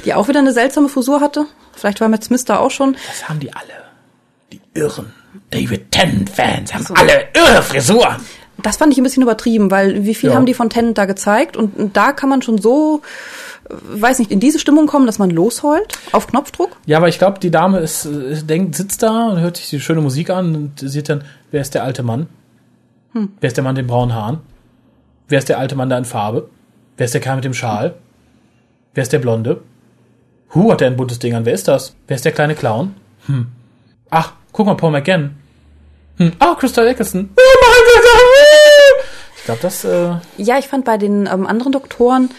die 0.04 0.14
auch 0.14 0.28
wieder 0.28 0.40
eine 0.40 0.52
seltsame 0.52 0.88
Frisur 0.88 1.20
hatte. 1.20 1.46
Vielleicht 1.74 2.00
war 2.00 2.08
Matt 2.08 2.24
Smith 2.24 2.44
da 2.44 2.58
auch 2.58 2.70
schon. 2.70 2.96
Das 3.06 3.28
haben 3.28 3.40
die 3.40 3.52
alle. 3.52 3.64
Die 4.52 4.60
irren 4.74 5.12
David 5.50 5.90
Tennant-Fans 5.90 6.74
haben 6.74 6.84
so. 6.84 6.94
alle 6.94 7.28
irre 7.34 7.62
Frisuren. 7.62 8.16
Das 8.62 8.78
fand 8.78 8.92
ich 8.92 8.98
ein 8.98 9.04
bisschen 9.04 9.22
übertrieben, 9.22 9.70
weil 9.70 10.04
wie 10.04 10.14
viel 10.14 10.30
ja. 10.30 10.36
haben 10.36 10.46
die 10.46 10.54
von 10.54 10.70
Tennant 10.70 10.96
da 10.96 11.04
gezeigt? 11.04 11.56
Und 11.56 11.96
da 11.96 12.12
kann 12.12 12.28
man 12.28 12.42
schon 12.42 12.58
so 12.58 13.02
weiß 13.68 14.18
nicht, 14.18 14.30
in 14.30 14.40
diese 14.40 14.58
Stimmung 14.58 14.86
kommen, 14.86 15.06
dass 15.06 15.18
man 15.18 15.30
losheult 15.30 15.98
auf 16.12 16.26
Knopfdruck? 16.26 16.76
Ja, 16.86 16.98
aber 16.98 17.08
ich 17.08 17.18
glaube, 17.18 17.38
die 17.38 17.50
Dame 17.50 17.78
ist, 17.78 18.08
denkt, 18.48 18.74
sitzt 18.74 19.02
da 19.02 19.28
und 19.28 19.40
hört 19.40 19.56
sich 19.56 19.70
die 19.70 19.80
schöne 19.80 20.00
Musik 20.00 20.30
an 20.30 20.54
und 20.54 20.80
sieht 20.80 21.08
dann, 21.08 21.24
wer 21.50 21.60
ist 21.60 21.74
der 21.74 21.84
alte 21.84 22.02
Mann? 22.02 22.28
Hm. 23.12 23.32
Wer 23.40 23.48
ist 23.48 23.56
der 23.56 23.64
Mann 23.64 23.74
mit 23.74 23.84
den 23.84 23.88
braunen 23.88 24.14
Haaren? 24.14 24.40
Wer 25.28 25.38
ist 25.38 25.48
der 25.48 25.58
alte 25.58 25.74
Mann 25.74 25.88
da 25.90 25.98
in 25.98 26.04
Farbe? 26.04 26.48
Wer 26.96 27.06
ist 27.06 27.14
der 27.14 27.20
Kerl 27.20 27.36
mit 27.36 27.44
dem 27.44 27.54
Schal? 27.54 27.94
Wer 28.94 29.02
ist 29.02 29.12
der 29.12 29.18
Blonde? 29.18 29.62
Hu 30.54 30.70
hat 30.70 30.80
der 30.80 30.88
ein 30.88 30.96
buntes 30.96 31.18
Ding 31.18 31.34
an. 31.34 31.44
Wer 31.44 31.54
ist 31.54 31.68
das? 31.68 31.94
Wer 32.06 32.16
ist 32.16 32.24
der 32.24 32.32
kleine 32.32 32.54
Clown? 32.54 32.94
Hm. 33.26 33.48
Ach, 34.10 34.32
guck 34.52 34.66
mal, 34.66 34.76
Paul 34.76 34.92
McGann. 34.92 35.36
Hm. 36.18 36.32
Ah, 36.38 36.54
Crystal 36.54 36.86
Eccleston. 36.86 37.30
Oh 37.36 37.42
mein 37.60 38.02
Gott! 38.02 39.06
Ich 39.36 39.44
glaube, 39.44 39.60
das. 39.62 39.84
Äh 39.84 40.14
ja, 40.38 40.58
ich 40.58 40.68
fand 40.68 40.84
bei 40.84 40.96
den 40.96 41.28
ähm, 41.30 41.46
anderen 41.46 41.72
Doktoren 41.72 42.30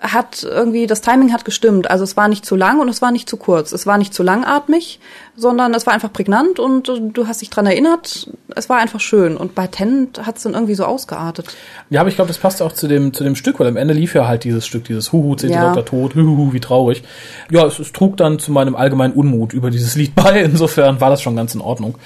hat 0.00 0.42
irgendwie, 0.42 0.86
das 0.86 1.02
Timing 1.02 1.32
hat 1.32 1.44
gestimmt. 1.44 1.90
Also 1.90 2.04
es 2.04 2.16
war 2.16 2.26
nicht 2.28 2.46
zu 2.46 2.56
lang 2.56 2.80
und 2.80 2.88
es 2.88 3.02
war 3.02 3.12
nicht 3.12 3.28
zu 3.28 3.36
kurz. 3.36 3.72
Es 3.72 3.86
war 3.86 3.98
nicht 3.98 4.14
zu 4.14 4.22
langatmig, 4.22 4.98
sondern 5.36 5.74
es 5.74 5.86
war 5.86 5.92
einfach 5.92 6.12
prägnant 6.12 6.58
und 6.58 6.90
du 7.12 7.26
hast 7.26 7.42
dich 7.42 7.50
dran 7.50 7.66
erinnert. 7.66 8.30
Es 8.56 8.70
war 8.70 8.78
einfach 8.78 9.00
schön. 9.00 9.36
Und 9.36 9.54
bei 9.54 9.66
Tennant 9.66 10.24
hat 10.24 10.38
es 10.38 10.44
dann 10.44 10.54
irgendwie 10.54 10.74
so 10.74 10.84
ausgeartet. 10.86 11.54
Ja, 11.90 12.00
aber 12.00 12.08
ich 12.08 12.14
glaube, 12.14 12.28
das 12.28 12.38
passt 12.38 12.62
auch 12.62 12.72
zu 12.72 12.88
dem, 12.88 13.12
zu 13.12 13.24
dem 13.24 13.36
Stück, 13.36 13.60
weil 13.60 13.66
am 13.66 13.76
Ende 13.76 13.92
lief 13.92 14.14
ja 14.14 14.26
halt 14.26 14.44
dieses 14.44 14.66
Stück, 14.66 14.84
dieses 14.84 15.12
Huhu, 15.12 15.34
zehnte 15.34 15.56
ja. 15.56 15.66
Doktor 15.66 15.84
tot, 15.84 16.14
Huhu, 16.14 16.54
wie 16.54 16.60
traurig. 16.60 17.02
Ja, 17.50 17.66
es, 17.66 17.78
es 17.78 17.92
trug 17.92 18.16
dann 18.16 18.38
zu 18.38 18.52
meinem 18.52 18.76
allgemeinen 18.76 19.12
Unmut 19.12 19.52
über 19.52 19.70
dieses 19.70 19.96
Lied 19.96 20.14
bei. 20.14 20.40
Insofern 20.44 21.00
war 21.02 21.10
das 21.10 21.20
schon 21.20 21.36
ganz 21.36 21.54
in 21.54 21.60
Ordnung. 21.60 21.96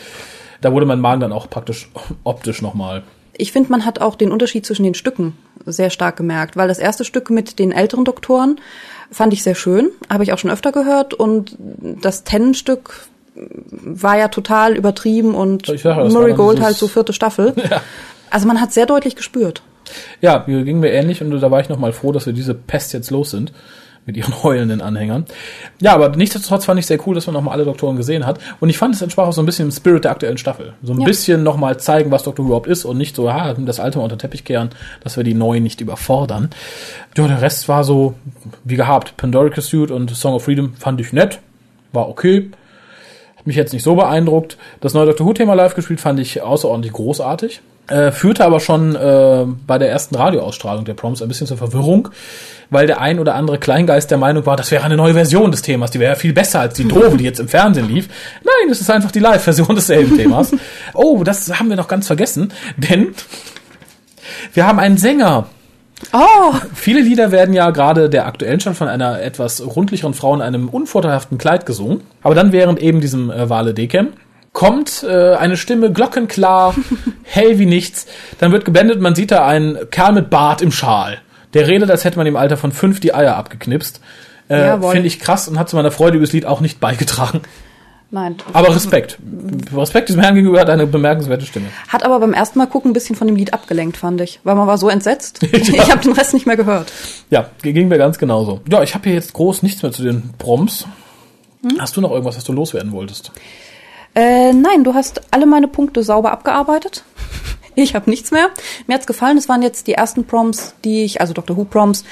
Da 0.61 0.73
wurde 0.73 0.87
mein 0.87 1.01
Magen 1.01 1.21
dann 1.21 1.33
auch 1.33 1.49
praktisch 1.49 1.91
optisch 2.25 2.61
nochmal 2.61 3.05
ich 3.37 3.53
finde, 3.53 3.71
man 3.71 3.85
hat 3.85 4.01
auch 4.01 4.15
den 4.15 4.33
Unterschied 4.33 4.67
zwischen 4.67 4.85
den 4.85 4.95
Stücken 4.95 5.37
sehr 5.67 5.91
stark 5.91 6.17
gemerkt, 6.17 6.57
weil 6.57 6.69
das 6.69 6.79
erste 6.79 7.05
Stück 7.05 7.31
mit 7.31 7.59
den 7.59 7.73
älteren 7.73 8.05
Doktoren 8.05 8.61
fand 9.11 9.33
ich 9.33 9.43
sehr 9.43 9.55
schön, 9.55 9.91
habe 10.11 10.25
ich 10.25 10.33
auch 10.33 10.39
schon 10.39 10.51
öfter 10.51 10.73
gehört 10.73 11.15
und 11.15 11.57
das 11.59 12.25
Tennenstück 12.25 13.07
war 13.35 14.17
ja 14.17 14.29
total 14.29 14.77
übertrieben 14.77 15.35
und 15.35 15.67
sage, 15.67 16.09
Murray 16.09 16.35
Gold 16.35 16.61
halt 16.61 16.77
so 16.77 16.89
vierte 16.89 17.13
Staffel. 17.13 17.55
Ja. 17.71 17.81
Also 18.31 18.49
man 18.49 18.61
hat 18.61 18.73
sehr 18.73 18.87
deutlich 18.87 19.15
gespürt. 19.15 19.63
Ja, 20.21 20.43
mir 20.49 20.65
ging 20.65 20.81
mir 20.81 20.91
ähnlich 20.91 21.23
und 21.23 21.31
da 21.31 21.51
war 21.53 21.61
ich 21.61 21.69
nochmal 21.69 21.93
froh, 21.93 22.11
dass 22.11 22.27
wir 22.27 22.33
diese 22.33 22.53
Pest 22.53 22.93
jetzt 22.93 23.11
los 23.11 23.31
sind 23.31 23.53
mit 24.07 24.17
ihren 24.17 24.43
heulenden 24.43 24.81
Anhängern. 24.81 25.25
Ja, 25.81 25.95
aber 25.95 26.11
nichtsdestotrotz 26.11 26.65
fand 26.65 26.79
ich 26.81 26.87
sehr 26.87 26.99
cool, 27.07 27.15
dass 27.15 27.27
man 27.27 27.35
nochmal 27.35 27.55
alle 27.55 27.65
Doktoren 27.65 27.97
gesehen 27.97 28.27
hat. 28.27 28.39
Und 28.61 28.69
ich 28.69 28.79
fand, 28.79 28.95
es 28.95 29.03
entsprach 29.03 29.29
auch 29.29 29.33
so 29.33 29.43
ein 29.43 29.47
bisschen 29.47 29.67
im 29.67 29.73
Spirit 29.73 30.05
der 30.05 30.11
aktuellen 30.11 30.39
Staffel. 30.39 30.75
So 30.83 30.93
ein 30.93 31.01
ja. 31.01 31.07
bisschen 31.07 31.43
nochmal 31.43 31.79
zeigen, 31.79 32.11
was 32.11 32.23
Doktor 32.23 32.45
überhaupt 32.45 32.67
ist 32.67 32.85
und 32.85 32.99
nicht 32.99 33.17
so, 33.17 33.29
ah, 33.29 33.55
das 33.55 33.81
alte 33.81 33.99
mal 33.99 34.05
unter 34.05 34.19
Teppich 34.19 34.45
kehren, 34.45 34.71
dass 35.03 35.17
wir 35.17 35.25
die 35.25 35.35
neuen 35.35 35.63
nicht 35.63 35.81
überfordern. 35.81 36.51
Ja, 37.17 37.27
der 37.27 37.41
Rest 37.41 37.69
war 37.69 37.85
so, 37.85 38.15
wie 38.65 38.77
gehabt. 38.77 39.17
Pandorica 39.17 39.61
Suit 39.61 39.91
und 39.91 40.11
Song 40.11 40.35
of 40.35 40.45
Freedom 40.45 40.75
fand 40.75 41.01
ich 41.01 41.13
nett. 41.13 41.41
War 41.93 42.09
okay. 42.09 42.51
Hat 43.37 43.47
mich 43.47 43.57
jetzt 43.57 43.73
nicht 43.73 43.83
so 43.83 43.95
beeindruckt. 43.95 44.59
Das 44.81 44.95
neue 44.95 45.07
Doctor 45.07 45.27
Who-Thema 45.27 45.55
live 45.55 45.75
gespielt 45.75 46.01
fand 46.01 46.19
ich 46.19 46.43
außerordentlich 46.43 46.93
großartig. 46.93 47.61
Äh, 47.87 48.13
führte 48.13 48.45
aber 48.47 48.61
schon 48.61 48.97
äh, 48.97 49.45
bei 49.67 49.77
der 49.77 49.91
ersten 49.91 50.15
Radioausstrahlung 50.15 50.87
der 50.87 50.95
Proms 50.95 51.21
ein 51.21 51.29
bisschen 51.29 51.47
zur 51.47 51.59
Verwirrung, 51.59 52.09
weil 52.71 52.87
der 52.87 53.01
ein 53.01 53.19
oder 53.19 53.35
andere 53.35 53.59
Kleingeist 53.59 54.11
der 54.11 54.17
Meinung 54.17 54.47
war, 54.47 54.57
das 54.57 54.71
wäre 54.71 54.85
eine 54.85 54.97
neue 54.97 55.13
Version 55.13 55.51
des 55.51 55.61
Themas, 55.61 55.91
die 55.91 56.01
wäre 56.01 56.17
viel 56.17 56.33
besser 56.33 56.61
als 56.61 56.75
die 56.75 56.89
doofe, 56.89 57.19
die 57.19 57.25
jetzt 57.25 57.41
im 57.41 57.49
Fernsehen 57.49 57.87
lief. 57.87 58.09
Nein, 58.43 58.71
es 58.71 58.81
ist 58.81 58.89
einfach 58.91 59.11
die 59.11 59.19
Live-Version 59.19 59.75
desselben 59.75 60.17
Themas. 60.17 60.53
Oh, 60.95 61.25
das 61.25 61.59
haben 61.59 61.69
wir 61.69 61.77
noch 61.77 61.89
ganz 61.89 62.07
vergessen, 62.07 62.53
denn 62.77 63.15
wir 64.55 64.67
haben 64.67 64.79
einen 64.79 64.97
Sänger. 64.97 65.47
Oh. 66.13 66.55
Viele 66.75 67.01
Lieder 67.01 67.33
werden 67.33 67.55
ja 67.55 67.71
gerade 67.71 68.09
der 68.09 68.27
aktuellen 68.27 68.61
schon 68.61 68.75
von 68.75 68.89
einer 68.89 69.21
etwas 69.21 69.65
rundlicheren 69.65 70.15
Frau 70.15 70.35
in 70.35 70.41
einem 70.41 70.69
unvorteilhaften 70.69 71.39
Kleid 71.39 71.67
gesungen. 71.67 72.03
Aber 72.23 72.35
dann 72.35 72.53
während 72.53 72.81
eben 72.81 73.01
diesem 73.01 73.31
äh, 73.31 73.49
Wale 73.49 73.75
Decam 73.75 74.09
kommt 74.55 75.03
äh, 75.03 75.35
eine 75.35 75.59
Stimme 75.59 75.93
glockenklar, 75.93 76.75
hell 77.25 77.59
wie 77.59 77.67
nichts. 77.67 78.07
Dann 78.39 78.53
wird 78.53 78.65
geblendet, 78.65 79.03
man 79.03 79.15
sieht 79.15 79.31
da 79.31 79.47
einen 79.47 79.91
Kerl 79.91 80.15
mit 80.15 80.31
Bart 80.31 80.63
im 80.63 80.73
Schal. 80.73 81.19
Der 81.53 81.69
redet, 81.69 81.91
als 81.91 82.05
hätte 82.05 82.17
man 82.17 82.27
im 82.27 82.37
Alter 82.37 82.57
von 82.57 82.73
fünf 82.73 83.01
die 83.01 83.13
Eier 83.13 83.37
abgeknipst. 83.37 84.01
Äh. 84.49 84.79
Finde 84.79 85.07
ich 85.07 85.21
krass 85.21 85.49
und 85.49 85.59
hat 85.59 85.69
zu 85.69 85.77
meiner 85.77 85.91
Freude 85.91 86.17
übers 86.17 86.33
Lied 86.33 86.47
auch 86.47 86.61
nicht 86.61 86.81
beigetragen. 86.81 87.43
Nein. 88.11 88.37
Aber 88.53 88.73
Respekt. 88.73 89.19
Respekt 89.75 90.09
diesem 90.09 90.23
Herrn 90.23 90.37
gegenüber 90.37 90.61
hat 90.61 90.71
eine 90.71 90.87
bemerkenswerte 90.87 91.47
Stimme. 91.47 91.67
Hat 91.89 92.05
aber 92.05 92.21
beim 92.21 92.33
ersten 92.33 92.61
Mal 92.61 92.67
gucken 92.67 92.93
ein 92.93 92.95
bisschen 92.95 93.17
von 93.17 93.27
dem 93.27 93.35
Lied 93.35 93.53
abgelenkt, 93.53 93.97
fand 93.97 94.21
ich. 94.21 94.39
Weil 94.45 94.55
man 94.55 94.69
war 94.69 94.79
so 94.79 94.89
entsetzt. 94.89 95.41
Ich 95.53 95.91
habe 95.91 96.01
den 96.01 96.13
Rest 96.13 96.33
nicht 96.33 96.47
mehr 96.47 96.57
gehört. 96.57 96.93
Ja, 97.31 97.51
ging 97.63 97.89
mir 97.89 97.99
ganz 97.99 98.19
genauso. 98.19 98.61
Ja, 98.71 98.85
ich 98.85 98.95
habe 98.95 99.05
hier 99.05 99.15
jetzt 99.15 99.33
groß 99.33 99.65
nichts 99.65 99.83
mehr 99.83 99.91
zu 99.91 100.05
den 100.05 100.31
Proms. 100.39 100.87
Hm? 101.63 101.81
Hast 101.81 101.97
du 101.97 102.01
noch 102.01 102.13
irgendwas, 102.13 102.37
was 102.37 102.45
du 102.45 102.53
loswerden 102.53 102.93
wolltest? 102.93 103.33
Äh, 104.15 104.53
nein, 104.53 104.85
du 104.85 104.95
hast 104.95 105.23
alle 105.31 105.47
meine 105.47 105.69
Punkte 105.69 106.03
sauber 106.03 106.33
abgearbeitet. 106.33 107.05
Ich 107.77 107.97
habe 107.97 108.09
nichts 108.09 108.31
mehr. 108.31 108.51
Mir 108.87 108.95
hat's 108.95 109.09
gefallen. 109.09 109.37
Es 109.37 109.49
waren 109.49 109.61
jetzt 109.61 109.89
die 109.89 109.95
ersten 109.95 110.25
Proms, 110.25 110.77
die 110.85 111.03
ich, 111.03 111.21
also 111.21 111.33
Dr. 111.35 111.57
Who 111.57 111.65
Proms, 111.65 112.05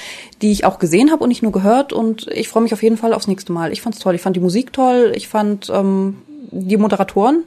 die 0.43 0.51
ich 0.51 0.65
auch 0.65 0.81
gesehen 0.81 1.13
habe 1.13 1.23
und 1.23 1.29
nicht 1.29 1.45
nur 1.45 1.53
gehört. 1.53 1.93
Und 1.93 2.27
ich 2.27 2.49
freue 2.49 2.65
mich 2.65 2.73
auf 2.73 2.83
jeden 2.83 2.97
Fall 2.97 3.15
aufs 3.15 3.29
nächste 3.29 3.53
Mal. 3.53 3.71
Ich 3.71 3.81
fand's 3.81 4.01
toll. 4.01 4.17
Ich 4.17 4.23
fand 4.23 4.35
die 4.35 4.41
Musik 4.41 4.73
toll. 4.73 5.13
Ich 5.15 5.29
fand 5.29 5.71
ähm, 5.73 6.19
die 6.51 6.77
Moderatoren 6.77 7.45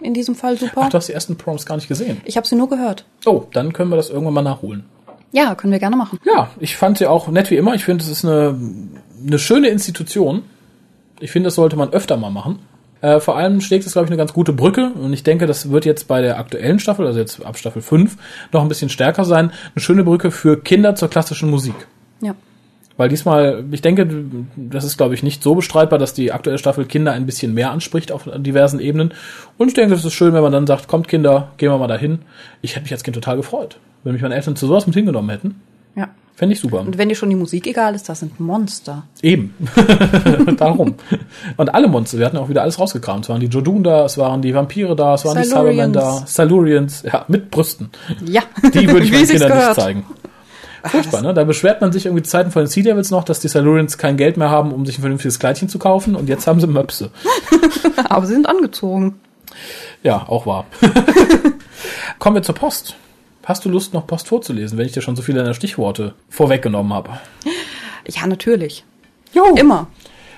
in 0.00 0.14
diesem 0.14 0.34
Fall 0.34 0.56
super. 0.56 0.80
Mhm. 0.80 0.86
Ach, 0.86 0.90
du 0.90 0.96
hast 0.96 1.08
die 1.08 1.12
ersten 1.12 1.36
Proms 1.36 1.66
gar 1.66 1.76
nicht 1.76 1.88
gesehen. 1.88 2.20
ich 2.24 2.36
habe 2.36 2.46
sie 2.46 2.56
nur 2.56 2.68
gehört. 2.68 3.04
Oh, 3.26 3.44
dann 3.52 3.72
können 3.72 3.90
wir 3.90 3.96
das 3.96 4.10
irgendwann 4.10 4.34
mal 4.34 4.42
nachholen. 4.42 4.84
Ja, 5.32 5.54
können 5.54 5.72
wir 5.72 5.78
gerne 5.78 5.96
machen. 5.96 6.18
Ja, 6.24 6.50
ich 6.58 6.76
fand 6.76 6.98
sie 6.98 7.06
auch 7.06 7.28
nett 7.28 7.50
wie 7.50 7.56
immer. 7.56 7.74
Ich 7.74 7.84
finde, 7.84 8.04
es 8.04 8.10
ist 8.10 8.24
eine, 8.24 8.58
eine 9.26 9.38
schöne 9.38 9.68
Institution. 9.68 10.42
Ich 11.20 11.30
finde, 11.30 11.46
das 11.46 11.54
sollte 11.54 11.76
man 11.76 11.90
öfter 11.90 12.16
mal 12.16 12.30
machen. 12.30 12.58
Äh, 13.02 13.20
vor 13.20 13.36
allem 13.36 13.60
schlägt 13.60 13.84
es, 13.84 13.92
glaube 13.92 14.06
ich, 14.06 14.10
eine 14.10 14.16
ganz 14.16 14.32
gute 14.32 14.52
Brücke. 14.52 14.92
Und 14.94 15.12
ich 15.12 15.24
denke, 15.24 15.46
das 15.46 15.70
wird 15.70 15.84
jetzt 15.84 16.08
bei 16.08 16.22
der 16.22 16.38
aktuellen 16.38 16.78
Staffel, 16.78 17.06
also 17.06 17.18
jetzt 17.18 17.44
ab 17.44 17.58
Staffel 17.58 17.82
5, 17.82 18.16
noch 18.52 18.62
ein 18.62 18.68
bisschen 18.68 18.88
stärker 18.88 19.24
sein. 19.24 19.52
Eine 19.74 19.82
schöne 19.82 20.04
Brücke 20.04 20.30
für 20.30 20.58
Kinder 20.58 20.94
zur 20.94 21.10
klassischen 21.10 21.50
Musik. 21.50 21.74
Ja. 22.22 22.34
Weil 22.96 23.08
diesmal, 23.08 23.64
ich 23.72 23.82
denke, 23.82 24.08
das 24.56 24.84
ist, 24.84 24.96
glaube 24.96 25.14
ich, 25.14 25.22
nicht 25.22 25.42
so 25.42 25.54
bestreitbar, 25.54 25.98
dass 25.98 26.14
die 26.14 26.30
aktuelle 26.30 26.58
Staffel 26.58 26.84
Kinder 26.84 27.12
ein 27.12 27.26
bisschen 27.26 27.54
mehr 27.54 27.72
anspricht 27.72 28.12
auf 28.12 28.28
diversen 28.36 28.78
Ebenen. 28.78 29.12
Und 29.58 29.68
ich 29.68 29.74
denke, 29.74 29.94
es 29.94 30.04
ist 30.04 30.12
schön, 30.12 30.34
wenn 30.34 30.42
man 30.42 30.52
dann 30.52 30.66
sagt, 30.66 30.86
kommt 30.88 31.08
Kinder, 31.08 31.52
gehen 31.56 31.70
wir 31.70 31.78
mal 31.78 31.88
dahin. 31.88 32.20
Ich 32.60 32.76
hätte 32.76 32.84
mich 32.84 32.92
als 32.92 33.02
Kind 33.02 33.14
total 33.14 33.36
gefreut, 33.36 33.78
wenn 34.04 34.12
mich 34.12 34.22
meine 34.22 34.36
Eltern 34.36 34.56
zu 34.56 34.66
sowas 34.66 34.86
mit 34.86 34.94
hingenommen 34.94 35.30
hätten. 35.30 35.60
Ja. 35.96 36.10
Fände 36.34 36.54
ich 36.54 36.60
super. 36.60 36.80
Und 36.80 36.96
wenn 36.98 37.08
dir 37.08 37.14
schon 37.14 37.28
die 37.30 37.36
Musik 37.36 37.66
egal 37.66 37.94
ist, 37.94 38.08
das 38.08 38.20
sind 38.20 38.40
Monster. 38.40 39.04
Eben. 39.20 39.54
Darum. 40.56 40.94
Und 41.56 41.74
alle 41.74 41.88
Monster, 41.88 42.18
wir 42.18 42.26
hatten 42.26 42.38
auch 42.38 42.48
wieder 42.48 42.62
alles 42.62 42.78
rausgekramt. 42.78 43.24
Es 43.24 43.28
waren 43.28 43.40
die 43.40 43.46
Jodun 43.46 43.84
da, 43.84 44.06
es 44.06 44.16
waren 44.16 44.40
die 44.40 44.54
Vampire 44.54 44.96
da, 44.96 45.14
es 45.14 45.24
waren 45.24 45.36
die 45.36 45.44
Silurians. 45.44 45.68
Cybermen 45.68 45.92
da, 45.92 46.26
Silurians, 46.26 47.02
ja, 47.02 47.24
mit 47.28 47.50
Brüsten. 47.50 47.90
Ja. 48.24 48.42
Die 48.62 48.88
würde 48.88 49.04
ich 49.04 49.12
meinen 49.12 49.26
Kindern 49.26 49.48
nicht 49.48 49.58
gehört. 49.58 49.74
zeigen. 49.76 50.06
Furchtbar, 50.84 51.22
ne? 51.22 51.34
Da 51.34 51.44
beschwert 51.44 51.80
man 51.80 51.92
sich 51.92 52.06
irgendwie 52.06 52.24
Zeiten 52.24 52.50
von 52.50 52.62
den 52.62 52.68
Sea 52.68 52.82
Devils 52.82 53.10
noch, 53.10 53.24
dass 53.24 53.38
die 53.40 53.48
Silurians 53.48 53.98
kein 53.98 54.16
Geld 54.16 54.36
mehr 54.36 54.50
haben, 54.50 54.72
um 54.72 54.84
sich 54.84 54.98
ein 54.98 55.02
vernünftiges 55.02 55.38
Kleidchen 55.38 55.68
zu 55.68 55.78
kaufen 55.78 56.16
und 56.16 56.28
jetzt 56.28 56.46
haben 56.46 56.60
sie 56.60 56.66
Möpse. 56.66 57.10
Aber 58.08 58.26
sie 58.26 58.32
sind 58.34 58.48
angezogen. 58.48 59.20
Ja, 60.02 60.26
auch 60.26 60.46
wahr. 60.46 60.64
Kommen 62.18 62.36
wir 62.36 62.42
zur 62.42 62.54
Post. 62.54 62.96
Hast 63.44 63.64
du 63.64 63.68
Lust, 63.68 63.92
noch 63.92 64.06
Post 64.06 64.28
vorzulesen, 64.28 64.78
wenn 64.78 64.86
ich 64.86 64.92
dir 64.92 65.02
schon 65.02 65.16
so 65.16 65.22
viele 65.22 65.38
deiner 65.40 65.54
Stichworte 65.54 66.14
vorweggenommen 66.28 66.92
habe? 66.92 67.10
Ja, 68.08 68.26
natürlich. 68.26 68.84
Jo. 69.32 69.54
Immer. 69.56 69.88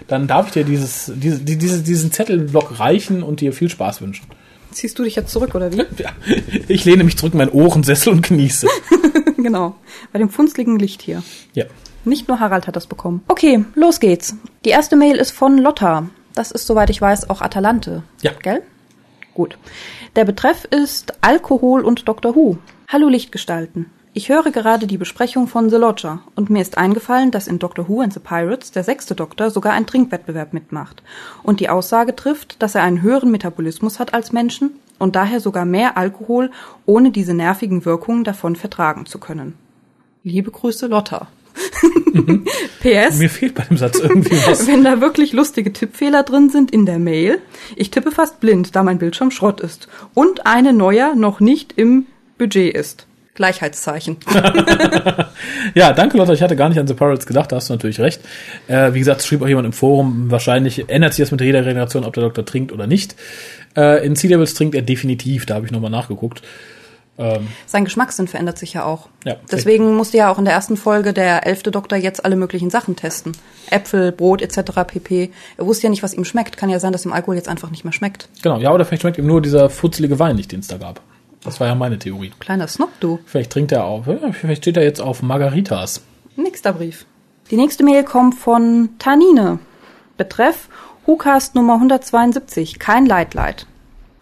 Dann 0.09 0.27
darf 0.27 0.47
ich 0.49 0.53
dir 0.55 0.64
dieses, 0.64 1.12
diese, 1.14 1.40
die- 1.40 1.57
diese, 1.59 1.83
diesen 1.83 2.12
Zettelblock 2.12 2.79
reichen 2.79 3.23
und 3.23 3.40
dir 3.40 3.53
viel 3.53 3.69
Spaß 3.69 4.01
wünschen. 4.03 4.27
Ziehst 4.71 4.99
du 4.99 5.05
dich 5.05 5.14
jetzt 5.17 5.31
zurück, 5.33 5.55
oder 5.55 5.73
wie? 5.73 5.77
Ja. 5.99 6.11
Ich 6.69 6.85
lehne 6.85 7.05
mich 7.05 7.17
zurück 7.17 7.33
in 7.35 7.38
meinen 7.38 7.51
Ohrensessel 7.53 8.12
und 8.12 8.27
genieße. 8.27 8.67
genau. 9.37 9.77
Bei 10.12 10.19
dem 10.19 10.29
funzligen 10.31 10.79
Licht 10.79 11.01
hier. 11.03 11.23
Ja. 11.55 11.64
Nicht 12.05 12.29
nur 12.29 12.40
Harald 12.40 12.67
hat 12.67 12.77
das 12.77 12.87
bekommen. 12.87 13.23
Okay, 13.29 13.64
los 13.75 14.01
geht's. 14.01 14.35
Die 14.64 14.71
erste 14.71 14.97
Mail 14.97 15.17
ist 15.17 15.31
von 15.31 15.59
Lotta. 15.59 16.09
Das 16.35 16.51
ist, 16.51 16.67
soweit 16.67 16.90
ich 16.90 17.01
weiß, 17.01 17.31
auch 17.31 17.40
Atalante. 17.40 18.03
Ja. 18.23 18.33
Gell? 18.43 18.62
Gut. 19.35 19.59
Der 20.14 20.25
Betreff 20.25 20.64
ist 20.64 21.14
Alkohol 21.20 21.85
und 21.85 22.09
Dr. 22.09 22.37
Who. 22.37 22.59
Hallo 22.87 23.09
Lichtgestalten. 23.09 23.90
Ich 24.12 24.29
höre 24.29 24.53
gerade 24.53 24.87
die 24.87 24.97
Besprechung 24.97 25.49
von 25.49 25.70
The 25.70 25.77
Lodger 25.77 26.20
und 26.37 26.51
mir 26.51 26.62
ist 26.62 26.79
eingefallen, 26.79 27.33
dass 27.33 27.49
in 27.49 27.59
Doctor 27.59 27.88
Who 27.88 28.01
and 28.01 28.12
the 28.12 28.20
Pirates 28.20 28.70
der 28.70 28.85
sechste 28.85 29.16
Doktor 29.16 29.51
sogar 29.51 29.73
einen 29.73 29.88
Trinkwettbewerb 29.88 30.53
mitmacht 30.53 31.03
und 31.42 31.59
die 31.59 31.68
Aussage 31.68 32.14
trifft, 32.14 32.62
dass 32.62 32.77
er 32.77 32.85
einen 32.85 33.03
höheren 33.03 33.33
Metabolismus 33.33 33.99
hat 33.99 34.14
als 34.14 34.31
Menschen 34.31 34.79
und 35.01 35.16
daher 35.16 35.40
sogar 35.40 35.64
mehr 35.64 35.97
Alkohol 35.97 36.53
ohne 36.87 37.11
diese 37.11 37.35
nervigen 37.35 37.85
Wirkungen 37.85 38.23
davon 38.23 38.55
vertragen 38.55 39.05
zu 39.05 39.18
können. 39.18 39.55
Liebe 40.23 40.53
Grüße, 40.53 40.87
Lotta. 40.87 41.27
PS. 42.80 43.18
Mir 43.18 43.30
fehlt 43.30 43.54
bei 43.54 43.64
dem 43.64 43.76
Satz 43.76 43.98
irgendwie 43.98 44.37
was. 44.46 44.66
Wenn 44.66 44.84
da 44.84 45.00
wirklich 45.00 45.32
lustige 45.32 45.72
Tippfehler 45.72 46.22
drin 46.22 46.50
sind 46.50 46.70
in 46.70 46.87
der 46.87 46.98
Mail, 46.98 47.38
ich 47.76 47.90
tippe 47.90 48.10
fast 48.10 48.40
blind, 48.40 48.74
da 48.76 48.82
mein 48.82 48.98
Bildschirm 48.98 49.30
Schrott 49.30 49.60
ist 49.60 49.88
und 50.14 50.46
eine 50.46 50.72
neuer 50.72 51.14
noch 51.14 51.40
nicht 51.40 51.74
im 51.76 52.06
Budget 52.38 52.74
ist. 52.74 53.06
Gleichheitszeichen. 53.34 54.16
Ja, 55.74 55.92
danke 55.92 56.16
Lotta, 56.16 56.32
ich 56.32 56.42
hatte 56.42 56.56
gar 56.56 56.68
nicht 56.68 56.78
an 56.78 56.87
The 56.87 56.94
Pirates 56.94 57.26
gedacht, 57.26 57.50
da 57.50 57.56
hast 57.56 57.68
du 57.68 57.74
natürlich 57.74 57.98
recht. 57.98 58.20
Äh, 58.68 58.94
wie 58.94 58.98
gesagt, 58.98 59.20
es 59.20 59.26
schrieb 59.26 59.42
auch 59.42 59.48
jemand 59.48 59.66
im 59.66 59.72
Forum, 59.72 60.30
wahrscheinlich 60.30 60.88
ändert 60.88 61.14
sich 61.14 61.22
das 61.22 61.32
mit 61.32 61.40
jeder 61.40 61.62
Generation, 61.62 62.04
ob 62.04 62.12
der 62.14 62.22
Doktor 62.22 62.44
trinkt 62.44 62.70
oder 62.70 62.87
nicht. 62.87 63.16
Äh, 63.76 64.06
in 64.06 64.14
Sea 64.14 64.28
Devils 64.28 64.54
trinkt 64.54 64.74
er 64.74 64.82
definitiv, 64.82 65.46
da 65.46 65.54
habe 65.54 65.66
ich 65.66 65.72
nochmal 65.72 65.90
nachgeguckt. 65.90 66.42
Ähm, 67.16 67.48
Sein 67.66 67.85
Geschmackssinn 67.85 68.27
verändert 68.27 68.59
sich 68.59 68.72
ja 68.72 68.85
auch. 68.85 69.09
Ja, 69.24 69.37
Deswegen 69.50 69.94
musste 69.94 70.16
ja 70.16 70.33
auch 70.33 70.38
in 70.38 70.44
der 70.44 70.55
ersten 70.55 70.77
Folge 70.77 71.12
der 71.12 71.46
elfte 71.46 71.70
Doktor 71.70 71.96
jetzt 71.96 72.24
alle 72.24 72.35
möglichen 72.37 72.70
Sachen 72.70 72.96
testen. 72.96 73.33
Äpfel, 73.70 74.11
Brot 74.11 74.42
etc. 74.42 74.72
pp. 74.87 75.31
Er 75.57 75.66
wusste 75.66 75.85
ja 75.85 75.90
nicht, 75.90 76.03
was 76.03 76.14
ihm 76.14 76.24
schmeckt. 76.24 76.57
Kann 76.57 76.70
ja 76.70 76.81
sein, 76.81 76.92
dass 76.92 77.05
ihm 77.05 77.12
Alkohol 77.12 77.37
jetzt 77.37 77.48
einfach 77.48 77.70
nicht 77.70 77.85
mehr 77.85 77.92
schmeckt. 77.92 78.29
genau, 78.42 78.59
ja, 78.59 78.72
oder 78.72 78.85
vielleicht 78.85 79.03
schmeckt 79.03 79.18
ihm 79.18 79.27
nur 79.27 79.40
dieser 79.40 79.70
futzelige 79.70 80.18
Wein 80.18 80.37
nicht, 80.37 80.50
den 80.50 80.61
es 80.61 80.66
da 80.66 80.77
gab. 80.77 81.00
Das 81.44 81.61
war 81.61 81.66
ja 81.68 81.74
meine 81.74 81.98
Theorie. 81.98 82.33
Kleiner 82.40 82.66
Snob, 82.66 82.90
du. 83.00 83.20
Vielleicht 83.27 83.53
trinkt 83.53 83.70
er 83.70 83.85
auf, 83.85 84.07
ja, 84.07 84.18
vielleicht 84.33 84.62
steht 84.62 84.77
er 84.77 84.83
jetzt 84.83 85.00
auf 85.00 85.22
Margaritas. 85.22 86.03
Nächster 86.37 86.72
Brief. 86.72 87.07
Die 87.50 87.57
nächste 87.57 87.85
Mail 87.85 88.03
kommt 88.03 88.35
von 88.35 88.88
Tanine. 88.98 89.59
Betreff 90.16 90.68
Hucast 91.07 91.55
Nummer 91.55 91.74
172. 91.74 92.79
Kein 92.79 93.05
Leitleid. 93.07 93.66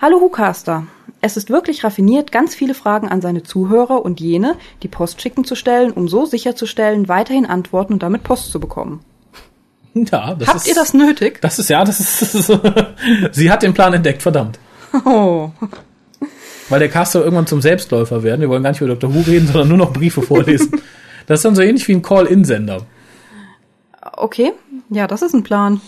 Hallo 0.00 0.20
Hucaster. 0.20 0.86
Es 1.24 1.36
ist 1.36 1.50
wirklich 1.50 1.84
raffiniert, 1.84 2.32
ganz 2.32 2.56
viele 2.56 2.74
Fragen 2.74 3.08
an 3.08 3.20
seine 3.20 3.44
Zuhörer 3.44 4.04
und 4.04 4.18
jene, 4.18 4.56
die 4.82 4.88
Post 4.88 5.22
schicken 5.22 5.44
zu 5.44 5.54
stellen, 5.54 5.92
um 5.92 6.08
so 6.08 6.26
sicherzustellen, 6.26 7.08
weiterhin 7.08 7.46
Antworten 7.46 7.92
und 7.92 8.02
damit 8.02 8.24
Post 8.24 8.50
zu 8.52 8.60
bekommen. 8.60 9.00
Ja, 9.94 10.34
das 10.34 10.48
Habt 10.48 10.56
ist, 10.60 10.68
ihr 10.68 10.74
das 10.74 10.94
nötig? 10.94 11.42
Das 11.42 11.58
ist, 11.58 11.68
ja, 11.68 11.84
das 11.84 12.00
ist, 12.00 12.46
sie 13.32 13.50
hat 13.52 13.62
den 13.62 13.74
Plan 13.74 13.92
entdeckt, 13.92 14.22
verdammt. 14.22 14.58
Oh. 15.04 15.50
Weil 16.70 16.78
der 16.78 16.88
Cast 16.88 17.12
soll 17.12 17.24
irgendwann 17.24 17.46
zum 17.46 17.60
Selbstläufer 17.60 18.22
werden. 18.22 18.40
Wir 18.40 18.48
wollen 18.48 18.62
gar 18.62 18.70
nicht 18.70 18.80
über 18.80 18.94
Dr. 18.94 19.14
Who 19.14 19.20
reden, 19.20 19.48
sondern 19.48 19.68
nur 19.68 19.76
noch 19.76 19.92
Briefe 19.92 20.22
vorlesen. 20.22 20.80
Das 21.26 21.38
ist 21.38 21.44
dann 21.44 21.54
so 21.54 21.62
ähnlich 21.62 21.86
wie 21.86 21.92
ein 21.92 22.02
Call-In-Sender. 22.02 22.84
Okay, 24.16 24.52
ja, 24.88 25.06
das 25.06 25.22
ist 25.22 25.34
ein 25.34 25.44
Plan. 25.44 25.80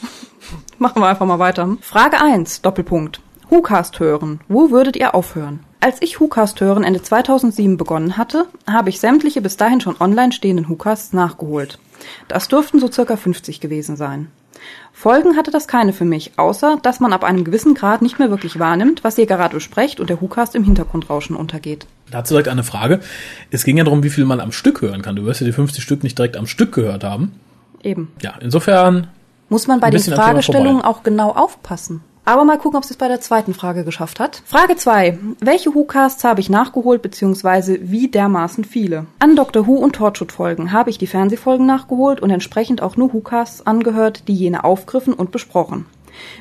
Machen 0.79 1.03
wir 1.03 1.09
einfach 1.09 1.27
mal 1.27 1.41
weiter. 1.41 1.77
Frage 1.81 2.21
1, 2.21 2.63
Doppelpunkt. 2.63 3.21
WhoCast 3.55 4.01
hören. 4.01 4.41
Wo 4.49 4.73
würdet 4.73 4.97
ihr 4.97 5.15
aufhören? 5.15 5.61
Als 5.79 5.99
ich 6.01 6.19
WhoCast 6.19 6.61
hören 6.61 6.83
Ende 6.83 7.01
2007 7.01 7.77
begonnen 7.77 8.17
hatte, 8.17 8.47
habe 8.69 8.91
ich 8.91 8.99
sämtliche 8.99 9.41
bis 9.41 9.57
dahin 9.57 9.81
schon 9.81 9.95
online 10.01 10.33
stehenden 10.33 10.69
WhoCasts 10.69 11.13
nachgeholt. 11.13 11.79
Das 12.27 12.49
dürften 12.49 12.81
so 12.81 12.91
circa 12.91 13.17
50 13.17 13.61
gewesen 13.61 13.95
sein. 13.95 14.27
Folgen 14.93 15.37
hatte 15.37 15.53
das 15.53 15.69
keine 15.69 15.93
für 15.93 16.05
mich, 16.05 16.33
außer 16.37 16.79
dass 16.83 16.99
man 16.99 17.13
ab 17.13 17.23
einem 17.23 17.45
gewissen 17.45 17.75
Grad 17.75 18.03
nicht 18.03 18.19
mehr 18.19 18.29
wirklich 18.29 18.59
wahrnimmt, 18.59 19.05
was 19.05 19.19
ihr 19.19 19.27
gerade 19.27 19.55
besprecht 19.55 20.01
und 20.01 20.11
der 20.11 20.21
WhoCast 20.21 20.57
im 20.57 20.65
Hintergrundrauschen 20.65 21.37
untergeht. 21.37 21.87
Dazu 22.11 22.35
direkt 22.35 22.49
eine 22.49 22.65
Frage. 22.65 22.99
Es 23.53 23.63
ging 23.63 23.77
ja 23.77 23.85
darum, 23.85 24.03
wie 24.03 24.11
viel 24.11 24.25
man 24.25 24.41
am 24.41 24.51
Stück 24.51 24.83
hören 24.83 25.03
kann. 25.03 25.15
Du 25.15 25.27
wirst 25.27 25.41
ja 25.41 25.47
die 25.47 25.53
50 25.53 25.81
Stück 25.81 26.03
nicht 26.03 26.19
direkt 26.19 26.37
am 26.37 26.49
Stück 26.49 26.73
gehört 26.73 27.05
haben. 27.05 27.39
Eben. 27.85 28.11
Ja, 28.21 28.35
insofern, 28.41 29.07
Muss 29.49 29.69
man 29.69 29.79
bei 29.79 29.91
den 29.91 30.01
Fragestellungen 30.01 30.83
auch 30.83 31.05
genau 31.05 31.31
aufpassen. 31.31 32.01
Aber 32.27 32.45
mal 32.45 32.57
gucken, 32.57 32.79
ob 32.79 32.85
es 32.85 32.91
es 32.91 32.97
bei 32.97 33.09
der 33.09 33.21
zweiten 33.21 33.53
Frage 33.53 33.85
geschafft 33.85 34.19
hat. 34.19 34.43
Frage 34.47 34.77
2. 34.77 35.19
Welche 35.41 35.75
Who-Casts 35.75 36.25
habe 36.25 36.41
ich 36.41 36.49
nachgeholt, 36.49 37.03
beziehungsweise 37.03 37.79
wie 37.83 38.09
dermaßen 38.09 38.65
viele? 38.65 39.07
An 39.19 39.37
Dr. 39.37 39.67
Who 39.67 39.75
und 39.75 39.97
Torchwood-Folgen 39.97 40.73
habe 40.73 40.89
ich 40.89 40.97
die 40.97 41.07
Fernsehfolgen 41.07 41.67
nachgeholt 41.67 42.21
und 42.21 42.31
entsprechend 42.31 42.81
auch 42.81 42.97
nur 42.97 43.13
Who-Casts 43.13 43.67
angehört, 43.67 44.27
die 44.27 44.35
jene 44.35 44.65
aufgriffen 44.65 45.13
und 45.13 45.33
besprochen. 45.33 45.85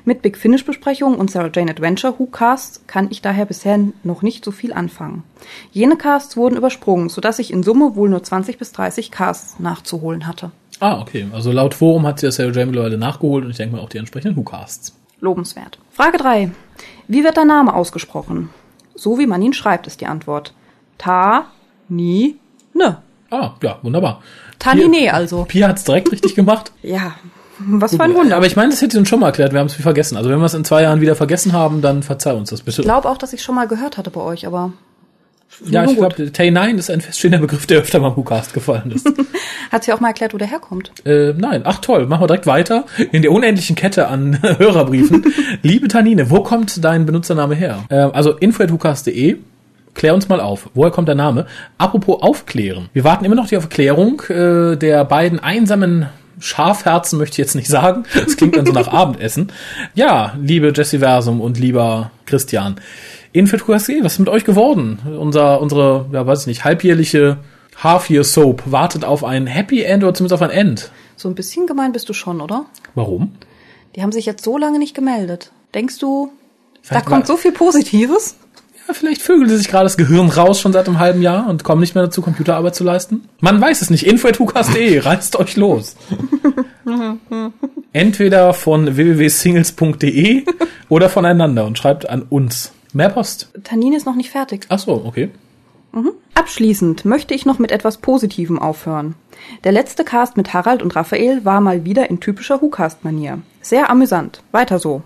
Mit 0.05 0.21
Big 0.21 0.37
Finish-Besprechungen 0.37 1.19
und 1.19 1.31
Sarah 1.31 1.49
Jane 1.53 1.71
Adventure 1.71 2.17
Who-Casts 2.17 2.83
kann 2.87 3.07
ich 3.11 3.21
daher 3.21 3.45
bisher 3.45 3.77
noch 4.03 4.21
nicht 4.21 4.45
so 4.45 4.51
viel 4.51 4.71
anfangen. 4.71 5.23
Jene 5.71 5.97
Casts 5.97 6.37
wurden 6.37 6.55
übersprungen, 6.55 7.09
sodass 7.09 7.39
ich 7.39 7.51
in 7.51 7.63
Summe 7.63 7.95
wohl 7.95 8.07
nur 8.07 8.23
20 8.23 8.57
bis 8.57 8.71
30 8.71 9.11
Casts 9.11 9.59
nachzuholen 9.59 10.27
hatte. 10.27 10.51
ah, 10.79 11.01
okay. 11.01 11.27
Also 11.33 11.51
laut 11.51 11.73
Forum 11.73 12.05
hat 12.07 12.19
sie 12.19 12.27
das 12.27 12.37
ja 12.37 12.45
Jamie 12.45 12.67
mittlerweile 12.67 12.97
nachgeholt 12.97 13.43
und 13.43 13.51
ich 13.51 13.57
denke 13.57 13.75
mal 13.75 13.81
auch 13.81 13.89
die 13.89 13.97
entsprechenden 13.97 14.37
Who-Casts. 14.37 14.93
Lobenswert. 15.23 15.79
Frage 15.89 16.17
3. 16.17 16.51
Wie 17.07 17.23
wird 17.23 17.37
dein 17.37 17.47
Name 17.47 17.73
ausgesprochen? 17.73 18.49
So 18.93 19.17
wie 19.17 19.25
man 19.25 19.41
ihn 19.41 19.53
schreibt, 19.53 19.87
ist 19.87 20.01
die 20.01 20.05
Antwort. 20.05 20.53
Ta, 20.97 21.45
ni, 21.87 22.37
ne. 22.73 22.97
Ah, 23.31 23.53
ja, 23.63 23.79
wunderbar. 23.81 24.21
Tanine 24.59 25.13
also. 25.13 25.45
Pia 25.45 25.69
hat's 25.69 25.85
direkt 25.85 26.11
richtig 26.11 26.35
gemacht. 26.35 26.71
Ja, 26.83 27.13
was 27.59 27.95
für 27.95 28.03
ein 28.03 28.13
Wunder. 28.13 28.35
Aber 28.35 28.45
ich 28.45 28.55
meine, 28.55 28.71
das 28.71 28.81
hätte 28.81 28.93
sie 28.93 28.99
uns 28.99 29.07
schon 29.07 29.21
mal 29.21 29.27
erklärt, 29.27 29.53
wir 29.53 29.59
haben 29.59 29.67
es 29.67 29.73
vergessen. 29.73 30.17
Also 30.17 30.29
wenn 30.29 30.39
wir 30.39 30.45
es 30.45 30.53
in 30.53 30.65
zwei 30.65 30.81
Jahren 30.81 30.99
wieder 30.99 31.15
vergessen 31.15 31.53
haben, 31.53 31.81
dann 31.81 32.03
verzeih 32.03 32.33
uns 32.33 32.49
das 32.49 32.61
bitte. 32.61 32.81
Ich 32.81 32.85
glaube 32.85 33.07
auch, 33.07 33.17
dass 33.17 33.31
ich 33.31 33.41
schon 33.41 33.55
mal 33.55 33.67
gehört 33.67 33.97
hatte 33.97 34.09
bei 34.09 34.19
euch, 34.19 34.45
aber 34.45 34.73
ja, 35.65 35.85
ich 35.85 35.95
glaube, 35.95 36.15
Tay9 36.15 36.77
ist 36.77 36.89
ein 36.89 37.01
feststehender 37.01 37.39
Begriff, 37.39 37.65
der 37.65 37.79
öfter 37.79 37.99
mal 37.99 38.09
im 38.09 38.17
WhoCast 38.17 38.53
gefallen 38.53 38.91
ist. 38.91 39.07
hat 39.71 39.83
sie 39.83 39.93
auch 39.93 39.99
mal 39.99 40.09
erklärt, 40.09 40.33
wo 40.33 40.37
der 40.37 40.47
herkommt. 40.47 40.91
äh, 41.05 41.33
nein, 41.33 41.61
ach 41.65 41.79
toll, 41.79 42.05
machen 42.07 42.21
wir 42.21 42.27
direkt 42.27 42.47
weiter 42.47 42.85
in 43.11 43.21
der 43.21 43.31
unendlichen 43.31 43.75
Kette 43.75 44.07
an 44.07 44.39
Hörerbriefen. 44.57 45.33
Liebe 45.61 45.87
Tanine, 45.87 46.29
wo 46.29 46.41
kommt 46.41 46.83
dein 46.83 47.05
Benutzername 47.05 47.55
her? 47.55 47.83
Äh, 47.89 47.95
also 47.95 48.31
info.hucast.de 48.31 49.37
Klär 49.93 50.15
uns 50.15 50.27
mal 50.27 50.39
auf. 50.39 50.69
Woher 50.73 50.91
kommt 50.91 51.07
der 51.07 51.15
Name? 51.15 51.45
Apropos 51.77 52.21
aufklären. 52.21 52.89
Wir 52.93 53.03
warten 53.03 53.25
immer 53.25 53.35
noch 53.35 53.47
die 53.47 53.57
Aufklärung 53.57 54.21
äh, 54.27 54.75
der 54.75 55.05
beiden 55.05 55.39
einsamen 55.39 56.07
Schafherzen, 56.39 57.19
möchte 57.19 57.35
ich 57.35 57.37
jetzt 57.37 57.55
nicht 57.55 57.67
sagen. 57.67 58.03
Das 58.13 58.35
klingt 58.35 58.57
dann 58.57 58.65
so 58.65 58.73
nach 58.73 58.87
Abendessen. 58.91 59.51
Ja, 59.93 60.33
liebe 60.41 60.73
Jessiversum 60.75 61.39
und 61.41 61.59
lieber 61.59 62.11
Christian. 62.25 62.77
Info.hucast.de, 63.33 64.03
was 64.03 64.13
ist 64.13 64.19
mit 64.19 64.29
euch 64.29 64.45
geworden? 64.45 64.99
Unser, 65.19 65.59
unsere, 65.59 66.05
ja, 66.11 66.25
weiß 66.25 66.41
ich 66.41 66.47
nicht, 66.47 66.63
halbjährliche 66.63 67.37
Half-Year-Soap 67.81 68.63
wartet 68.71 69.03
auf 69.03 69.23
ein 69.23 69.47
Happy 69.47 69.81
End 69.81 70.03
oder 70.03 70.13
zumindest 70.13 70.41
auf 70.41 70.47
ein 70.47 70.55
End. 70.55 70.91
So 71.15 71.27
ein 71.29 71.35
bisschen 71.35 71.65
gemein 71.67 71.91
bist 71.91 72.07
du 72.09 72.13
schon, 72.13 72.41
oder? 72.41 72.65
Warum? 72.95 73.31
Die 73.95 74.01
haben 74.03 74.11
sich 74.11 74.25
jetzt 74.25 74.43
so 74.43 74.57
lange 74.57 74.79
nicht 74.79 74.95
gemeldet. 74.95 75.51
Denkst 75.73 75.97
du, 75.99 76.31
da 76.75 76.79
Vielleicht 76.83 77.05
kommt 77.07 77.21
war- 77.21 77.25
so 77.27 77.37
viel 77.37 77.51
Positives? 77.51 78.35
Ja, 78.87 78.93
vielleicht 78.93 79.21
vögeln 79.21 79.49
sie 79.49 79.57
sich 79.57 79.69
gerade 79.69 79.85
das 79.85 79.95
Gehirn 79.97 80.29
raus 80.29 80.59
schon 80.59 80.73
seit 80.73 80.87
einem 80.87 80.99
halben 80.99 81.21
Jahr 81.21 81.49
und 81.49 81.63
kommen 81.63 81.79
nicht 81.81 81.95
mehr 81.95 82.03
dazu, 82.03 82.21
Computerarbeit 82.21 82.75
zu 82.75 82.83
leisten. 82.83 83.27
Man 83.39 83.59
weiß 83.61 83.81
es 83.81 83.89
nicht. 83.89 84.05
Info.hucast.de, 84.05 84.99
reißt 85.05 85.37
euch 85.37 85.55
los. 85.55 85.95
Entweder 87.93 88.53
von 88.53 88.95
www.singles.de 88.95 90.43
oder 90.89 91.09
voneinander 91.09 91.65
und 91.65 91.77
schreibt 91.77 92.09
an 92.09 92.23
uns. 92.23 92.73
Mehr 92.93 93.09
Post. 93.09 93.49
Tanine 93.63 93.97
ist 93.97 94.05
noch 94.05 94.15
nicht 94.15 94.29
fertig. 94.29 94.67
Ach 94.69 94.79
so, 94.79 95.03
okay. 95.05 95.31
Abschließend 96.35 97.05
möchte 97.05 97.33
ich 97.33 97.45
noch 97.45 97.59
mit 97.59 97.71
etwas 97.71 97.97
Positivem 97.97 98.59
aufhören. 98.59 99.15
Der 99.63 99.71
letzte 99.71 100.03
Cast 100.03 100.37
mit 100.37 100.53
Harald 100.53 100.81
und 100.81 100.95
Raphael 100.95 101.45
war 101.45 101.61
mal 101.61 101.85
wieder 101.85 102.09
in 102.09 102.19
typischer 102.19 102.61
WhoCast-Manier. 102.61 103.41
Sehr 103.61 103.89
amüsant. 103.89 104.41
Weiter 104.51 104.79
so. 104.79 105.03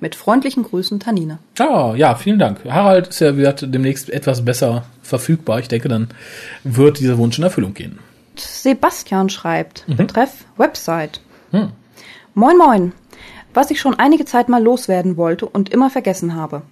Mit 0.00 0.14
freundlichen 0.14 0.62
Grüßen, 0.62 1.00
Tanine. 1.00 1.38
Ah, 1.58 1.94
ja, 1.96 2.14
vielen 2.14 2.38
Dank. 2.38 2.64
Harald 2.64 3.08
ist 3.08 3.20
ja 3.20 3.36
wird 3.36 3.72
demnächst 3.74 4.10
etwas 4.10 4.44
besser 4.44 4.84
verfügbar. 5.02 5.58
Ich 5.58 5.68
denke, 5.68 5.88
dann 5.88 6.08
wird 6.62 7.00
dieser 7.00 7.18
Wunsch 7.18 7.38
in 7.38 7.44
Erfüllung 7.44 7.74
gehen. 7.74 7.98
Sebastian 8.36 9.28
schreibt, 9.28 9.84
betreff 9.88 10.44
Website. 10.56 11.20
Hm. 11.50 11.70
Moin 12.34 12.56
moin. 12.56 12.92
Was 13.54 13.72
ich 13.72 13.80
schon 13.80 13.98
einige 13.98 14.24
Zeit 14.24 14.48
mal 14.48 14.62
loswerden 14.62 15.16
wollte 15.16 15.46
und 15.46 15.70
immer 15.70 15.90
vergessen 15.90 16.36
habe. 16.36 16.62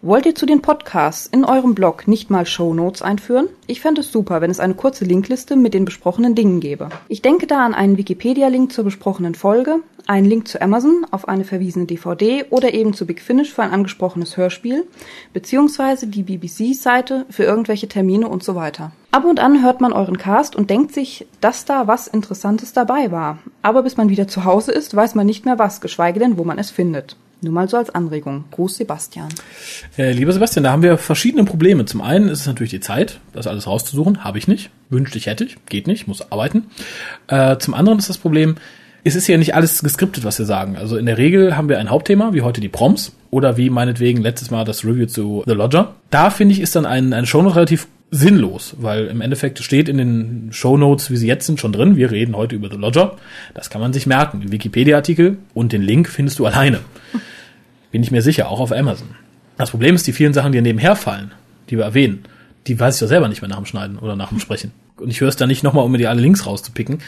Wollt 0.00 0.26
ihr 0.26 0.34
zu 0.34 0.46
den 0.46 0.62
Podcasts 0.62 1.26
in 1.26 1.44
eurem 1.44 1.74
Blog 1.74 2.08
nicht 2.08 2.28
mal 2.28 2.44
Shownotes 2.44 3.02
einführen? 3.02 3.48
Ich 3.66 3.80
fände 3.80 4.00
es 4.00 4.10
super, 4.10 4.40
wenn 4.40 4.50
es 4.50 4.58
eine 4.58 4.74
kurze 4.74 5.04
Linkliste 5.04 5.54
mit 5.54 5.74
den 5.74 5.84
besprochenen 5.84 6.34
Dingen 6.34 6.60
gäbe. 6.60 6.88
Ich 7.08 7.22
denke 7.22 7.46
da 7.46 7.64
an 7.64 7.72
einen 7.72 7.96
Wikipedia-Link 7.96 8.72
zur 8.72 8.84
besprochenen 8.84 9.34
Folge, 9.34 9.78
einen 10.06 10.26
Link 10.26 10.48
zu 10.48 10.60
Amazon 10.60 11.06
auf 11.10 11.28
eine 11.28 11.44
verwiesene 11.44 11.86
DVD 11.86 12.46
oder 12.50 12.74
eben 12.74 12.94
zu 12.94 13.06
Big 13.06 13.20
Finish 13.20 13.52
für 13.52 13.62
ein 13.62 13.70
angesprochenes 13.70 14.36
Hörspiel, 14.36 14.84
beziehungsweise 15.32 16.06
die 16.06 16.24
BBC-Seite 16.24 17.26
für 17.30 17.44
irgendwelche 17.44 17.88
Termine 17.88 18.28
und 18.28 18.42
so 18.42 18.54
weiter. 18.54 18.92
Ab 19.12 19.24
und 19.24 19.40
an 19.40 19.62
hört 19.62 19.80
man 19.80 19.92
euren 19.92 20.18
Cast 20.18 20.56
und 20.56 20.70
denkt 20.70 20.92
sich, 20.94 21.26
dass 21.40 21.64
da 21.64 21.86
was 21.86 22.08
Interessantes 22.08 22.72
dabei 22.72 23.12
war. 23.12 23.38
Aber 23.62 23.82
bis 23.82 23.96
man 23.96 24.08
wieder 24.08 24.26
zu 24.26 24.44
Hause 24.44 24.72
ist, 24.72 24.96
weiß 24.96 25.14
man 25.14 25.26
nicht 25.26 25.44
mehr 25.44 25.58
was, 25.58 25.80
geschweige 25.80 26.18
denn, 26.18 26.38
wo 26.38 26.44
man 26.44 26.58
es 26.58 26.70
findet. 26.70 27.16
Nur 27.42 27.52
mal 27.52 27.68
so 27.68 27.76
als 27.76 27.90
Anregung. 27.90 28.44
Gruß 28.52 28.76
Sebastian. 28.76 29.28
Äh, 29.98 30.12
lieber 30.12 30.32
Sebastian, 30.32 30.62
da 30.62 30.70
haben 30.70 30.82
wir 30.82 30.96
verschiedene 30.96 31.44
Probleme. 31.44 31.84
Zum 31.86 32.00
einen 32.00 32.28
ist 32.28 32.40
es 32.40 32.46
natürlich 32.46 32.70
die 32.70 32.80
Zeit, 32.80 33.18
das 33.32 33.48
alles 33.48 33.66
rauszusuchen. 33.66 34.22
Habe 34.22 34.38
ich 34.38 34.46
nicht. 34.46 34.70
Wünschte 34.90 35.18
ich 35.18 35.26
hätte 35.26 35.44
ich. 35.44 35.56
Geht 35.66 35.88
nicht. 35.88 36.06
Muss 36.06 36.30
arbeiten. 36.30 36.66
Äh, 37.26 37.58
zum 37.58 37.74
anderen 37.74 37.98
ist 37.98 38.08
das 38.08 38.18
Problem, 38.18 38.54
es 39.02 39.16
ist 39.16 39.26
ja 39.26 39.36
nicht 39.36 39.56
alles 39.56 39.82
geskriptet, 39.82 40.22
was 40.24 40.38
wir 40.38 40.46
sagen. 40.46 40.76
Also 40.76 40.96
in 40.96 41.06
der 41.06 41.18
Regel 41.18 41.56
haben 41.56 41.68
wir 41.68 41.80
ein 41.80 41.90
Hauptthema, 41.90 42.32
wie 42.32 42.42
heute 42.42 42.60
die 42.60 42.68
Proms. 42.68 43.12
Oder 43.30 43.56
wie 43.56 43.70
meinetwegen 43.70 44.22
letztes 44.22 44.50
Mal 44.52 44.64
das 44.64 44.84
Review 44.84 45.06
zu 45.06 45.42
The 45.46 45.54
Lodger. 45.54 45.96
Da 46.10 46.30
finde 46.30 46.52
ich, 46.52 46.60
ist 46.60 46.76
dann 46.76 46.86
ein, 46.86 47.12
ein 47.12 47.26
Shownote 47.26 47.56
relativ 47.56 47.88
sinnlos, 48.12 48.76
weil 48.78 49.06
im 49.06 49.22
Endeffekt 49.22 49.58
steht 49.60 49.88
in 49.88 49.96
den 49.96 50.48
Shownotes, 50.52 51.10
wie 51.10 51.16
sie 51.16 51.26
jetzt 51.26 51.46
sind, 51.46 51.58
schon 51.58 51.72
drin. 51.72 51.96
Wir 51.96 52.10
reden 52.10 52.36
heute 52.36 52.54
über 52.54 52.68
The 52.70 52.76
Lodger. 52.76 53.16
Das 53.54 53.70
kann 53.70 53.80
man 53.80 53.94
sich 53.94 54.06
merken. 54.06 54.42
Den 54.42 54.52
Wikipedia-Artikel 54.52 55.38
und 55.54 55.72
den 55.72 55.80
Link 55.80 56.08
findest 56.08 56.38
du 56.38 56.44
alleine. 56.44 56.80
Bin 57.90 58.02
ich 58.02 58.10
mir 58.10 58.20
sicher, 58.20 58.50
auch 58.50 58.60
auf 58.60 58.70
Amazon. 58.70 59.08
Das 59.56 59.70
Problem 59.70 59.94
ist, 59.94 60.06
die 60.06 60.12
vielen 60.12 60.34
Sachen, 60.34 60.52
die 60.52 60.60
nebenher 60.60 60.94
fallen, 60.94 61.32
die 61.70 61.78
wir 61.78 61.84
erwähnen, 61.84 62.24
die 62.66 62.78
weiß 62.78 62.96
ich 62.96 63.00
ja 63.00 63.06
selber 63.06 63.28
nicht 63.28 63.40
mehr 63.40 63.48
nach 63.48 63.56
dem 63.56 63.66
Schneiden 63.66 63.98
oder 63.98 64.14
nach 64.14 64.28
dem 64.28 64.40
Sprechen. 64.40 64.72
Und 64.98 65.08
ich 65.08 65.20
höre 65.22 65.28
es 65.28 65.36
dann 65.36 65.48
nicht 65.48 65.62
nochmal, 65.62 65.84
um 65.84 65.90
mir 65.90 65.98
die 65.98 66.06
alle 66.06 66.20
Links 66.20 66.46
rauszupicken. 66.46 66.98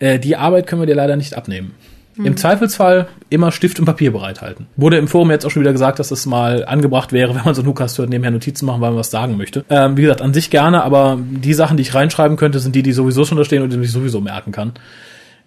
Äh, 0.00 0.18
die 0.18 0.36
Arbeit 0.36 0.66
können 0.66 0.82
wir 0.82 0.86
dir 0.86 0.94
leider 0.94 1.16
nicht 1.16 1.34
abnehmen. 1.34 1.72
Im 2.16 2.36
Zweifelsfall 2.36 3.08
immer 3.30 3.52
Stift 3.52 3.78
und 3.78 3.86
Papier 3.86 4.12
bereithalten. 4.12 4.66
Wurde 4.76 4.98
im 4.98 5.08
Forum 5.08 5.30
jetzt 5.30 5.46
auch 5.46 5.50
schon 5.50 5.62
wieder 5.62 5.72
gesagt, 5.72 5.98
dass 5.98 6.10
es 6.10 6.26
mal 6.26 6.64
angebracht 6.64 7.12
wäre, 7.12 7.34
wenn 7.34 7.44
man 7.44 7.54
so 7.54 7.62
einen 7.62 7.68
Hookast 7.68 7.98
hört, 7.98 8.10
nebenher 8.10 8.30
Notizen 8.30 8.66
machen, 8.66 8.80
weil 8.80 8.90
man 8.90 8.98
was 8.98 9.10
sagen 9.10 9.36
möchte. 9.36 9.64
Ähm, 9.70 9.96
wie 9.96 10.02
gesagt, 10.02 10.20
an 10.20 10.34
sich 10.34 10.50
gerne, 10.50 10.82
aber 10.82 11.18
die 11.20 11.54
Sachen, 11.54 11.76
die 11.76 11.82
ich 11.82 11.94
reinschreiben 11.94 12.36
könnte, 12.36 12.60
sind 12.60 12.74
die, 12.74 12.82
die 12.82 12.92
sowieso 12.92 13.24
schon 13.24 13.38
da 13.38 13.44
stehen 13.44 13.62
und 13.62 13.72
die 13.72 13.80
ich 13.80 13.92
sowieso 13.92 14.20
merken 14.20 14.52
kann. 14.52 14.72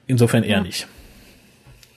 Insofern 0.08 0.44
eher 0.44 0.62
nicht. 0.62 0.88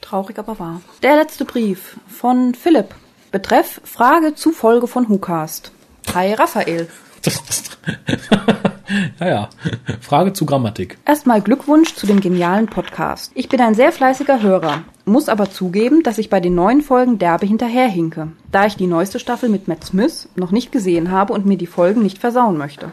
Traurig, 0.01 0.39
aber 0.39 0.59
wahr. 0.59 0.81
Der 1.03 1.17
letzte 1.17 1.45
Brief 1.45 1.99
von 2.07 2.55
Philipp. 2.55 2.95
Betreff 3.31 3.81
Frage 3.85 4.35
zu 4.35 4.53
Folge 4.53 4.87
von 4.87 5.09
WhoCast. 5.09 5.71
Hi 6.15 6.33
Raphael. 6.33 6.89
ja, 9.21 9.29
ja. 9.29 9.49
Frage 10.01 10.33
zu 10.33 10.47
Grammatik. 10.47 10.99
Erstmal 11.07 11.41
Glückwunsch 11.43 11.95
zu 11.95 12.07
dem 12.07 12.21
genialen 12.21 12.67
Podcast. 12.67 13.33
Ich 13.35 13.49
bin 13.49 13.61
ein 13.61 13.75
sehr 13.75 13.93
fleißiger 13.93 14.43
Hörer, 14.43 14.83
muss 15.05 15.29
aber 15.29 15.51
zugeben, 15.51 16.03
dass 16.03 16.19
ich 16.19 16.31
bei 16.31 16.41
den 16.41 16.55
neuen 16.55 16.83
Folgen 16.83 17.19
derbe 17.19 17.47
hinterherhinke, 17.47 18.29
da 18.51 18.67
ich 18.67 18.77
die 18.77 18.87
neueste 18.87 19.19
Staffel 19.19 19.49
mit 19.49 19.69
Matt 19.69 19.85
Smith 19.85 20.29
noch 20.37 20.51
nicht 20.51 20.73
gesehen 20.73 21.11
habe 21.11 21.33
und 21.33 21.47
mir 21.47 21.59
die 21.59 21.67
Folgen 21.67 22.03
nicht 22.03 22.19
versauen 22.19 22.57
möchte. 22.57 22.93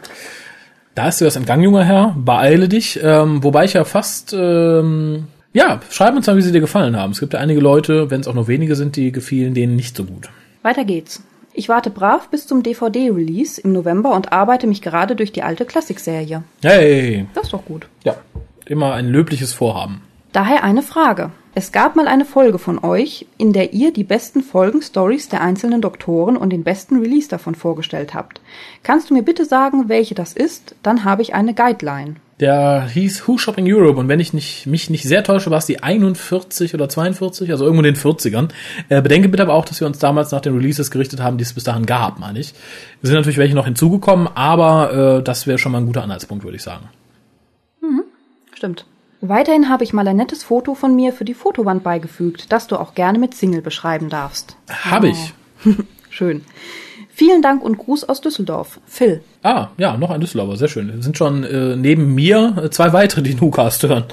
Da 0.94 1.08
ist 1.08 1.20
dir 1.20 1.26
das 1.26 1.36
entgangen, 1.36 1.62
junger 1.62 1.84
Herr. 1.84 2.16
Beeile 2.16 2.68
dich. 2.68 2.98
Ähm, 3.02 3.44
wobei 3.44 3.66
ich 3.66 3.74
ja 3.74 3.84
fast, 3.84 4.32
ähm, 4.32 5.28
ja, 5.52 5.80
schreib 5.90 6.16
uns 6.16 6.26
mal, 6.26 6.38
wie 6.38 6.42
sie 6.42 6.52
dir 6.52 6.60
gefallen 6.60 6.96
haben. 6.96 7.12
Es 7.12 7.20
gibt 7.20 7.34
ja 7.34 7.38
einige 7.38 7.60
Leute, 7.60 8.10
wenn 8.10 8.22
es 8.22 8.28
auch 8.28 8.34
nur 8.34 8.48
wenige 8.48 8.76
sind, 8.76 8.96
die 8.96 9.12
gefielen 9.12 9.52
denen 9.52 9.76
nicht 9.76 9.94
so 9.94 10.04
gut. 10.04 10.30
Weiter 10.62 10.84
geht's. 10.84 11.22
Ich 11.58 11.70
warte 11.70 11.88
brav 11.88 12.28
bis 12.28 12.46
zum 12.46 12.62
DVD-Release 12.62 13.58
im 13.58 13.72
November 13.72 14.14
und 14.14 14.30
arbeite 14.30 14.66
mich 14.66 14.82
gerade 14.82 15.16
durch 15.16 15.32
die 15.32 15.42
alte 15.42 15.64
Klassikserie. 15.64 16.42
Hey, 16.62 17.26
Das 17.32 17.44
ist 17.44 17.52
doch 17.54 17.64
gut. 17.64 17.88
ja, 18.04 18.14
immer 18.66 18.92
ein 18.92 19.08
löbliches 19.08 19.54
Vorhaben. 19.54 20.02
Daher 20.32 20.62
eine 20.64 20.82
Frage. 20.82 21.30
Es 21.54 21.72
gab 21.72 21.96
mal 21.96 22.08
eine 22.08 22.26
Folge 22.26 22.58
von 22.58 22.84
euch, 22.84 23.24
in 23.38 23.54
der 23.54 23.72
ihr 23.72 23.90
die 23.90 24.04
besten 24.04 24.42
Folgen-Stories 24.42 25.30
der 25.30 25.40
einzelnen 25.40 25.80
Doktoren 25.80 26.36
und 26.36 26.50
den 26.50 26.62
besten 26.62 27.00
Release 27.00 27.30
davon 27.30 27.54
vorgestellt 27.54 28.12
habt. 28.12 28.42
Kannst 28.82 29.08
du 29.08 29.14
mir 29.14 29.22
bitte 29.22 29.46
sagen, 29.46 29.88
welche 29.88 30.14
das 30.14 30.34
ist? 30.34 30.74
Dann 30.82 31.04
habe 31.04 31.22
ich 31.22 31.34
eine 31.34 31.54
Guideline. 31.54 32.16
Der 32.38 32.86
hieß 32.86 33.26
Who 33.26 33.38
Shopping 33.38 33.64
Europe 33.66 33.98
und 33.98 34.08
wenn 34.08 34.20
ich 34.20 34.34
nicht, 34.34 34.66
mich 34.66 34.90
nicht 34.90 35.04
sehr 35.04 35.24
täusche, 35.24 35.50
war 35.50 35.58
es 35.58 35.66
die 35.66 35.82
41 35.82 36.74
oder 36.74 36.88
42, 36.88 37.50
also 37.50 37.64
irgendwo 37.64 37.82
in 37.82 37.94
den 37.94 38.00
40ern. 38.00 38.50
Äh, 38.90 39.00
bedenke 39.00 39.28
bitte 39.30 39.42
aber 39.42 39.54
auch, 39.54 39.64
dass 39.64 39.80
wir 39.80 39.86
uns 39.86 39.98
damals 39.98 40.32
nach 40.32 40.42
den 40.42 40.54
Releases 40.54 40.90
gerichtet 40.90 41.20
haben, 41.20 41.38
die 41.38 41.44
es 41.44 41.54
bis 41.54 41.64
dahin 41.64 41.86
gab, 41.86 42.18
meine 42.18 42.38
ich. 42.38 42.52
Es 43.00 43.08
sind 43.08 43.14
natürlich 43.14 43.38
welche 43.38 43.54
noch 43.54 43.64
hinzugekommen, 43.64 44.28
aber 44.34 45.18
äh, 45.18 45.22
das 45.22 45.46
wäre 45.46 45.56
schon 45.56 45.72
mal 45.72 45.78
ein 45.78 45.86
guter 45.86 46.02
Anhaltspunkt, 46.02 46.44
würde 46.44 46.56
ich 46.56 46.62
sagen. 46.62 46.90
Stimmt. 48.56 48.86
Weiterhin 49.20 49.68
habe 49.68 49.84
ich 49.84 49.92
mal 49.92 50.08
ein 50.08 50.16
nettes 50.16 50.42
Foto 50.42 50.74
von 50.74 50.96
mir 50.96 51.12
für 51.12 51.26
die 51.26 51.34
Fotowand 51.34 51.82
beigefügt, 51.82 52.52
das 52.52 52.66
du 52.66 52.76
auch 52.76 52.94
gerne 52.94 53.18
mit 53.18 53.34
Single 53.34 53.60
beschreiben 53.60 54.08
darfst. 54.08 54.56
Habe 54.70 55.08
ich. 55.08 55.34
Schön. 56.10 56.42
Vielen 57.18 57.40
Dank 57.40 57.64
und 57.64 57.78
Gruß 57.78 58.10
aus 58.10 58.20
Düsseldorf. 58.20 58.78
Phil. 58.84 59.22
Ah, 59.42 59.68
ja, 59.78 59.96
noch 59.96 60.10
ein 60.10 60.20
Düsseldorfer, 60.20 60.58
sehr 60.58 60.68
schön. 60.68 60.90
Es 60.90 61.02
sind 61.02 61.16
schon 61.16 61.44
äh, 61.44 61.74
neben 61.74 62.14
mir 62.14 62.62
äh, 62.62 62.68
zwei 62.68 62.92
weitere, 62.92 63.22
die 63.22 63.30
den 63.34 63.40
Hukast 63.40 63.82
hören. 63.84 64.04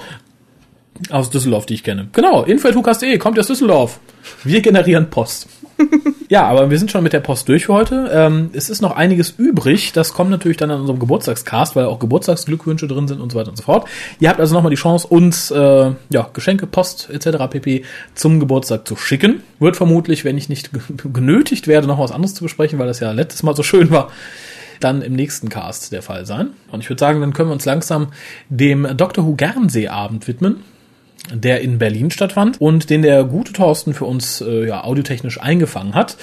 Aus 1.10 1.30
Düsseldorf, 1.30 1.66
die 1.66 1.74
ich 1.74 1.84
kenne. 1.84 2.08
Genau, 2.14 2.44
info.hucast.de, 2.44 3.18
kommt 3.18 3.38
aus 3.38 3.48
Düsseldorf. 3.48 4.00
Wir 4.46 4.62
generieren 4.62 5.10
Post. 5.10 5.50
Ja, 6.34 6.48
aber 6.48 6.72
wir 6.72 6.80
sind 6.80 6.90
schon 6.90 7.04
mit 7.04 7.14
der 7.14 7.20
Post 7.20 7.48
durch 7.48 7.68
für 7.68 7.76
heute. 7.76 8.10
Ähm, 8.12 8.50
es 8.54 8.72
ist 8.72 8.82
noch 8.82 8.96
einiges 8.96 9.36
übrig. 9.38 9.94
Das 9.94 10.16
kommt 10.16 10.32
natürlich 10.32 10.58
dann 10.58 10.72
an 10.72 10.82
unserem 10.82 10.98
Geburtstagscast, 10.98 11.76
weil 11.76 11.86
auch 11.86 12.00
Geburtstagsglückwünsche 12.00 12.88
drin 12.88 13.08
sind 13.08 13.22
und 13.22 13.32
so 13.32 13.38
weiter 13.38 13.52
und 13.52 13.56
so 13.56 13.62
fort. 13.62 13.88
Ihr 14.20 14.30
habt 14.30 14.40
also 14.40 14.56
nochmal 14.56 14.72
die 14.72 14.76
Chance, 14.76 15.06
uns 15.06 15.52
äh, 15.52 15.92
ja, 16.10 16.30
Geschenke, 16.34 16.66
Post 16.66 17.12
etc. 17.12 17.38
pp. 17.52 17.86
zum 18.16 18.40
Geburtstag 18.40 18.88
zu 18.88 18.96
schicken. 18.96 19.44
Wird 19.60 19.78
vermutlich, 19.78 20.26
wenn 20.26 20.36
ich 20.36 20.50
nicht 20.50 20.72
genötigt 21.14 21.68
werde, 21.68 21.86
noch 21.86 22.00
was 22.00 22.12
anderes 22.12 22.34
zu 22.34 22.42
besprechen, 22.42 22.80
weil 22.80 22.88
das 22.88 23.00
ja 23.00 23.12
letztes 23.12 23.44
Mal 23.44 23.56
so 23.56 23.62
schön 23.62 23.92
war, 23.92 24.10
dann 24.80 25.04
im 25.04 25.14
nächsten 25.14 25.50
Cast 25.50 25.92
der 25.92 26.02
Fall 26.02 26.26
sein. 26.26 26.48
Und 26.72 26.80
ich 26.80 26.90
würde 26.90 27.00
sagen, 27.00 27.22
dann 27.22 27.34
können 27.34 27.50
wir 27.50 27.54
uns 27.54 27.66
langsam 27.66 28.08
dem 28.50 28.88
Dr. 28.98 29.24
Who 29.24 29.36
Gernseeabend 29.36 30.28
widmen 30.28 30.64
der 31.32 31.62
in 31.62 31.78
Berlin 31.78 32.12
stattfand 32.12 32.60
und 32.60 32.90
den 32.90 33.02
der 33.02 33.24
gute 33.24 33.54
Thorsten 33.54 33.94
für 33.94 34.06
uns 34.06 34.42
äh, 34.42 34.68
ja, 34.68 34.84
audiotechnisch 34.84 35.42
eingefangen 35.42 35.94
hat. 35.96 36.18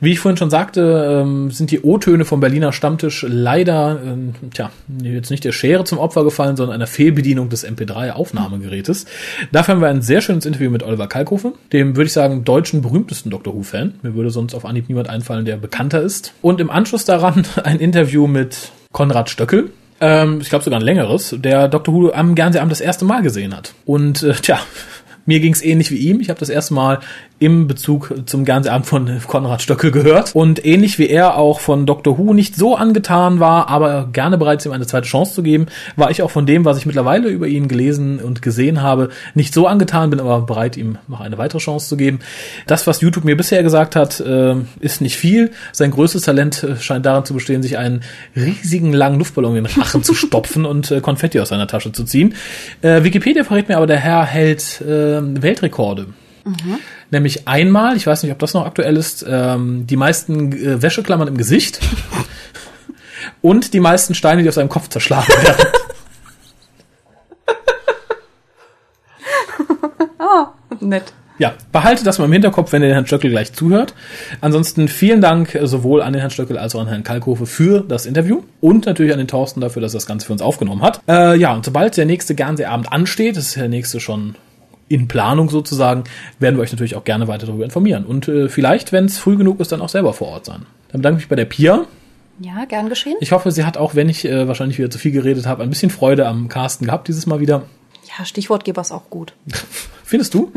Wie 0.00 0.10
ich 0.10 0.18
vorhin 0.18 0.36
schon 0.36 0.50
sagte, 0.50 1.22
ähm, 1.22 1.52
sind 1.52 1.70
die 1.70 1.80
O-Töne 1.82 2.24
vom 2.24 2.40
Berliner 2.40 2.72
Stammtisch 2.72 3.24
leider, 3.28 4.00
ähm, 4.04 4.34
tja, 4.52 4.70
jetzt 5.00 5.30
nicht 5.30 5.44
der 5.44 5.52
Schere 5.52 5.84
zum 5.84 5.98
Opfer 5.98 6.24
gefallen, 6.24 6.56
sondern 6.56 6.74
einer 6.74 6.88
Fehlbedienung 6.88 7.48
des 7.48 7.64
MP3-Aufnahmegerätes. 7.64 9.06
Dafür 9.52 9.74
haben 9.74 9.80
wir 9.80 9.88
ein 9.88 10.02
sehr 10.02 10.20
schönes 10.20 10.44
Interview 10.44 10.70
mit 10.70 10.82
Oliver 10.82 11.06
Kalkofe, 11.06 11.52
dem 11.72 11.96
würde 11.96 12.06
ich 12.06 12.12
sagen 12.12 12.44
deutschen 12.44 12.82
berühmtesten 12.82 13.30
Doctor 13.30 13.54
Who-Fan. 13.54 13.94
Mir 14.02 14.14
würde 14.14 14.30
sonst 14.30 14.54
auf 14.54 14.64
Anhieb 14.64 14.88
niemand 14.88 15.08
einfallen, 15.08 15.44
der 15.44 15.56
bekannter 15.56 16.02
ist. 16.02 16.34
Und 16.42 16.60
im 16.60 16.68
Anschluss 16.68 17.04
daran 17.04 17.44
ein 17.62 17.78
Interview 17.78 18.26
mit 18.26 18.72
Konrad 18.90 19.30
Stöckel, 19.30 19.70
ähm, 20.02 20.40
ich 20.42 20.48
glaube 20.48 20.64
sogar 20.64 20.80
ein 20.80 20.84
längeres, 20.84 21.34
der 21.38 21.68
Dr. 21.68 21.94
Who 21.94 22.10
am 22.12 22.34
Fernsehabend 22.34 22.72
das 22.72 22.80
erste 22.80 23.04
Mal 23.04 23.22
gesehen 23.22 23.56
hat. 23.56 23.72
Und 23.86 24.24
äh, 24.24 24.32
tja, 24.34 24.58
mir 25.26 25.38
ging 25.38 25.52
es 25.52 25.62
ähnlich 25.62 25.92
wie 25.92 25.96
ihm. 25.96 26.20
Ich 26.20 26.28
habe 26.28 26.40
das 26.40 26.48
erste 26.48 26.74
Mal 26.74 26.98
im 27.42 27.66
Bezug 27.66 28.14
zum 28.26 28.46
Fernsehabend 28.46 28.86
von 28.86 29.20
Konrad 29.26 29.62
Stöckel 29.62 29.90
gehört. 29.90 30.34
Und 30.34 30.64
ähnlich 30.64 30.98
wie 30.98 31.08
er 31.08 31.36
auch 31.36 31.58
von 31.58 31.86
Dr. 31.86 32.16
Who 32.16 32.34
nicht 32.34 32.54
so 32.54 32.76
angetan 32.76 33.40
war, 33.40 33.68
aber 33.68 34.08
gerne 34.12 34.38
bereit 34.38 34.64
ihm 34.64 34.70
eine 34.72 34.86
zweite 34.86 35.08
Chance 35.08 35.34
zu 35.34 35.42
geben, 35.42 35.66
war 35.96 36.10
ich 36.10 36.22
auch 36.22 36.30
von 36.30 36.46
dem, 36.46 36.64
was 36.64 36.78
ich 36.78 36.86
mittlerweile 36.86 37.28
über 37.28 37.48
ihn 37.48 37.66
gelesen 37.66 38.20
und 38.20 38.42
gesehen 38.42 38.80
habe, 38.80 39.08
nicht 39.34 39.52
so 39.54 39.66
angetan, 39.66 40.10
bin 40.10 40.20
aber 40.20 40.42
bereit, 40.42 40.76
ihm 40.76 40.98
noch 41.08 41.20
eine 41.20 41.36
weitere 41.36 41.58
Chance 41.58 41.88
zu 41.88 41.96
geben. 41.96 42.20
Das, 42.68 42.86
was 42.86 43.00
YouTube 43.00 43.24
mir 43.24 43.36
bisher 43.36 43.62
gesagt 43.64 43.96
hat, 43.96 44.20
äh, 44.20 44.54
ist 44.78 45.00
nicht 45.00 45.16
viel. 45.16 45.50
Sein 45.72 45.90
größtes 45.90 46.22
Talent 46.22 46.62
äh, 46.62 46.76
scheint 46.76 47.04
darin 47.04 47.24
zu 47.24 47.34
bestehen, 47.34 47.62
sich 47.62 47.76
einen 47.76 48.02
riesigen 48.36 48.92
langen 48.92 49.18
Luftballon 49.18 49.56
in 49.56 49.64
den 49.64 49.80
Rachen 49.80 50.04
zu 50.04 50.14
stopfen 50.14 50.64
und 50.64 50.92
äh, 50.92 51.00
Konfetti 51.00 51.40
aus 51.40 51.48
seiner 51.48 51.66
Tasche 51.66 51.90
zu 51.92 52.04
ziehen. 52.04 52.34
Wikipedia 52.82 53.44
verrät 53.44 53.68
mir 53.68 53.76
aber, 53.76 53.86
der 53.86 53.98
Herr 53.98 54.24
hält 54.24 54.82
Weltrekorde. 54.84 56.06
Mhm. 56.44 56.78
Nämlich 57.12 57.46
einmal, 57.46 57.94
ich 57.94 58.06
weiß 58.06 58.22
nicht, 58.22 58.32
ob 58.32 58.38
das 58.38 58.54
noch 58.54 58.64
aktuell 58.64 58.96
ist, 58.96 59.22
ähm, 59.28 59.86
die 59.86 59.96
meisten 59.96 60.50
äh, 60.50 60.80
Wäscheklammern 60.80 61.28
im 61.28 61.36
Gesicht 61.36 61.78
und 63.42 63.74
die 63.74 63.80
meisten 63.80 64.14
Steine, 64.14 64.42
die 64.42 64.48
aus 64.48 64.54
seinem 64.54 64.70
Kopf 64.70 64.88
zerschlagen 64.88 65.28
werden. 65.28 65.66
oh, 70.18 70.46
nett. 70.80 71.12
Ja, 71.36 71.52
behalte 71.70 72.02
das 72.02 72.18
mal 72.18 72.24
im 72.24 72.32
Hinterkopf, 72.32 72.72
wenn 72.72 72.80
ihr 72.80 72.88
den 72.88 72.94
Herrn 72.94 73.06
Stöckel 73.06 73.30
gleich 73.30 73.52
zuhört. 73.52 73.92
Ansonsten 74.40 74.88
vielen 74.88 75.20
Dank 75.20 75.58
sowohl 75.64 76.00
an 76.00 76.14
den 76.14 76.20
Herrn 76.20 76.30
Stöckel 76.30 76.56
als 76.56 76.74
auch 76.74 76.80
an 76.80 76.88
Herrn 76.88 77.02
Kalkofe 77.02 77.44
für 77.44 77.84
das 77.86 78.06
Interview 78.06 78.42
und 78.62 78.86
natürlich 78.86 79.12
an 79.12 79.18
den 79.18 79.28
Thorsten 79.28 79.60
dafür, 79.60 79.82
dass 79.82 79.92
er 79.92 79.98
das 79.98 80.06
Ganze 80.06 80.26
für 80.26 80.32
uns 80.32 80.40
aufgenommen 80.40 80.80
hat. 80.80 81.02
Äh, 81.06 81.36
ja, 81.36 81.52
und 81.52 81.66
sobald 81.66 81.94
der 81.98 82.06
nächste 82.06 82.34
Gernseeabend 82.34 82.90
ansteht, 82.90 83.36
das 83.36 83.48
ist 83.48 83.56
der 83.56 83.68
nächste 83.68 84.00
schon 84.00 84.34
in 84.92 85.08
Planung 85.08 85.48
sozusagen, 85.48 86.04
werden 86.38 86.56
wir 86.56 86.62
euch 86.62 86.72
natürlich 86.72 86.96
auch 86.96 87.04
gerne 87.04 87.28
weiter 87.28 87.46
darüber 87.46 87.64
informieren. 87.64 88.04
Und 88.04 88.28
äh, 88.28 88.48
vielleicht, 88.48 88.92
wenn 88.92 89.06
es 89.06 89.18
früh 89.18 89.36
genug 89.36 89.60
ist, 89.60 89.72
dann 89.72 89.80
auch 89.80 89.88
selber 89.88 90.12
vor 90.12 90.28
Ort 90.28 90.46
sein. 90.46 90.66
Dann 90.90 91.00
bedanke 91.00 91.18
ich 91.18 91.24
mich 91.24 91.28
bei 91.28 91.36
der 91.36 91.46
Pia. 91.46 91.86
Ja, 92.38 92.64
gern 92.64 92.88
geschehen. 92.88 93.16
Ich 93.20 93.32
hoffe, 93.32 93.50
sie 93.52 93.64
hat 93.64 93.76
auch, 93.76 93.94
wenn 93.94 94.08
ich 94.08 94.24
äh, 94.24 94.48
wahrscheinlich 94.48 94.78
wieder 94.78 94.90
zu 94.90 94.98
viel 94.98 95.12
geredet 95.12 95.46
habe, 95.46 95.62
ein 95.62 95.70
bisschen 95.70 95.90
Freude 95.90 96.26
am 96.26 96.48
Casten 96.48 96.86
gehabt 96.86 97.08
dieses 97.08 97.26
Mal 97.26 97.40
wieder. 97.40 97.62
Ja, 98.18 98.24
Stichwortgeber 98.24 98.80
ist 98.80 98.92
auch 98.92 99.08
gut. 99.10 99.34
Findest 100.04 100.34
du? 100.34 100.52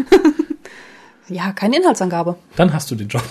ja, 1.30 1.52
keine 1.54 1.78
Inhaltsangabe. 1.78 2.36
Dann 2.56 2.74
hast 2.74 2.90
du 2.92 2.96
den 2.96 3.08
Job. 3.08 3.24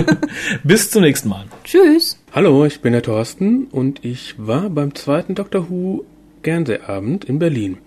Bis 0.64 0.90
zum 0.90 1.02
nächsten 1.02 1.28
Mal. 1.28 1.44
Tschüss. 1.64 2.18
Hallo, 2.34 2.64
ich 2.64 2.80
bin 2.80 2.92
der 2.92 3.02
Thorsten 3.02 3.66
und 3.66 4.04
ich 4.04 4.34
war 4.38 4.68
beim 4.68 4.94
zweiten 4.94 5.34
Doctor 5.34 5.70
Who 5.70 6.04
Gernseeabend 6.42 7.24
in 7.24 7.38
Berlin. 7.38 7.78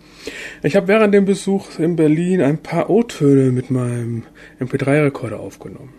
Ich 0.64 0.76
habe 0.76 0.88
während 0.88 1.14
dem 1.14 1.26
Besuch 1.26 1.80
in 1.80 1.96
Berlin 1.96 2.42
ein 2.42 2.58
paar 2.58 2.90
O-Töne 2.90 3.52
mit 3.52 3.70
meinem 3.70 4.24
MP3-Rekorder 4.60 5.40
aufgenommen. 5.40 5.94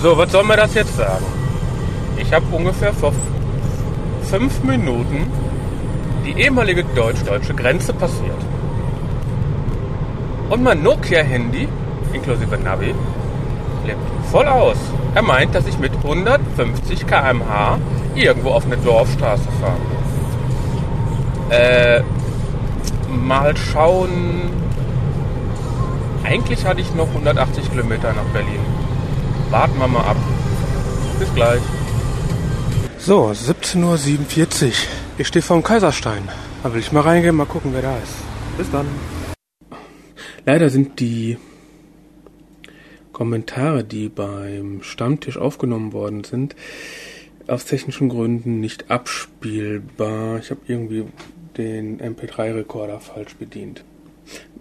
So, 0.00 0.16
was 0.16 0.32
soll 0.32 0.44
man 0.44 0.56
das 0.56 0.74
jetzt 0.74 0.96
sagen? 0.96 1.24
Ich 2.18 2.32
habe 2.32 2.44
ungefähr 2.54 2.92
vor 2.92 3.12
fünf 4.22 4.62
Minuten 4.64 5.26
die 6.24 6.40
ehemalige 6.40 6.84
deutsch-deutsche 6.94 7.54
Grenze 7.54 7.92
passiert. 7.92 8.38
Und 10.50 10.62
mein 10.62 10.82
Nokia-Handy, 10.82 11.68
inklusive 12.12 12.56
Navi, 12.58 12.94
lebt 13.86 13.98
voll 14.30 14.46
aus. 14.46 14.76
Er 15.14 15.22
meint, 15.22 15.54
dass 15.54 15.66
ich 15.66 15.78
mit 15.78 15.92
150 15.92 17.06
km/h 17.06 17.78
irgendwo 18.14 18.50
auf 18.50 18.64
eine 18.64 18.76
Dorfstraße 18.78 19.48
fahre. 19.60 20.03
Äh, 21.54 22.02
mal 23.08 23.56
schauen. 23.56 24.50
Eigentlich 26.24 26.64
hatte 26.64 26.80
ich 26.80 26.92
noch 26.94 27.08
180 27.08 27.70
Kilometer 27.70 28.12
nach 28.12 28.24
Berlin. 28.32 28.58
Warten 29.50 29.78
wir 29.78 29.86
mal 29.86 30.04
ab. 30.04 30.16
Bis 31.20 31.32
gleich. 31.34 31.62
So, 32.98 33.28
17.47 33.28 34.66
Uhr. 34.66 34.72
Ich 35.18 35.28
stehe 35.28 35.42
vor 35.42 35.56
dem 35.56 35.62
Kaiserstein. 35.62 36.28
Da 36.62 36.72
will 36.72 36.80
ich 36.80 36.90
mal 36.90 37.02
reingehen, 37.02 37.36
mal 37.36 37.46
gucken, 37.46 37.72
wer 37.72 37.82
da 37.82 37.98
ist. 37.98 38.14
Bis 38.58 38.70
dann. 38.72 38.86
Leider 40.44 40.70
sind 40.70 40.98
die 40.98 41.38
Kommentare, 43.12 43.84
die 43.84 44.08
beim 44.08 44.82
Stammtisch 44.82 45.38
aufgenommen 45.38 45.92
worden 45.92 46.24
sind, 46.24 46.56
aus 47.46 47.64
technischen 47.64 48.08
Gründen 48.08 48.58
nicht 48.58 48.90
abspielbar. 48.90 50.38
Ich 50.38 50.50
habe 50.50 50.60
irgendwie 50.66 51.04
den 51.56 52.00
MP3-Rekorder 52.00 53.00
falsch 53.00 53.36
bedient. 53.36 53.84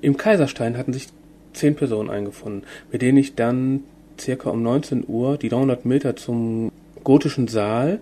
Im 0.01 0.17
Kaiserstein 0.17 0.77
hatten 0.77 0.93
sich 0.93 1.07
zehn 1.53 1.75
Personen 1.75 2.09
eingefunden, 2.09 2.63
mit 2.91 3.01
denen 3.01 3.17
ich 3.17 3.35
dann 3.35 3.81
circa 4.19 4.49
um 4.49 4.61
19 4.63 5.05
Uhr 5.07 5.37
die 5.37 5.49
300 5.49 5.85
Meter 5.85 6.15
zum 6.15 6.71
gotischen 7.03 7.47
Saal, 7.47 7.99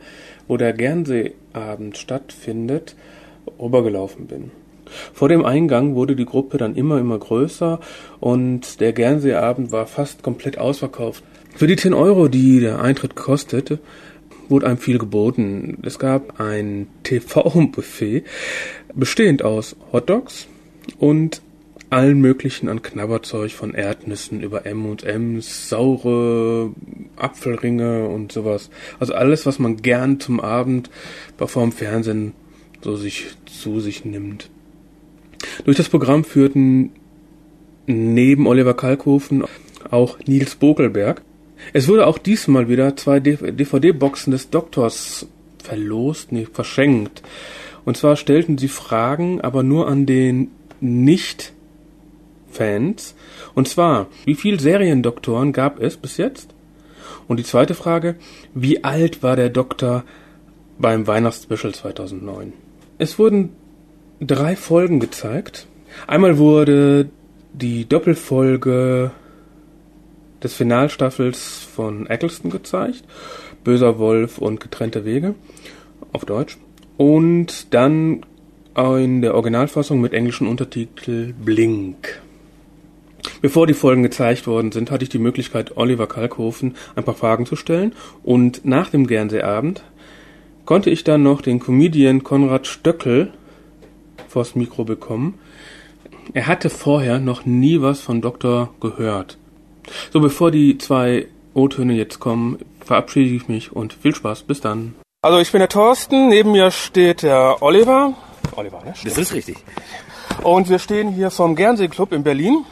wo 0.48 0.58
der 0.58 0.74
Gernseeabend 0.74 1.98
stattfindet, 1.98 2.96
rübergelaufen 3.60 4.28
bin. 4.28 4.52
Vor 5.14 5.30
dem 5.30 5.46
Eingang 5.46 5.96
wurde 5.96 6.16
die 6.16 6.26
Gruppe 6.26 6.58
dann 6.58 6.76
immer, 6.76 7.00
immer 7.00 7.18
größer 7.18 7.80
und 8.20 8.82
der 8.82 8.94
Gernseeabend 8.94 9.72
war 9.72 9.88
fast 9.88 10.22
komplett 10.22 10.58
ausverkauft. 10.58 11.24
Für 11.56 11.68
die 11.68 11.76
10 11.76 11.94
Euro, 11.94 12.28
die 12.28 12.60
der 12.60 12.82
Eintritt 12.82 13.16
kostete, 13.16 13.80
wurde 14.50 14.68
einem 14.68 14.78
viel 14.78 14.98
geboten. 14.98 15.78
Es 15.84 15.98
gab 15.98 16.40
ein 16.40 16.88
TV-Buffet, 17.04 18.24
bestehend 18.94 19.44
aus 19.44 19.76
Hotdogs 19.92 20.48
und 21.00 21.42
allen 21.90 22.22
möglichen 22.22 22.70
an 22.70 22.82
Knabberzeug 22.82 23.52
von 23.52 23.74
Erdnüssen 23.74 24.42
über 24.42 24.66
M&M's, 24.66 25.68
saure 25.68 26.72
Apfelringe 27.18 28.08
und 28.08 28.32
sowas. 28.32 28.70
Also 29.00 29.14
alles, 29.14 29.46
was 29.46 29.60
man 29.60 29.78
gern 29.78 30.20
zum 30.20 30.40
Abend 30.40 30.90
vor 31.38 31.64
dem 31.64 31.74
Fernsehen 31.74 32.34
so 32.82 32.96
sich 32.96 33.28
zu 33.46 33.82
sich 33.82 34.06
nimmt. 34.06 34.50
Durch 35.66 35.78
das 35.78 35.90
Programm 35.90 36.24
führten 36.24 36.92
neben 37.88 38.48
Oliver 38.48 38.74
Kalkofen 38.74 39.44
auch 39.90 40.18
Nils 40.26 40.56
Bokelberg. 40.56 41.22
Es 41.74 41.88
wurde 41.88 42.08
auch 42.08 42.18
diesmal 42.18 42.70
wieder 42.70 42.96
zwei 42.96 43.20
DVD-Boxen 43.20 44.32
des 44.32 44.50
Doktors 44.50 45.28
verlost, 45.62 46.32
nee, 46.32 46.48
verschenkt. 46.52 47.22
Und 47.86 47.98
zwar 47.98 48.16
stellten 48.16 48.58
sie 48.58 48.68
Fragen, 48.68 49.42
aber 49.42 49.64
nur 49.64 49.88
an 49.88 50.06
den 50.06 50.52
Nicht-Fans. 50.80 51.56
Und 53.54 53.68
zwar, 53.68 54.08
wie 54.26 54.36
viele 54.36 54.60
Seriendoktoren 54.60 55.52
gab 55.54 55.80
es 55.82 55.98
bis 55.98 56.18
jetzt? 56.18 56.54
Und 57.28 57.38
die 57.38 57.44
zweite 57.44 57.74
Frage, 57.74 58.16
wie 58.54 58.84
alt 58.84 59.24
war 59.24 59.36
der 59.36 59.50
Doktor 59.50 60.04
beim 60.78 61.08
Weihnachtsspecial 61.08 61.74
2009? 61.74 62.54
Es 62.98 63.18
wurden 63.18 63.50
drei 64.20 64.56
Folgen 64.56 65.00
gezeigt. 65.00 65.68
Einmal 66.08 66.38
wurde 66.38 67.10
die 67.54 67.88
Doppelfolge 67.88 69.12
des 70.44 70.54
Finalstaffels 70.54 71.68
von 71.74 72.08
Eccleston 72.08 72.52
gezeigt. 72.52 73.04
Böser 73.64 74.00
Wolf 74.00 74.38
und 74.38 74.60
getrennte 74.60 75.06
Wege 75.06 75.36
auf 76.14 76.26
Deutsch. 76.26 76.58
Und 77.02 77.74
dann 77.74 78.22
in 78.78 79.24
der 79.24 79.34
Originalfassung 79.34 80.02
mit 80.02 80.14
englischen 80.14 80.46
Untertitel 80.46 81.34
Blink. 81.34 82.22
Bevor 83.42 83.66
die 83.66 83.74
Folgen 83.74 84.04
gezeigt 84.04 84.46
worden 84.46 84.72
sind, 84.72 84.92
hatte 84.92 85.02
ich 85.02 85.10
die 85.10 85.18
Möglichkeit, 85.18 85.78
Oliver 85.78 86.06
Kalkofen 86.06 86.76
ein 86.96 87.04
paar 87.04 87.16
Fragen 87.16 87.48
zu 87.48 87.56
stellen. 87.56 87.94
Und 88.22 88.66
nach 88.66 88.92
dem 88.92 89.08
Gernsehabend 89.08 89.82
konnte 90.66 90.92
ich 90.92 91.04
dann 91.04 91.24
noch 91.24 91.42
den 91.42 91.60
Comedian 91.60 92.22
Konrad 92.22 92.68
Stöckel 92.68 93.34
vors 94.28 94.54
Mikro 94.54 94.84
bekommen. 94.84 95.40
Er 96.36 96.46
hatte 96.46 96.70
vorher 96.70 97.18
noch 97.18 97.48
nie 97.48 97.82
was 97.82 98.00
von 98.00 98.22
Doktor 98.22 98.76
gehört. 98.80 99.40
So, 100.14 100.20
bevor 100.20 100.52
die 100.52 100.78
zwei 100.78 101.26
O-Töne 101.56 101.94
jetzt 101.94 102.20
kommen, 102.20 102.60
verabschiede 102.80 103.36
ich 103.36 103.48
mich 103.48 103.72
und 103.72 103.92
viel 103.92 104.14
Spaß. 104.14 104.44
Bis 104.44 104.62
dann. 104.62 104.94
Also 105.24 105.38
ich 105.38 105.52
bin 105.52 105.60
der 105.60 105.70
Thorsten, 105.70 106.30
neben 106.30 106.52
mir 106.52 106.72
steht 106.72 107.22
der 107.22 107.62
Oliver. 107.62 108.16
Oliver, 108.56 108.82
ne? 108.84 108.96
Das 109.04 109.20
ist 109.20 109.34
richtig. 109.34 109.56
Und 110.42 110.68
wir 110.68 110.80
stehen 110.80 111.12
hier 111.12 111.30
vom 111.30 111.56
Guernsey-Club 111.56 112.12
in 112.12 112.24
Berlin. 112.24 112.66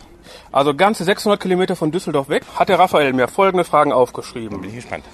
Also 0.51 0.73
ganze 0.73 1.03
600 1.03 1.39
Kilometer 1.39 1.75
von 1.75 1.91
Düsseldorf 1.91 2.27
weg. 2.27 2.41
Hat 2.55 2.69
der 2.69 2.79
Raphael 2.79 3.13
mir 3.13 3.27
folgende 3.27 3.65
Fragen 3.65 3.93
aufgeschrieben. 3.93 4.61
Bin 4.61 4.71
ich 4.71 4.77
gespannt. 4.77 5.05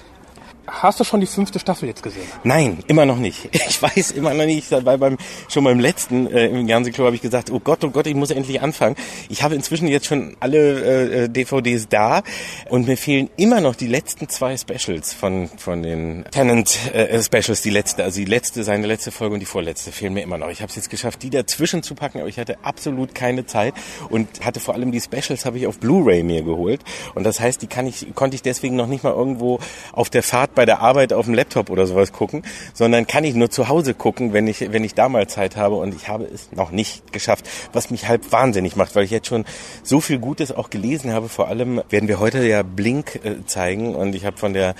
Hast 0.66 0.98
du 0.98 1.04
schon 1.04 1.20
die 1.20 1.26
fünfte 1.26 1.58
Staffel 1.58 1.88
jetzt 1.88 2.02
gesehen? 2.02 2.26
Nein, 2.42 2.78
immer 2.86 3.06
noch 3.06 3.18
nicht. 3.18 3.48
Ich 3.68 3.82
weiß 3.82 4.12
immer 4.12 4.32
noch 4.32 4.46
nicht, 4.46 4.70
weil 4.70 4.96
beim 4.96 5.18
schon 5.48 5.64
beim 5.64 5.80
letzten 5.80 6.26
äh, 6.28 6.46
im 6.46 6.66
Fernsehclub 6.66 7.06
habe 7.06 7.16
ich 7.16 7.20
gesagt, 7.20 7.50
oh 7.50 7.60
Gott, 7.60 7.84
oh 7.84 7.90
Gott, 7.90 8.06
ich 8.06 8.14
muss 8.14 8.30
endlich 8.30 8.62
anfangen. 8.62 8.96
Ich 9.28 9.42
habe 9.42 9.54
inzwischen 9.54 9.86
jetzt 9.86 10.06
schon 10.06 10.34
alle 10.40 11.24
äh, 11.24 11.28
DVDs 11.28 11.88
da 11.88 12.22
und 12.70 12.86
mir 12.86 12.96
fehlen 12.96 13.28
immer 13.36 13.60
noch 13.60 13.74
die 13.74 13.86
letzten 13.86 14.30
zwei 14.30 14.56
Specials 14.56 15.12
von 15.12 15.50
von 15.58 15.82
den 15.82 16.24
Tenant 16.30 16.78
äh, 16.94 17.22
Specials, 17.22 17.60
die 17.60 17.70
letzte, 17.70 18.04
also 18.04 18.18
die 18.18 18.24
letzte, 18.24 18.64
seine 18.64 18.86
letzte 18.86 19.10
Folge 19.10 19.34
und 19.34 19.40
die 19.40 19.46
vorletzte 19.46 19.92
fehlen 19.92 20.14
mir 20.14 20.22
immer 20.22 20.38
noch. 20.38 20.48
Ich 20.48 20.62
habe 20.62 20.70
es 20.70 20.76
jetzt 20.76 20.88
geschafft, 20.88 21.22
die 21.22 21.30
dazwischen 21.30 21.82
zu 21.82 21.94
packen, 21.94 22.20
aber 22.20 22.28
ich 22.28 22.38
hatte 22.38 22.56
absolut 22.62 23.14
keine 23.14 23.44
Zeit 23.44 23.74
und 24.08 24.44
hatte 24.44 24.60
vor 24.60 24.74
allem 24.74 24.90
die 24.90 25.00
Specials 25.00 25.44
habe 25.44 25.58
ich 25.58 25.66
auf 25.66 25.78
Blu-ray 25.78 26.22
mir 26.22 26.42
geholt 26.42 26.80
und 27.14 27.24
das 27.24 27.40
heißt, 27.40 27.60
die 27.60 27.66
kann 27.66 27.86
ich 27.86 28.14
konnte 28.14 28.36
ich 28.36 28.42
deswegen 28.42 28.76
noch 28.76 28.86
nicht 28.86 29.04
mal 29.04 29.12
irgendwo 29.12 29.58
auf 29.92 30.08
der 30.08 30.22
Fahrt 30.22 30.54
bei 30.56 30.66
der 30.66 30.80
Arbeit 30.80 31.12
auf 31.12 31.26
dem 31.26 31.34
Laptop 31.34 31.70
oder 31.70 31.86
sowas 31.86 32.12
gucken, 32.12 32.42
sondern 32.74 33.06
kann 33.06 33.22
ich 33.22 33.36
nur 33.36 33.50
zu 33.50 33.68
Hause 33.68 33.94
gucken, 33.94 34.32
wenn 34.32 34.48
ich, 34.48 34.72
wenn 34.72 34.82
ich 34.82 34.94
da 34.94 35.08
mal 35.08 35.28
Zeit 35.28 35.56
habe 35.56 35.76
und 35.76 35.94
ich 35.94 36.08
habe 36.08 36.24
es 36.24 36.50
noch 36.50 36.72
nicht 36.72 37.12
geschafft, 37.12 37.48
was 37.72 37.90
mich 37.90 38.08
halb 38.08 38.32
wahnsinnig 38.32 38.74
macht, 38.74 38.96
weil 38.96 39.04
ich 39.04 39.12
jetzt 39.12 39.28
schon 39.28 39.44
so 39.84 40.00
viel 40.00 40.18
Gutes 40.18 40.50
auch 40.50 40.70
gelesen 40.70 41.12
habe. 41.12 41.28
Vor 41.28 41.46
allem 41.46 41.80
werden 41.90 42.08
wir 42.08 42.18
heute 42.18 42.44
ja 42.44 42.64
Blink 42.64 43.20
äh, 43.22 43.46
zeigen 43.46 43.94
und 43.94 44.16
ich 44.16 44.24
habe 44.24 44.36
von 44.36 44.52
der 44.52 44.74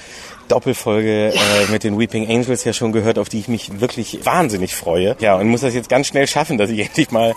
Doppelfolge 0.48 1.32
äh, 1.32 1.70
mit 1.70 1.84
den 1.84 1.98
Weeping 1.98 2.28
Angels 2.28 2.64
ja 2.64 2.72
schon 2.72 2.92
gehört, 2.92 3.18
auf 3.18 3.28
die 3.28 3.38
ich 3.38 3.48
mich 3.48 3.80
wirklich 3.80 4.24
wahnsinnig 4.24 4.74
freue. 4.74 5.16
Ja, 5.20 5.36
und 5.36 5.48
muss 5.48 5.60
das 5.60 5.74
jetzt 5.74 5.88
ganz 5.88 6.08
schnell 6.08 6.26
schaffen, 6.26 6.58
dass 6.58 6.70
ich 6.70 6.80
endlich 6.86 7.10
mal 7.10 7.34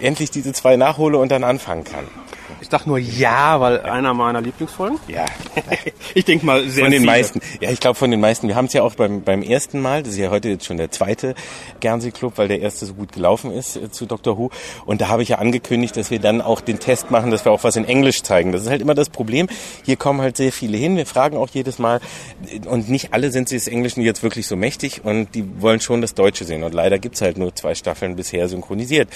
endlich 0.00 0.30
diese 0.30 0.52
zwei 0.52 0.76
nachhole 0.76 1.18
und 1.18 1.30
dann 1.30 1.44
anfangen 1.44 1.84
kann. 1.84 2.06
Ich 2.60 2.68
dachte 2.68 2.88
nur 2.88 2.98
ja, 2.98 3.60
weil 3.60 3.80
einer 3.80 4.14
meiner 4.14 4.40
Lieblingsfolgen. 4.40 4.98
Ja, 5.08 5.24
Ich 6.14 6.24
denke 6.24 6.46
mal 6.46 6.68
sehr 6.68 6.84
von 6.84 6.90
den 6.92 7.02
viele. 7.02 7.12
meisten. 7.12 7.40
Ja, 7.60 7.70
ich 7.70 7.80
glaube 7.80 7.96
von 7.96 8.10
den 8.10 8.20
meisten. 8.20 8.48
Wir 8.48 8.56
haben 8.56 8.66
es 8.66 8.72
ja 8.72 8.82
auch 8.82 8.94
beim, 8.94 9.22
beim 9.22 9.42
ersten 9.42 9.80
Mal, 9.80 10.02
das 10.02 10.12
ist 10.14 10.18
ja 10.18 10.30
heute 10.30 10.48
jetzt 10.48 10.64
schon 10.64 10.76
der 10.76 10.90
zweite 10.90 11.34
Guernsey-Club, 11.80 12.34
weil 12.36 12.48
der 12.48 12.60
erste 12.60 12.86
so 12.86 12.94
gut 12.94 13.12
gelaufen 13.12 13.50
ist 13.52 13.76
äh, 13.76 13.90
zu 13.90 14.06
Dr. 14.06 14.38
Who. 14.38 14.50
Und 14.84 15.00
da 15.00 15.08
habe 15.08 15.22
ich 15.22 15.30
ja 15.30 15.38
angekündigt, 15.38 15.96
dass 15.96 16.10
wir 16.10 16.18
dann 16.18 16.40
auch 16.40 16.60
den 16.60 16.78
Test 16.78 17.10
machen, 17.10 17.30
dass 17.30 17.44
wir 17.44 17.52
auch 17.52 17.64
was 17.64 17.76
in 17.76 17.84
Englisch 17.84 18.22
zeigen. 18.22 18.52
Das 18.52 18.62
ist 18.62 18.70
halt 18.70 18.80
immer 18.80 18.94
das 18.94 19.08
Problem. 19.10 19.48
Hier 19.84 19.96
kommen 19.96 20.20
halt 20.20 20.36
sehr 20.36 20.52
viele 20.52 20.76
hin. 20.76 20.96
Wir 20.96 21.06
fragen 21.06 21.36
auch 21.36 21.48
jedes 21.50 21.78
Mal. 21.78 22.00
Und 22.66 22.88
nicht 22.88 23.12
alle 23.12 23.30
sind 23.30 23.48
sie 23.48 23.56
des 23.56 23.68
Englischen 23.68 24.02
jetzt 24.02 24.22
wirklich 24.22 24.46
so 24.46 24.56
mächtig 24.56 25.04
und 25.04 25.34
die 25.34 25.44
wollen 25.60 25.80
schon 25.80 26.00
das 26.00 26.14
Deutsche 26.14 26.44
sehen. 26.44 26.62
Und 26.62 26.74
leider 26.74 26.98
gibt's 26.98 27.20
halt 27.20 27.38
nur 27.38 27.54
zwei 27.54 27.74
Staffeln 27.74 28.16
bisher 28.16 28.48
synchronisiert. 28.48 29.08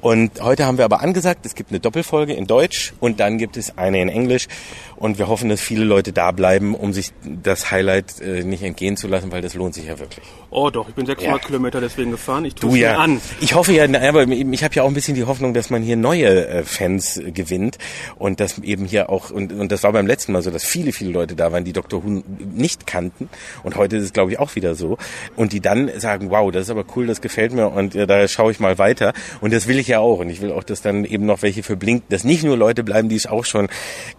Und 0.00 0.40
heute 0.42 0.66
haben 0.66 0.78
wir 0.78 0.84
aber 0.84 1.00
angesagt, 1.00 1.46
es 1.46 1.54
gibt 1.54 1.70
eine 1.70 1.78
Doppelfolge 1.78 2.32
in 2.32 2.46
Deutsch 2.48 2.61
und 3.00 3.20
dann 3.20 3.38
gibt 3.38 3.56
es 3.56 3.76
eine 3.78 4.00
in 4.00 4.08
Englisch. 4.08 4.48
Und 4.96 5.18
wir 5.18 5.26
hoffen, 5.26 5.48
dass 5.48 5.60
viele 5.60 5.84
Leute 5.84 6.12
da 6.12 6.30
bleiben, 6.30 6.76
um 6.76 6.92
sich 6.92 7.12
das 7.24 7.72
Highlight 7.72 8.20
äh, 8.20 8.44
nicht 8.44 8.62
entgehen 8.62 8.96
zu 8.96 9.08
lassen, 9.08 9.32
weil 9.32 9.42
das 9.42 9.54
lohnt 9.54 9.74
sich 9.74 9.86
ja 9.86 9.98
wirklich. 9.98 10.24
Oh 10.50 10.70
doch, 10.70 10.88
ich 10.88 10.94
bin 10.94 11.06
600 11.06 11.40
Ja. 11.40 11.44
Kilometer 11.44 11.80
deswegen 11.80 12.12
gefahren. 12.12 12.44
Ich 12.44 12.54
tue 12.54 12.78
ja. 12.78 12.98
an. 12.98 13.20
Ich 13.40 13.54
hoffe 13.54 13.72
ja, 13.72 13.84
aber 13.84 14.28
ich 14.28 14.62
habe 14.62 14.74
ja 14.74 14.82
auch 14.82 14.88
ein 14.88 14.94
bisschen 14.94 15.16
die 15.16 15.24
Hoffnung, 15.24 15.54
dass 15.54 15.70
man 15.70 15.82
hier 15.82 15.96
neue 15.96 16.46
äh, 16.46 16.62
Fans 16.62 17.16
äh, 17.16 17.32
gewinnt 17.32 17.78
und 18.16 18.38
dass 18.38 18.58
eben 18.58 18.84
hier 18.84 19.10
auch 19.10 19.30
und, 19.30 19.52
und 19.52 19.72
das 19.72 19.82
war 19.82 19.92
beim 19.92 20.06
letzten 20.06 20.32
Mal 20.32 20.42
so, 20.42 20.50
dass 20.50 20.64
viele 20.64 20.92
viele 20.92 21.10
Leute 21.10 21.34
da 21.34 21.50
waren, 21.50 21.64
die 21.64 21.72
Dr. 21.72 22.04
Who 22.04 22.22
nicht 22.54 22.86
kannten 22.86 23.28
und 23.62 23.76
heute 23.76 23.96
ist 23.96 24.04
es 24.04 24.12
glaube 24.12 24.32
ich 24.32 24.38
auch 24.38 24.54
wieder 24.54 24.74
so 24.74 24.98
und 25.36 25.52
die 25.52 25.60
dann 25.60 25.90
sagen, 25.98 26.30
wow, 26.30 26.52
das 26.52 26.64
ist 26.64 26.70
aber 26.70 26.84
cool, 26.94 27.06
das 27.06 27.20
gefällt 27.20 27.52
mir 27.52 27.68
und 27.68 27.94
äh, 27.94 28.06
da 28.06 28.28
schaue 28.28 28.52
ich 28.52 28.60
mal 28.60 28.78
weiter 28.78 29.14
und 29.40 29.52
das 29.52 29.66
will 29.66 29.78
ich 29.78 29.88
ja 29.88 30.00
auch 30.00 30.18
und 30.18 30.28
ich 30.28 30.42
will 30.42 30.52
auch, 30.52 30.64
dass 30.64 30.82
dann 30.82 31.04
eben 31.04 31.26
noch 31.26 31.42
welche 31.42 31.62
für 31.62 31.76
Blink, 31.76 32.04
dass 32.10 32.24
nicht 32.24 32.44
nur 32.44 32.51
Leute 32.56 32.84
bleiben, 32.84 33.08
die 33.08 33.16
es 33.16 33.26
auch 33.26 33.44
schon 33.44 33.68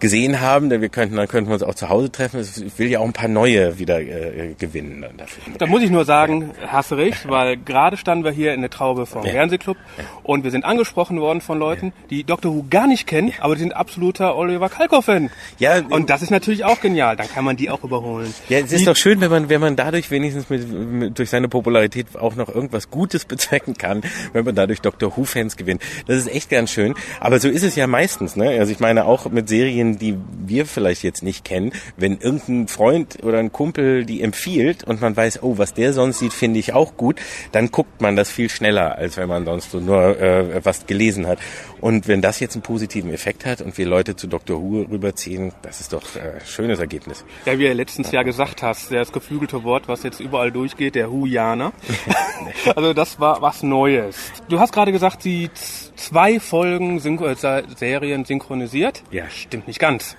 gesehen 0.00 0.40
haben, 0.40 0.70
denn 0.70 0.80
wir 0.80 0.88
könnten 0.88 1.16
dann 1.16 1.28
könnten 1.28 1.50
wir 1.50 1.54
uns 1.54 1.62
auch 1.62 1.74
zu 1.74 1.88
Hause 1.88 2.10
treffen. 2.10 2.40
Ich 2.40 2.78
will 2.78 2.88
ja 2.88 3.00
auch 3.00 3.04
ein 3.04 3.12
paar 3.12 3.28
neue 3.28 3.78
wieder 3.78 4.00
äh, 4.00 4.54
gewinnen 4.58 5.04
dafür. 5.16 5.42
Da 5.58 5.66
muss 5.66 5.82
ich 5.82 5.90
nur 5.90 6.04
sagen, 6.04 6.50
hast 6.66 6.90
du 6.90 6.94
recht, 6.96 7.28
weil 7.28 7.56
gerade 7.56 7.96
standen 7.96 8.24
wir 8.24 8.30
hier 8.32 8.54
in 8.54 8.60
der 8.60 8.70
Traube 8.70 9.06
vom 9.06 9.24
Ja. 9.24 9.32
Fernsehclub 9.32 9.76
und 10.22 10.44
wir 10.44 10.50
sind 10.50 10.64
angesprochen 10.64 11.20
worden 11.20 11.40
von 11.40 11.58
Leuten, 11.58 11.92
die 12.10 12.24
Dr. 12.24 12.54
Who 12.54 12.64
gar 12.70 12.86
nicht 12.86 13.06
kennen, 13.06 13.32
aber 13.40 13.54
die 13.54 13.60
sind 13.60 13.74
absoluter 13.74 14.36
Oliver 14.36 14.68
Kalkoff-Fan. 14.68 15.30
Ja, 15.58 15.80
Und 15.90 16.10
das 16.10 16.22
ist 16.22 16.30
natürlich 16.30 16.64
auch 16.64 16.80
genial, 16.80 17.16
dann 17.16 17.28
kann 17.28 17.44
man 17.44 17.56
die 17.56 17.70
auch 17.70 17.84
überholen. 17.84 18.32
Ja, 18.48 18.58
es 18.58 18.72
ist 18.72 18.86
doch 18.86 18.96
schön, 18.96 19.20
wenn 19.20 19.30
man, 19.30 19.48
wenn 19.48 19.60
man 19.60 19.76
dadurch 19.76 20.10
wenigstens 20.10 20.48
mit, 20.50 20.68
mit, 20.70 21.18
durch 21.18 21.30
seine 21.30 21.48
Popularität 21.48 22.06
auch 22.18 22.34
noch 22.36 22.48
irgendwas 22.48 22.90
Gutes 22.90 23.24
bezwecken 23.26 23.74
kann, 23.76 24.02
wenn 24.32 24.44
man 24.44 24.54
dadurch 24.54 24.80
Doctor 24.80 25.16
Who-Fans 25.16 25.56
gewinnt. 25.56 25.82
Das 26.06 26.16
ist 26.16 26.28
echt 26.28 26.50
ganz 26.50 26.70
schön. 26.70 26.94
Aber 27.20 27.38
so 27.40 27.48
ist 27.48 27.62
es 27.62 27.76
ja 27.76 27.86
meistens, 27.86 28.23
ne? 28.36 28.58
Also 28.58 28.72
ich 28.72 28.80
meine 28.80 29.04
auch 29.04 29.30
mit 29.30 29.48
Serien, 29.48 29.98
die 29.98 30.16
wir 30.46 30.66
vielleicht 30.66 31.02
jetzt 31.02 31.22
nicht 31.22 31.44
kennen, 31.44 31.72
wenn 31.96 32.18
irgendein 32.18 32.68
Freund 32.68 33.22
oder 33.22 33.38
ein 33.38 33.52
Kumpel 33.52 34.04
die 34.04 34.22
empfiehlt 34.22 34.84
und 34.84 35.00
man 35.00 35.16
weiß, 35.16 35.42
oh, 35.42 35.58
was 35.58 35.74
der 35.74 35.92
sonst 35.92 36.18
sieht, 36.18 36.32
finde 36.32 36.58
ich 36.58 36.72
auch 36.72 36.96
gut, 36.96 37.20
dann 37.52 37.70
guckt 37.70 38.00
man 38.00 38.16
das 38.16 38.30
viel 38.30 38.48
schneller, 38.48 38.96
als 38.96 39.16
wenn 39.16 39.28
man 39.28 39.44
sonst 39.44 39.70
so 39.70 39.80
nur 39.80 40.20
äh, 40.20 40.64
was 40.64 40.86
gelesen 40.86 41.26
hat. 41.26 41.38
Und 41.84 42.08
wenn 42.08 42.22
das 42.22 42.40
jetzt 42.40 42.54
einen 42.54 42.62
positiven 42.62 43.12
Effekt 43.12 43.44
hat 43.44 43.60
und 43.60 43.76
wir 43.76 43.84
Leute 43.84 44.16
zu 44.16 44.26
Doctor 44.26 44.58
Who 44.58 44.86
rüberziehen, 44.90 45.52
das 45.60 45.80
ist 45.80 45.92
doch 45.92 46.16
äh, 46.16 46.40
ein 46.40 46.46
schönes 46.46 46.78
Ergebnis. 46.78 47.26
Ja, 47.44 47.58
wie 47.58 47.64
du 47.64 47.74
letztens 47.74 48.10
ja 48.10 48.22
gesagt 48.22 48.62
hast, 48.62 48.90
das 48.90 49.12
geflügelte 49.12 49.64
Wort, 49.64 49.86
was 49.86 50.02
jetzt 50.02 50.18
überall 50.18 50.50
durchgeht, 50.50 50.94
der 50.94 51.10
Hujaner. 51.10 51.74
also 52.74 52.94
das 52.94 53.20
war 53.20 53.42
was 53.42 53.62
Neues. 53.62 54.16
Du 54.48 54.60
hast 54.60 54.72
gerade 54.72 54.92
gesagt, 54.92 55.26
die 55.26 55.50
zwei 55.52 56.40
Folgen 56.40 57.00
Synchro 57.00 57.26
äh, 57.26 57.62
Serien 57.76 58.24
synchronisiert. 58.24 59.02
Ja. 59.10 59.28
Stimmt 59.28 59.66
nicht 59.66 59.78
ganz. 59.78 60.16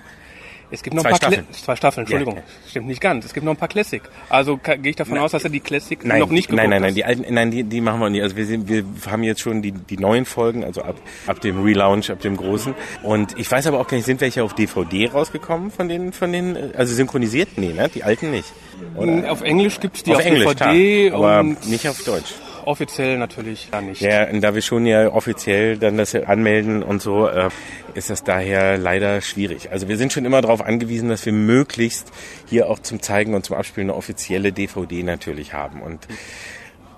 Es 0.70 0.82
gibt 0.82 0.94
noch 0.94 1.02
Zwei 1.02 1.10
ein 1.10 1.12
paar 1.12 1.30
Staffeln. 1.30 1.46
Cla- 1.52 1.64
zwei 1.64 1.76
Staffeln, 1.76 2.02
Entschuldigung. 2.02 2.36
Ja, 2.36 2.42
Stimmt 2.68 2.86
nicht 2.88 3.00
ganz. 3.00 3.24
Es 3.24 3.32
gibt 3.32 3.44
noch 3.44 3.52
ein 3.52 3.56
paar 3.56 3.68
Classic. 3.68 4.02
Also 4.28 4.56
gehe 4.56 4.78
ich 4.90 4.96
davon 4.96 5.18
aus, 5.18 5.30
dass 5.32 5.44
er 5.44 5.50
die 5.50 5.60
Classic 5.60 6.04
Nein, 6.04 6.20
noch 6.20 6.28
nicht 6.30 6.48
geguckt 6.48 6.60
nein, 6.62 6.70
nein, 6.70 6.82
nein, 6.82 6.94
die 6.94 7.04
alten, 7.04 7.32
nein, 7.32 7.50
die, 7.50 7.62
die 7.62 7.80
machen 7.80 8.00
wir 8.00 8.10
nicht. 8.10 8.22
Also 8.22 8.36
wir 8.36 8.46
sind, 8.46 8.68
wir 8.68 8.84
haben 9.10 9.22
jetzt 9.22 9.40
schon 9.40 9.62
die, 9.62 9.72
die 9.72 9.96
neuen 9.96 10.24
Folgen, 10.24 10.64
also 10.64 10.82
ab, 10.82 10.96
ab 11.26 11.40
dem 11.40 11.62
Relaunch, 11.62 12.10
ab 12.10 12.20
dem 12.20 12.36
großen. 12.36 12.74
Und 13.02 13.38
ich 13.38 13.50
weiß 13.50 13.66
aber 13.68 13.78
auch 13.80 13.86
gar 13.86 13.96
nicht, 13.96 14.06
sind 14.06 14.20
welche 14.20 14.42
auf 14.42 14.54
DVD 14.54 15.08
rausgekommen 15.10 15.70
von 15.70 15.88
den, 15.88 16.12
von 16.12 16.32
den, 16.32 16.56
äh, 16.56 16.70
also 16.76 16.94
synchronisiert? 16.94 17.50
Nee, 17.56 17.72
ne? 17.72 17.88
Die 17.94 18.02
alten 18.02 18.30
nicht. 18.30 18.52
Oder? 18.96 19.30
Auf 19.30 19.42
Englisch 19.42 19.78
gibt's 19.80 20.02
die 20.02 20.12
auf, 20.12 20.18
auf 20.18 20.26
Englisch, 20.26 20.44
DVD 20.54 21.08
klar, 21.10 21.18
aber 21.18 21.40
und 21.40 21.68
nicht 21.68 21.88
auf 21.88 22.02
Deutsch. 22.02 22.34
Offiziell 22.66 23.18
natürlich 23.18 23.70
nicht. 23.82 24.00
Ja, 24.00 24.28
und 24.28 24.40
da 24.40 24.54
wir 24.54 24.62
schon 24.62 24.86
ja 24.86 25.12
offiziell 25.12 25.78
dann 25.78 25.96
das 25.96 26.14
anmelden 26.14 26.82
und 26.82 27.00
so, 27.00 27.28
äh, 27.28 27.48
ist 27.94 28.10
das 28.10 28.24
daher 28.24 28.76
leider 28.76 29.20
schwierig. 29.20 29.70
Also 29.70 29.88
wir 29.88 29.96
sind 29.96 30.12
schon 30.12 30.24
immer 30.24 30.40
darauf 30.40 30.60
angewiesen, 30.60 31.08
dass 31.08 31.24
wir 31.24 31.32
möglichst 31.32 32.10
hier 32.46 32.68
auch 32.68 32.78
zum 32.78 33.00
Zeigen 33.00 33.34
und 33.34 33.44
zum 33.44 33.56
Abspielen 33.56 33.90
eine 33.90 33.96
offizielle 33.96 34.52
DVD 34.52 35.02
natürlich 35.02 35.52
haben. 35.52 35.80
Und 35.80 36.06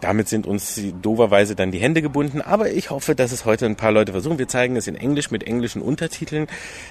damit 0.01 0.29
sind 0.29 0.47
uns 0.47 0.81
doverweise 1.03 1.57
dann 1.57 1.73
die 1.73 1.79
Hände 1.79 2.03
gebunden. 2.03 2.41
Aber 2.41 2.71
ich 2.71 2.91
hoffe, 2.91 3.15
dass 3.15 3.33
es 3.33 3.45
heute 3.45 3.67
ein 3.67 3.77
paar 3.77 3.93
Leute 3.93 4.13
versuchen. 4.13 4.39
Wir 4.39 4.49
zeigen 4.49 4.77
es 4.77 4.87
in 4.87 4.95
Englisch 4.95 5.31
mit 5.31 5.45
englischen 5.45 5.83
Untertiteln. 5.83 6.47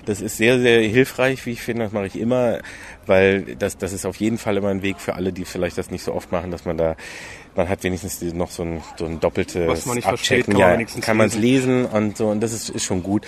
Das 0.06 0.22
ist 0.22 0.38
sehr, 0.38 0.60
sehr 0.60 0.82
hilfreich, 0.82 1.46
wie 1.46 1.52
ich 1.52 1.62
finde. 1.62 1.84
Das 1.84 1.94
mache 1.94 2.08
ich 2.08 2.20
immer, 2.20 2.60
weil 3.06 3.56
das, 3.56 3.78
das 3.78 3.94
ist 3.94 4.06
auf 4.06 4.18
jeden 4.18 4.38
Fall 4.38 4.58
immer 4.58 4.70
ein 4.70 4.82
Weg 4.82 5.00
für 5.00 5.16
alle, 5.16 5.32
die 5.32 5.46
vielleicht 5.46 5.78
das 5.78 5.90
nicht 5.90 6.04
so 6.04 6.14
oft 6.14 6.32
machen, 6.32 6.52
dass 6.52 6.66
man 6.66 6.78
da, 6.78 6.96
man 7.58 7.68
hat 7.68 7.84
wenigstens 7.84 8.22
noch 8.34 8.52
so 8.52 8.64
ein, 8.64 8.84
so 8.98 9.06
ein 9.06 9.20
doppeltes 9.20 9.68
Was 9.68 9.86
man 9.86 9.96
nicht 9.96 10.08
versteht, 10.08 10.42
Abchecken. 10.42 10.54
kann 10.54 10.62
man 10.62 10.70
ja, 10.70 10.74
wenigstens 10.76 11.06
kann 11.06 11.18
man 11.18 11.28
es 11.28 11.36
lesen. 11.36 11.82
lesen 11.84 11.86
und 11.86 12.18
so. 12.18 12.28
Und 12.30 12.42
das 12.42 12.54
ist, 12.54 12.70
ist 12.70 12.86
schon 12.86 13.04
gut. 13.04 13.26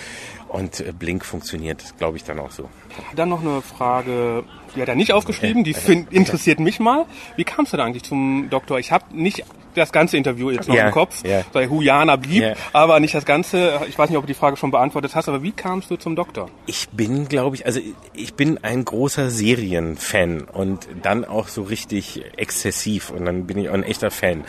Und 0.50 0.80
äh, 0.80 0.92
Blink 0.92 1.24
funktioniert, 1.24 1.82
glaube 1.98 2.16
ich, 2.16 2.24
dann 2.24 2.40
auch 2.40 2.50
so. 2.50 2.68
Dann 3.14 3.28
noch 3.28 3.40
eine 3.40 3.62
Frage, 3.62 4.42
die 4.74 4.82
hat 4.82 4.88
er 4.88 4.96
nicht 4.96 5.12
aufgeschrieben, 5.12 5.62
die 5.62 5.74
find, 5.74 6.12
interessiert 6.12 6.58
mich 6.58 6.80
mal. 6.80 7.06
Wie 7.36 7.44
kamst 7.44 7.72
du 7.72 7.76
da 7.76 7.84
eigentlich 7.84 8.02
zum 8.02 8.48
Doktor? 8.50 8.78
Ich 8.80 8.90
habe 8.90 9.04
nicht 9.12 9.44
das 9.76 9.92
ganze 9.92 10.16
Interview 10.16 10.50
jetzt 10.50 10.68
noch 10.68 10.74
Ja, 10.74 10.86
im 10.88 10.92
Kopf, 10.92 11.22
ja. 11.24 11.42
weil 11.52 11.70
Huyana 11.70 12.16
blieb, 12.16 12.42
Ja. 12.42 12.54
aber 12.72 12.98
nicht 12.98 13.14
das 13.14 13.24
Ganze. 13.24 13.80
Ich 13.88 13.96
weiß 13.96 14.10
nicht, 14.10 14.18
ob 14.18 14.24
du 14.24 14.26
die 14.26 14.34
Frage 14.34 14.56
schon 14.56 14.72
beantwortet 14.72 15.14
hast, 15.14 15.28
aber 15.28 15.44
wie 15.44 15.52
kamst 15.52 15.88
du 15.92 15.96
zum 15.96 16.16
Doktor? 16.16 16.50
Ich 16.66 16.88
bin, 16.88 17.28
glaube 17.28 17.54
ich, 17.54 17.64
also 17.66 17.78
ich 18.12 18.34
bin 18.34 18.58
ein 18.64 18.84
großer 18.84 19.30
Serienfan 19.30 20.40
und 20.42 20.88
dann 21.02 21.24
auch 21.24 21.46
so 21.46 21.62
richtig 21.62 22.22
exzessiv 22.36 23.10
und 23.10 23.24
dann 23.24 23.46
bin 23.46 23.58
ich 23.58 23.68
auch 23.68 23.74
ein 23.74 23.84
echter 23.84 24.10
Fan. 24.10 24.44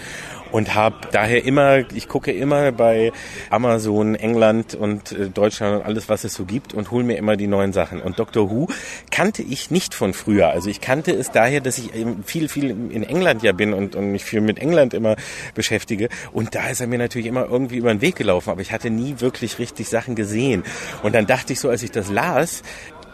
Und 0.52 0.76
habe 0.76 0.96
daher 1.12 1.44
immer, 1.46 1.80
ich 1.94 2.08
gucke 2.08 2.32
immer 2.32 2.72
bei 2.72 3.12
Amazon, 3.50 4.16
England 4.16 4.76
und 4.76 5.12
äh, 5.12 5.30
Deutschland 5.30 5.78
und 5.78 5.86
alles, 5.86 6.10
was 6.10 6.24
es 6.24 6.34
so 6.34 6.46
gibt 6.46 6.74
und 6.74 6.92
hole 6.92 7.04
mir 7.04 7.18
immer 7.18 7.38
die 7.38 7.48
neuen 7.48 7.74
Sachen. 7.74 8.02
Und 8.02 8.20
Doctor 8.20 8.50
Who 8.50 8.68
kannte 9.10 9.42
ich 9.42 9.72
nicht 9.72 9.94
von 9.94 10.14
früher. 10.14 10.50
Also 10.50 10.70
ich 10.70 10.82
kannte 10.82 11.12
es 11.12 11.32
daher, 11.32 11.62
dass 11.62 11.78
ich 11.78 11.92
viel, 12.26 12.50
viel 12.50 12.70
in 12.70 13.04
England 13.04 13.44
ja 13.44 13.52
bin 13.52 13.74
und, 13.74 13.96
und 13.96 14.12
mich 14.12 14.24
viel 14.24 14.42
mit 14.42 14.60
England 14.60 14.94
immer 14.94 15.16
beschäftige. 15.56 16.10
Und 16.32 16.56
da 16.56 16.68
ist 16.70 16.82
er 16.82 16.88
mir 16.88 17.00
natürlich 17.00 17.28
immer 17.28 17.46
irgendwie 17.50 17.78
über 17.78 17.94
den 17.94 18.02
Weg 18.02 18.16
gelaufen, 18.16 18.50
aber 18.50 18.62
ich 18.62 18.72
hatte 18.72 18.90
nie 18.90 19.16
wirklich 19.20 19.60
richtig 19.60 19.90
Sachen 19.90 20.16
gesehen. 20.16 20.64
Und 21.04 21.16
dann 21.16 21.28
dachte 21.28 21.54
ich 21.54 21.60
so, 21.60 21.70
als 21.70 21.84
ich 21.84 21.92
das 21.92 22.10
las, 22.10 22.64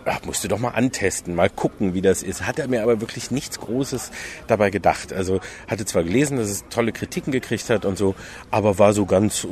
ach, 0.08 0.24
musst 0.26 0.43
du 0.43 0.47
doch 0.47 0.60
mal 0.60 0.70
antesten, 0.70 1.36
mal 1.36 1.49
gucken, 1.49 1.93
wie 1.93 2.01
das 2.01 2.24
ist. 2.24 2.45
Hat 2.45 2.60
er 2.60 2.68
mir 2.68 2.84
aber 2.84 3.01
wirklich 3.01 3.32
nichts 3.32 3.60
Großes 3.60 4.12
dabei 4.47 4.70
gedacht. 4.70 5.14
Also 5.14 5.39
hatte 5.68 5.86
zwar 5.86 6.03
gelesen, 6.03 6.38
dass 6.38 6.49
es 6.49 6.66
tolle 6.70 6.91
Kritiken 6.91 7.32
gekriegt 7.32 7.70
hat 7.70 7.86
und 7.86 7.97
so, 7.97 8.16
aber 8.51 8.80
war 8.80 8.93
so 8.93 9.05
ganz, 9.05 9.47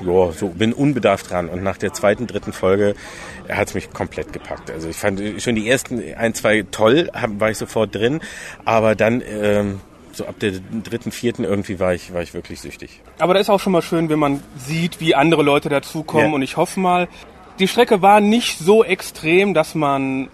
ja, 0.00 0.32
so 0.32 0.48
bin 0.48 0.72
unbedarft 0.72 1.30
dran. 1.30 1.48
Und 1.48 1.62
nach 1.62 1.76
der 1.76 1.92
zweiten, 1.92 2.26
dritten 2.26 2.52
Folge 2.52 2.94
hat 3.48 3.68
es 3.68 3.74
mich 3.74 3.92
komplett 3.92 4.32
gepackt. 4.32 4.70
Also 4.70 4.88
ich 4.88 4.96
fand 4.96 5.20
schon 5.40 5.54
die 5.54 5.68
ersten 5.68 6.02
ein, 6.14 6.34
zwei 6.34 6.64
toll, 6.70 7.10
war 7.38 7.50
ich 7.50 7.58
sofort 7.58 7.94
drin, 7.94 8.20
aber 8.64 8.94
dann 8.94 9.22
ähm, 9.26 9.80
so 10.12 10.26
ab 10.26 10.38
der 10.40 10.52
dritten, 10.82 11.12
vierten 11.12 11.44
irgendwie 11.44 11.78
war 11.78 11.94
ich, 11.94 12.12
war 12.12 12.22
ich 12.22 12.34
wirklich 12.34 12.60
süchtig. 12.60 13.00
Aber 13.18 13.34
da 13.34 13.40
ist 13.40 13.50
auch 13.50 13.60
schon 13.60 13.72
mal 13.72 13.82
schön, 13.82 14.08
wenn 14.08 14.18
man 14.18 14.42
sieht, 14.56 15.00
wie 15.00 15.14
andere 15.14 15.42
Leute 15.42 15.68
dazukommen. 15.68 16.28
Ja. 16.28 16.34
Und 16.34 16.42
ich 16.42 16.56
hoffe 16.56 16.80
mal, 16.80 17.08
die 17.60 17.68
Strecke 17.68 18.02
war 18.02 18.20
nicht 18.20 18.58
so 18.58 18.82
extrem, 18.82 19.54
dass 19.54 19.74
man 19.74 20.28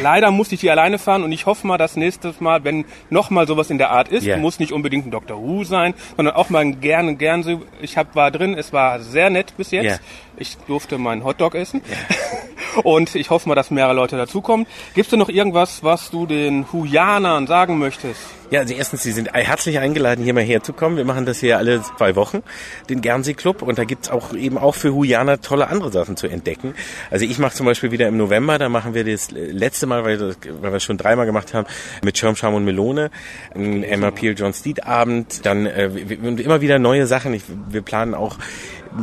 leider 0.00 0.30
musste 0.30 0.54
ich 0.54 0.60
die 0.60 0.70
alleine 0.70 0.98
fahren 0.98 1.22
und 1.22 1.32
ich 1.32 1.46
hoffe 1.46 1.66
mal, 1.66 1.78
dass 1.78 1.96
nächstes 1.96 2.40
Mal, 2.40 2.64
wenn 2.64 2.84
noch 3.10 3.30
mal 3.30 3.46
sowas 3.46 3.70
in 3.70 3.78
der 3.78 3.90
Art 3.90 4.08
ist, 4.08 4.26
yeah. 4.26 4.36
muss 4.36 4.58
nicht 4.58 4.72
unbedingt 4.72 5.06
ein 5.06 5.10
Dr. 5.10 5.40
Who 5.40 5.64
sein, 5.64 5.94
sondern 6.16 6.34
auch 6.34 6.50
mal 6.50 6.60
ein 6.60 6.80
gerne, 6.80 7.16
gern 7.16 7.42
so. 7.42 7.62
Ich 7.80 7.96
hab, 7.96 8.14
war 8.14 8.30
drin, 8.30 8.54
es 8.54 8.72
war 8.72 9.00
sehr 9.00 9.30
nett 9.30 9.56
bis 9.56 9.70
jetzt. 9.70 9.84
Yeah. 9.84 9.98
Ich 10.36 10.56
durfte 10.66 10.98
meinen 10.98 11.24
Hotdog 11.24 11.54
essen. 11.54 11.82
Yeah. 11.88 12.82
und 12.82 13.14
ich 13.14 13.30
hoffe 13.30 13.48
mal, 13.48 13.54
dass 13.54 13.70
mehrere 13.70 13.94
Leute 13.94 14.16
dazukommen. 14.16 14.66
Gibst 14.94 15.12
du 15.12 15.16
noch 15.16 15.28
irgendwas, 15.28 15.82
was 15.82 16.10
du 16.10 16.26
den 16.26 16.70
Hujanern 16.72 17.46
sagen 17.46 17.78
möchtest? 17.78 18.20
Ja, 18.54 18.60
also 18.60 18.72
erstens, 18.72 19.02
Sie 19.02 19.10
sind 19.10 19.32
herzlich 19.32 19.80
eingeladen, 19.80 20.22
hier 20.22 20.32
mal 20.32 20.44
herzukommen. 20.44 20.96
Wir 20.96 21.04
machen 21.04 21.26
das 21.26 21.40
hier 21.40 21.58
alle 21.58 21.82
zwei 21.82 22.14
Wochen, 22.14 22.44
den 22.88 23.02
Guernsey 23.02 23.34
Club. 23.34 23.62
Und 23.62 23.80
da 23.80 23.84
gibt's 23.84 24.08
auch 24.08 24.32
eben 24.32 24.58
auch 24.58 24.76
für 24.76 24.94
Hujaner 24.94 25.40
tolle 25.40 25.66
andere 25.66 25.90
Sachen 25.90 26.16
zu 26.16 26.28
entdecken. 26.28 26.72
Also 27.10 27.24
ich 27.24 27.40
mache 27.40 27.56
zum 27.56 27.66
Beispiel 27.66 27.90
wieder 27.90 28.06
im 28.06 28.16
November, 28.16 28.58
da 28.58 28.68
machen 28.68 28.94
wir 28.94 29.02
das 29.02 29.32
letzte 29.32 29.88
Mal, 29.88 30.04
weil, 30.04 30.20
weil 30.20 30.70
wir 30.70 30.76
es 30.76 30.84
schon 30.84 30.98
dreimal 30.98 31.26
gemacht 31.26 31.52
haben, 31.52 31.66
mit 32.04 32.16
Schirm, 32.16 32.36
Scham 32.36 32.54
und 32.54 32.64
Melone, 32.64 33.10
ein 33.56 33.82
Emma 33.82 34.12
Peel, 34.12 34.36
John 34.38 34.52
Steed 34.52 34.86
Abend, 34.86 35.44
dann 35.44 35.66
äh, 35.66 35.86
immer 35.86 36.60
wieder 36.60 36.78
neue 36.78 37.08
Sachen. 37.08 37.34
Ich, 37.34 37.42
wir 37.70 37.82
planen 37.82 38.14
auch 38.14 38.38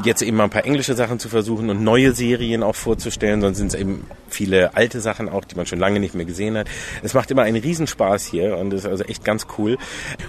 jetzt 0.06 0.22
eben 0.22 0.38
mal 0.38 0.45
ein 0.45 0.49
paar 0.49 0.66
englische 0.66 0.93
Sachen 0.93 1.20
zu 1.20 1.30
versuchen 1.30 1.70
und 1.70 1.84
neue 1.84 2.14
Serien 2.14 2.64
auch 2.64 2.76
vorzustellen, 2.76 3.41
sonst 3.41 3.58
sind 3.58 3.68
es 3.68 3.80
eben 3.80 4.06
viele 4.30 4.76
alte 4.76 5.02
Sachen 5.02 5.30
auch, 5.30 5.43
die 5.43 5.56
man 5.56 5.66
schon 5.66 5.80
lange 5.80 5.99
nicht 5.99 6.16
mehr 6.16 6.26
gesehen 6.26 6.58
hat. 6.58 6.68
Es 7.04 7.14
macht 7.14 7.30
immer 7.32 7.43
einen 7.43 7.62
Riesenspaß 7.62 8.26
hier 8.26 8.58
und 8.58 8.74
ist 8.74 8.86
also 8.86 9.04
echt 9.04 9.24
ganz 9.24 9.41
cool. 9.58 9.78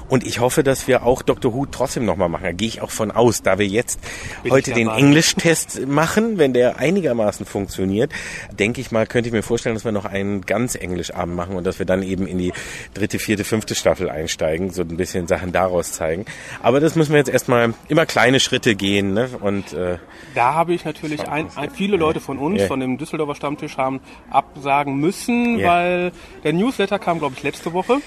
Und 0.09 0.27
ich 0.27 0.41
hoffe, 0.41 0.63
dass 0.63 0.87
wir 0.89 1.05
auch 1.05 1.23
Dr. 1.23 1.55
Who 1.55 1.67
trotzdem 1.67 2.05
nochmal 2.05 2.29
machen. 2.29 2.45
Da 2.45 2.53
gehe 2.53 2.69
ich 2.69 2.81
auch 2.81 2.91
von 2.91 3.11
aus, 3.11 3.43
da 3.43 3.59
wir 3.59 3.67
jetzt 3.67 4.01
Bin 4.43 4.53
heute 4.53 4.73
den 4.73 4.89
Englisch-Test 4.89 5.87
machen, 5.87 6.39
wenn 6.39 6.53
der 6.53 6.79
einigermaßen 6.79 7.47
funktioniert, 7.47 8.13
denke 8.59 8.81
ich 8.81 8.91
mal, 8.91 9.07
könnte 9.07 9.29
ich 9.29 9.33
mir 9.33 9.43
vorstellen, 9.43 9.75
dass 9.75 9.85
wir 9.85 9.93
noch 9.93 10.05
einen 10.05 10.43
ganz 10.43 10.75
Englischabend 10.75 11.35
machen 11.35 11.57
und 11.57 11.65
dass 11.65 11.79
wir 11.79 11.87
dann 11.87 12.03
eben 12.03 12.27
in 12.27 12.39
die 12.39 12.53
dritte, 12.95 13.19
vierte, 13.19 13.45
fünfte 13.45 13.75
Staffel 13.75 14.11
einsteigen, 14.11 14.71
so 14.71 14.83
ein 14.83 14.97
bisschen 14.97 15.27
Sachen 15.27 15.53
daraus 15.53 15.93
zeigen. 15.93 16.25
Aber 16.63 16.81
das 16.81 16.97
müssen 16.97 17.13
wir 17.13 17.19
jetzt 17.19 17.31
erstmal 17.31 17.75
immer 17.89 18.07
kleine 18.07 18.41
Schritte 18.41 18.75
gehen. 18.75 19.15
Ne? 19.15 19.31
Und 19.41 19.73
äh, 19.73 19.99
da 20.35 20.55
habe 20.55 20.75
ich 20.75 20.85
natürlich 20.85 21.29
ein, 21.29 21.49
ein, 21.57 21.71
viele 21.71 21.97
Leute 21.97 22.21
von 22.21 22.39
uns, 22.39 22.59
yeah. 22.59 22.69
von 22.69 22.81
dem 22.81 22.99
Düsseldorfer 22.99 23.35
Stammtisch, 23.35 23.77
haben 23.77 24.01
absagen 24.31 24.97
müssen, 24.97 25.59
yeah. 25.59 25.69
weil 25.69 26.13
der 26.45 26.53
Newsletter 26.53 26.99
kam, 26.99 27.19
glaube 27.19 27.35
ich, 27.37 27.43
letzte 27.43 27.73
Woche. 27.73 27.99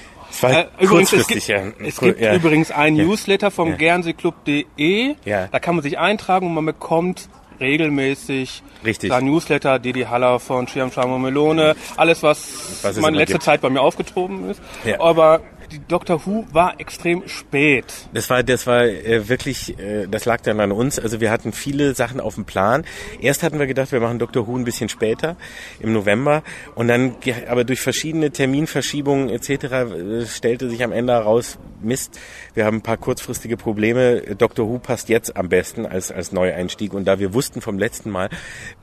Äh, 0.43 0.65
übrigens, 0.79 1.13
es 1.13 1.27
gibt, 1.27 1.47
ja. 1.47 1.61
es 1.83 1.99
gibt 1.99 2.19
ja. 2.19 2.33
übrigens 2.33 2.71
ein 2.71 2.95
ja. 2.95 3.05
Newsletter 3.05 3.51
vom. 3.51 3.69
Ja. 5.25 5.47
Da 5.47 5.59
kann 5.59 5.75
man 5.75 5.83
sich 5.83 5.97
eintragen 5.97 6.47
und 6.47 6.53
man 6.53 6.65
bekommt 6.65 7.29
regelmäßig 7.59 8.63
Richtig. 8.83 9.09
da 9.09 9.21
Newsletter, 9.21 9.79
Didi 9.79 10.03
Haller 10.03 10.39
von 10.39 10.67
Schirm, 10.67 10.91
und 10.95 11.21
Melone, 11.21 11.75
alles 11.97 12.23
was, 12.23 12.79
was 12.81 12.97
in 12.97 13.13
letzter 13.13 13.39
Zeit 13.39 13.61
bei 13.61 13.69
mir 13.69 13.81
aufgetroben 13.81 14.49
ist. 14.49 14.61
Aber 14.99 15.41
Doctor 15.87 16.25
Who 16.25 16.45
war 16.51 16.79
extrem 16.79 17.27
spät. 17.27 17.85
Das 18.13 18.29
war, 18.29 18.43
das 18.43 18.67
war 18.67 18.83
äh, 18.85 19.27
wirklich, 19.29 19.77
äh, 19.79 20.07
das 20.07 20.25
lag 20.25 20.41
dann 20.41 20.59
an 20.59 20.71
uns. 20.71 20.99
Also 20.99 21.21
wir 21.21 21.31
hatten 21.31 21.53
viele 21.53 21.95
Sachen 21.95 22.19
auf 22.19 22.35
dem 22.35 22.45
Plan. 22.45 22.85
Erst 23.19 23.43
hatten 23.43 23.59
wir 23.59 23.67
gedacht, 23.67 23.91
wir 23.91 23.99
machen 23.99 24.19
Doctor 24.19 24.47
Who 24.47 24.57
ein 24.57 24.63
bisschen 24.63 24.89
später, 24.89 25.35
im 25.79 25.93
November. 25.93 26.43
Und 26.75 26.87
dann, 26.87 27.15
aber 27.47 27.63
durch 27.63 27.81
verschiedene 27.81 28.31
Terminverschiebungen 28.31 29.29
etc. 29.29 29.49
Äh, 29.49 30.25
stellte 30.25 30.69
sich 30.69 30.83
am 30.83 30.91
Ende 30.91 31.13
heraus, 31.13 31.57
Mist, 31.81 32.19
wir 32.53 32.65
haben 32.65 32.77
ein 32.77 32.81
paar 32.81 32.97
kurzfristige 32.97 33.57
Probleme. 33.57 34.21
Doctor 34.37 34.67
Who 34.67 34.79
passt 34.79 35.09
jetzt 35.09 35.35
am 35.35 35.49
besten 35.49 35.85
als, 35.85 36.11
als 36.11 36.31
Neueinstieg. 36.31 36.93
Und 36.93 37.05
da 37.05 37.19
wir 37.19 37.33
wussten 37.33 37.61
vom 37.61 37.77
letzten 37.77 38.09
Mal, 38.09 38.29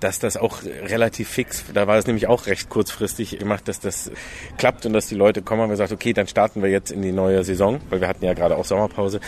dass 0.01 0.19
das 0.19 0.37
auch 0.37 0.63
relativ 0.63 1.29
fix, 1.29 1.65
da 1.73 1.87
war 1.87 1.97
es 1.99 2.07
nämlich 2.07 2.27
auch 2.29 2.47
recht 2.47 2.69
kurzfristig 2.69 3.39
gemacht, 3.39 3.67
dass 3.69 3.81
das 3.81 4.11
klappt 4.59 4.87
und 4.87 4.93
dass 4.93 5.07
die 5.07 5.15
Leute 5.15 5.43
kommen, 5.43 5.63
haben 5.63 5.71
wir 5.71 5.75
gesagt, 5.75 5.93
okay, 5.93 6.13
dann 6.13 6.27
starten 6.27 6.63
wir 6.63 6.71
jetzt 6.71 6.82
in 6.91 7.03
die 7.03 7.13
neue 7.13 7.45
Saison, 7.45 7.81
weil 7.91 8.01
wir 8.01 8.09
hatten 8.09 8.25
ja 8.25 8.35
gerade 8.35 8.57
auch 8.57 8.65
Sommerpause, 8.65 9.21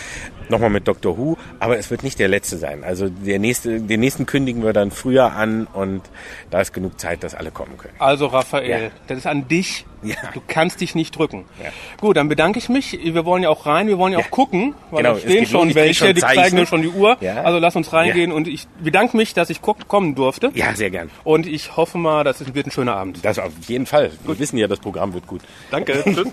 nochmal 0.48 0.70
mit 0.70 0.86
Doctor 0.88 1.16
Who, 1.16 1.36
aber 1.61 1.78
es 1.78 1.90
wird 1.90 2.02
nicht 2.02 2.18
der 2.18 2.28
letzte 2.28 2.57
sein. 2.57 2.84
Also 2.84 3.09
der 3.09 3.38
nächste, 3.38 3.80
den 3.80 4.00
nächsten 4.00 4.26
kündigen 4.26 4.62
wir 4.62 4.72
dann 4.72 4.90
früher 4.90 5.32
an 5.32 5.66
und 5.72 6.02
da 6.50 6.61
ist 6.61 6.72
genug 6.72 7.00
Zeit, 7.00 7.22
dass 7.22 7.34
alle 7.34 7.50
kommen 7.50 7.78
können. 7.78 7.94
Also 7.98 8.26
Raphael, 8.26 8.68
ja. 8.68 8.90
das 9.07 9.18
ist 9.18 9.26
an 9.26 9.48
dich. 9.48 9.86
Ja. 10.02 10.16
Du 10.34 10.42
kannst 10.46 10.82
dich 10.82 10.94
nicht 10.94 11.16
drücken. 11.16 11.46
Ja. 11.62 11.70
Gut, 11.98 12.18
dann 12.18 12.28
bedanke 12.28 12.59
ich 12.59 12.68
mich. 12.68 12.92
Wir 13.02 13.24
wollen 13.24 13.42
ja 13.42 13.48
auch 13.48 13.64
rein, 13.64 13.86
wir 13.86 13.96
wollen 13.96 14.12
ja, 14.12 14.18
auch 14.18 14.30
gucken, 14.30 14.74
weil 14.90 15.02
genau, 15.02 15.14
da 15.14 15.20
stehen 15.20 15.46
schon 15.46 15.74
welche, 15.74 16.07
schon 16.07 16.14
die 16.14 16.20
zeigen 16.20 16.57
mir 16.57 16.66
schon 16.66 16.82
die 16.82 16.88
Uhr. 16.88 17.16
Also 17.22 17.59
lass 17.59 17.74
uns 17.74 17.92
reingehen 17.92 18.30
und 18.30 18.46
ich 18.46 18.66
bedanke 18.82 19.16
mich, 19.16 19.32
dass 19.32 19.48
ich 19.48 19.62
kommen 19.62 20.14
durfte. 20.14 20.50
Ja, 20.55 20.74
sehr 20.74 20.90
gern. 20.90 21.11
Und 21.24 21.46
ich 21.46 21.76
hoffe 21.76 21.96
mal, 21.96 22.22
das 22.22 22.55
wird 22.55 22.66
ein 22.66 22.70
schöner 22.70 22.96
Abend. 22.96 23.24
Das 23.24 23.38
auf 23.38 23.52
jeden 23.66 23.86
Fall. 23.86 24.11
Gut. 24.26 24.36
Wir 24.36 24.38
wissen 24.40 24.59
ja, 24.59 24.68
das 24.68 24.80
Programm 24.80 25.14
wird 25.14 25.26
gut. 25.26 25.40
Danke. 25.70 26.05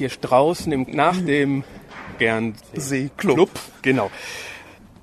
hier 0.00 0.08
draußen 0.08 0.72
im, 0.72 0.86
nach 0.90 1.16
dem 1.16 1.62
Gernseeclub. 2.18 3.36
Club, 3.36 3.50
genau. 3.82 4.10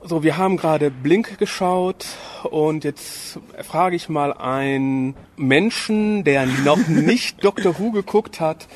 So, 0.03 0.23
wir 0.23 0.37
haben 0.37 0.57
gerade 0.57 0.89
Blink 0.89 1.37
geschaut 1.37 2.05
und 2.43 2.83
jetzt 2.83 3.39
frage 3.63 3.95
ich 3.95 4.09
mal 4.09 4.33
einen 4.33 5.15
Menschen, 5.35 6.23
der 6.23 6.45
noch 6.45 6.77
nicht 6.87 7.43
Dr. 7.43 7.77
Who 7.77 7.91
geguckt 7.91 8.39
hat 8.39 8.67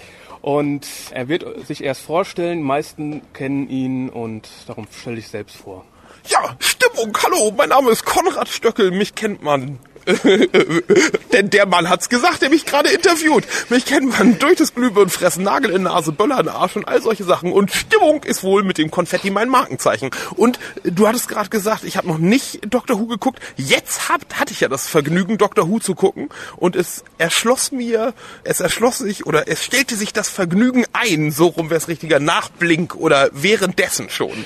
und 0.41 0.87
er 1.11 1.27
wird 1.27 1.65
sich 1.65 1.83
erst 1.83 2.01
vorstellen. 2.01 2.59
Die 2.59 2.65
meisten 2.65 3.21
kennen 3.33 3.67
ihn 3.69 4.09
und 4.09 4.47
darum 4.67 4.87
stelle 4.91 5.17
ich 5.17 5.27
selbst 5.27 5.57
vor. 5.57 5.85
Ja, 6.27 6.55
Stimmung, 6.59 7.17
hallo, 7.23 7.51
mein 7.57 7.69
Name 7.69 7.89
ist 7.89 8.05
Konrad 8.05 8.47
Stöckel, 8.47 8.91
mich 8.91 9.15
kennt 9.15 9.41
man 9.41 9.79
Denn 11.33 11.49
der 11.49 11.65
Mann 11.65 11.89
hat's 11.89 12.09
gesagt, 12.09 12.41
der 12.41 12.49
mich 12.49 12.65
gerade 12.65 12.89
interviewt. 12.89 13.45
Mich 13.69 13.85
kennt 13.85 14.17
man 14.17 14.39
durch 14.39 14.57
das 14.57 14.73
Glühbirnenfressen, 14.73 15.43
Nagel 15.43 15.71
in 15.71 15.83
Nase, 15.83 16.11
Böller 16.11 16.39
in 16.39 16.49
Arsch 16.49 16.75
und 16.75 16.87
all 16.87 17.01
solche 17.01 17.23
Sachen. 17.23 17.51
Und 17.51 17.71
Stimmung 17.71 18.23
ist 18.23 18.43
wohl 18.43 18.63
mit 18.63 18.77
dem 18.77 18.91
Konfetti 18.91 19.29
mein 19.29 19.49
Markenzeichen. 19.49 20.11
Und 20.35 20.59
du 20.83 21.07
hattest 21.07 21.27
gerade 21.27 21.49
gesagt, 21.49 21.83
ich 21.83 21.97
habe 21.97 22.07
noch 22.07 22.17
nicht 22.17 22.61
Dr. 22.69 22.99
Who 22.99 23.07
geguckt. 23.07 23.39
Jetzt 23.57 24.09
hab, 24.09 24.21
hatte 24.39 24.53
ich 24.53 24.61
ja 24.61 24.67
das 24.67 24.87
Vergnügen, 24.87 25.37
Dr. 25.37 25.69
Who 25.69 25.79
zu 25.79 25.95
gucken. 25.95 26.29
Und 26.57 26.75
es 26.75 27.03
erschloss 27.17 27.71
mir, 27.71 28.13
es 28.43 28.59
erschloss 28.59 28.97
sich 28.97 29.25
oder 29.25 29.47
es 29.47 29.63
stellte 29.63 29.95
sich 29.95 30.13
das 30.13 30.29
Vergnügen 30.29 30.85
ein, 30.93 31.31
so 31.31 31.47
rum 31.47 31.69
wäre 31.69 31.77
es 31.77 31.87
richtiger, 31.87 32.19
nach 32.19 32.49
Blink 32.49 32.95
oder 32.95 33.29
währenddessen 33.33 34.09
schon. 34.09 34.45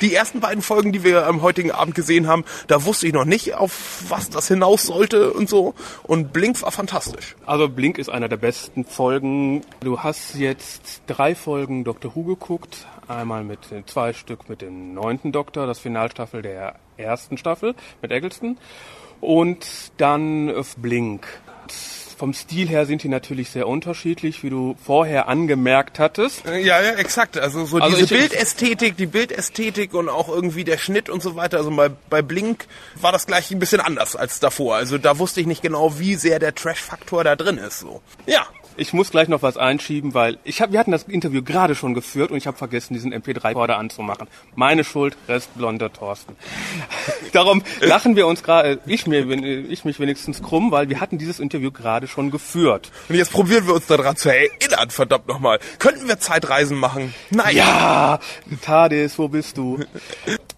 Die 0.00 0.14
ersten 0.14 0.40
beiden 0.40 0.62
Folgen, 0.62 0.92
die 0.92 1.04
wir 1.04 1.26
am 1.26 1.42
heutigen 1.42 1.70
Abend 1.70 1.94
gesehen 1.94 2.26
haben, 2.26 2.44
da 2.66 2.84
wusste 2.84 3.06
ich 3.06 3.12
noch 3.12 3.24
nicht, 3.24 3.54
auf 3.54 4.04
was 4.08 4.30
das 4.30 4.48
hinaus 4.48 4.84
sollte 4.84 5.32
und 5.32 5.48
so. 5.48 5.74
Und 6.02 6.32
Blink 6.32 6.60
war 6.62 6.72
fantastisch. 6.72 7.36
Also 7.46 7.68
Blink 7.68 7.98
ist 7.98 8.08
einer 8.08 8.28
der 8.28 8.36
besten 8.36 8.84
Folgen. 8.84 9.62
Du 9.80 10.00
hast 10.00 10.34
jetzt 10.34 11.02
drei 11.06 11.34
Folgen 11.34 11.84
Doctor 11.84 12.14
Who 12.14 12.24
geguckt. 12.24 12.86
Einmal 13.08 13.44
mit 13.44 13.60
zwei 13.86 14.12
Stück 14.12 14.48
mit 14.48 14.62
dem 14.62 14.94
neunten 14.94 15.32
Doktor, 15.32 15.66
das 15.66 15.78
Finalstaffel 15.78 16.42
der 16.42 16.76
ersten 16.96 17.36
Staffel 17.36 17.74
mit 18.02 18.12
Eggleston. 18.12 18.58
Und 19.20 19.66
dann 19.98 20.52
Blink 20.78 21.26
vom 22.20 22.34
Stil 22.34 22.68
her 22.68 22.84
sind 22.84 23.02
die 23.02 23.08
natürlich 23.08 23.48
sehr 23.48 23.66
unterschiedlich, 23.66 24.42
wie 24.42 24.50
du 24.50 24.76
vorher 24.84 25.26
angemerkt 25.26 25.98
hattest. 25.98 26.44
Ja, 26.44 26.58
ja, 26.58 26.92
exakt. 26.92 27.38
Also 27.38 27.64
so 27.64 27.78
also 27.78 27.96
diese 27.96 28.14
Bildästhetik, 28.14 28.98
die 28.98 29.06
Bildästhetik 29.06 29.94
und 29.94 30.10
auch 30.10 30.28
irgendwie 30.28 30.64
der 30.64 30.76
Schnitt 30.76 31.08
und 31.08 31.22
so 31.22 31.34
weiter. 31.34 31.56
Also 31.56 31.70
bei, 31.74 31.88
bei 31.88 32.20
Blink 32.20 32.66
war 32.96 33.10
das 33.10 33.26
gleich 33.26 33.50
ein 33.50 33.58
bisschen 33.58 33.80
anders 33.80 34.16
als 34.16 34.38
davor. 34.38 34.76
Also 34.76 34.98
da 34.98 35.18
wusste 35.18 35.40
ich 35.40 35.46
nicht 35.46 35.62
genau, 35.62 35.98
wie 35.98 36.14
sehr 36.14 36.38
der 36.38 36.54
Trash-Faktor 36.54 37.24
da 37.24 37.36
drin 37.36 37.56
ist. 37.56 37.80
So. 37.80 38.02
Ja, 38.26 38.46
Ich 38.80 38.94
muss 38.94 39.10
gleich 39.10 39.28
noch 39.28 39.42
was 39.42 39.58
einschieben, 39.58 40.14
weil 40.14 40.38
ich 40.42 40.62
hab, 40.62 40.72
wir 40.72 40.78
hatten 40.78 40.90
das 40.90 41.02
Interview 41.02 41.42
gerade 41.42 41.74
schon 41.74 41.92
geführt 41.92 42.30
und 42.30 42.38
ich 42.38 42.46
habe 42.46 42.56
vergessen, 42.56 42.94
diesen 42.94 43.12
MP3-Rekorder 43.12 43.76
anzumachen. 43.76 44.26
Meine 44.54 44.84
Schuld, 44.84 45.18
Restblonder 45.28 45.92
Thorsten. 45.92 46.34
Darum 47.32 47.62
lachen 47.82 48.16
wir 48.16 48.26
uns 48.26 48.42
gerade, 48.42 48.78
ich, 48.86 49.06
mir, 49.06 49.28
ich 49.28 49.84
mich 49.84 50.00
wenigstens 50.00 50.42
krumm, 50.42 50.70
weil 50.70 50.88
wir 50.88 50.98
hatten 50.98 51.18
dieses 51.18 51.40
Interview 51.40 51.70
gerade 51.70 52.08
schon 52.08 52.30
geführt. 52.30 52.90
Und 53.10 53.16
jetzt 53.16 53.32
probieren 53.32 53.66
wir 53.66 53.74
uns 53.74 53.86
daran 53.86 54.16
zu 54.16 54.30
erinnern, 54.30 54.88
verdammt 54.88 55.28
nochmal. 55.28 55.58
Könnten 55.78 56.08
wir 56.08 56.18
Zeitreisen 56.18 56.78
machen? 56.78 57.12
Nein. 57.28 57.54
Ja, 57.54 58.18
Tades, 58.62 59.18
wo 59.18 59.28
bist 59.28 59.58
du? 59.58 59.80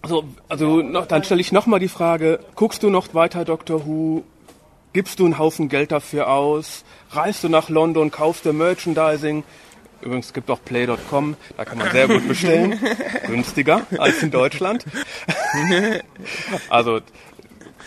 So, 0.05 0.25
also 0.49 0.81
noch, 0.81 1.05
dann 1.05 1.23
stelle 1.23 1.39
ich 1.39 1.53
nochmal 1.53 1.79
die 1.79 1.87
Frage, 1.87 2.41
guckst 2.55 2.83
du 2.83 2.89
noch 2.89 3.13
weiter 3.13 3.45
Doctor 3.45 3.85
Who? 3.85 4.25
Gibst 4.93 5.17
du 5.19 5.25
einen 5.25 5.39
Haufen 5.39 5.69
Geld 5.69 5.91
dafür 5.91 6.29
aus? 6.29 6.83
Reist 7.09 7.43
du 7.43 7.49
nach 7.49 7.69
London, 7.69 8.11
kaufst 8.11 8.45
du 8.45 8.53
Merchandising? 8.53 9.43
Übrigens, 10.01 10.27
es 10.27 10.33
gibt 10.33 10.51
auch 10.51 10.59
Play.com, 10.63 11.35
da 11.57 11.65
kann 11.65 11.77
man 11.79 11.91
sehr 11.91 12.07
gut 12.07 12.27
bestellen. 12.27 12.79
Günstiger 13.27 13.87
als 13.97 14.21
in 14.21 14.29
Deutschland. 14.29 14.85
also, 16.69 16.99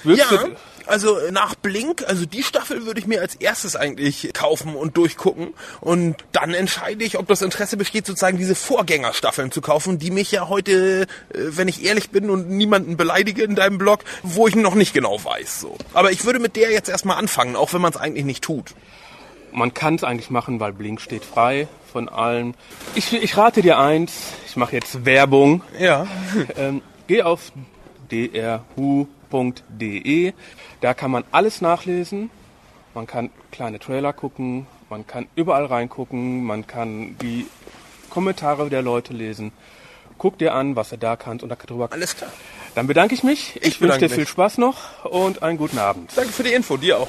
würdest 0.02 0.30
Ja, 0.30 0.36
du, 0.38 0.56
also 0.86 1.18
nach 1.30 1.54
Blink, 1.54 2.04
also 2.06 2.26
die 2.26 2.42
Staffel 2.42 2.86
würde 2.86 3.00
ich 3.00 3.06
mir 3.06 3.20
als 3.20 3.34
erstes 3.34 3.76
eigentlich 3.76 4.30
kaufen 4.32 4.74
und 4.74 4.96
durchgucken. 4.96 5.54
Und 5.80 6.16
dann 6.32 6.54
entscheide 6.54 7.04
ich, 7.04 7.18
ob 7.18 7.26
das 7.28 7.42
Interesse 7.42 7.76
besteht, 7.76 8.06
sozusagen 8.06 8.38
diese 8.38 8.54
Vorgängerstaffeln 8.54 9.50
zu 9.50 9.60
kaufen, 9.60 9.98
die 9.98 10.10
mich 10.10 10.30
ja 10.32 10.48
heute, 10.48 11.02
äh, 11.02 11.06
wenn 11.32 11.68
ich 11.68 11.84
ehrlich 11.84 12.10
bin 12.10 12.30
und 12.30 12.48
niemanden 12.48 12.96
beleidige 12.96 13.42
in 13.42 13.54
deinem 13.54 13.78
Blog, 13.78 14.04
wo 14.22 14.46
ich 14.46 14.54
noch 14.54 14.74
nicht 14.74 14.94
genau 14.94 15.22
weiß. 15.22 15.60
So. 15.60 15.76
Aber 15.92 16.12
ich 16.12 16.24
würde 16.24 16.38
mit 16.38 16.56
der 16.56 16.70
jetzt 16.70 16.88
erstmal 16.88 17.18
anfangen, 17.18 17.56
auch 17.56 17.72
wenn 17.72 17.80
man 17.80 17.92
es 17.92 17.98
eigentlich 17.98 18.24
nicht 18.24 18.42
tut. 18.44 18.74
man 19.52 19.74
kann 19.74 19.94
es 19.94 20.04
eigentlich 20.04 20.30
machen, 20.30 20.60
weil 20.60 20.72
Blink 20.72 21.00
steht 21.00 21.24
frei 21.24 21.66
von 21.90 22.08
allen. 22.08 22.54
Ich, 22.94 23.12
ich 23.12 23.36
rate 23.36 23.62
dir 23.62 23.78
eins, 23.78 24.12
ich 24.46 24.56
mache 24.56 24.76
jetzt 24.76 25.04
Werbung. 25.04 25.62
Ja. 25.78 26.06
Ähm, 26.56 26.82
geh 27.06 27.22
auf 27.22 27.52
drhu.de. 29.30 30.32
Da 30.80 30.94
kann 30.94 31.10
man 31.10 31.24
alles 31.32 31.60
nachlesen. 31.60 32.30
Man 32.94 33.06
kann 33.06 33.30
kleine 33.52 33.78
Trailer 33.78 34.12
gucken. 34.12 34.66
Man 34.88 35.06
kann 35.06 35.26
überall 35.36 35.66
reingucken. 35.66 36.44
Man 36.44 36.66
kann 36.66 37.16
die 37.20 37.46
Kommentare 38.10 38.68
der 38.70 38.82
Leute 38.82 39.12
lesen. 39.12 39.52
Guck 40.18 40.38
dir 40.38 40.54
an, 40.54 40.76
was 40.76 40.90
du 40.90 40.98
da 40.98 41.16
kannst 41.16 41.42
und 41.42 41.50
darüber. 41.50 41.92
Alles 41.92 42.16
klar. 42.16 42.30
Dann 42.74 42.86
bedanke 42.86 43.14
ich 43.14 43.22
mich. 43.22 43.56
Ich 43.56 43.64
Ich, 43.66 43.80
wünsche 43.80 43.98
dir 43.98 44.08
viel 44.08 44.20
mich. 44.20 44.28
Spaß 44.28 44.58
noch 44.58 45.04
und 45.04 45.42
einen 45.42 45.58
guten 45.58 45.78
Abend. 45.78 46.10
Danke 46.16 46.32
für 46.32 46.42
die 46.42 46.52
Info, 46.52 46.76
dir 46.76 46.98
auch. 47.00 47.08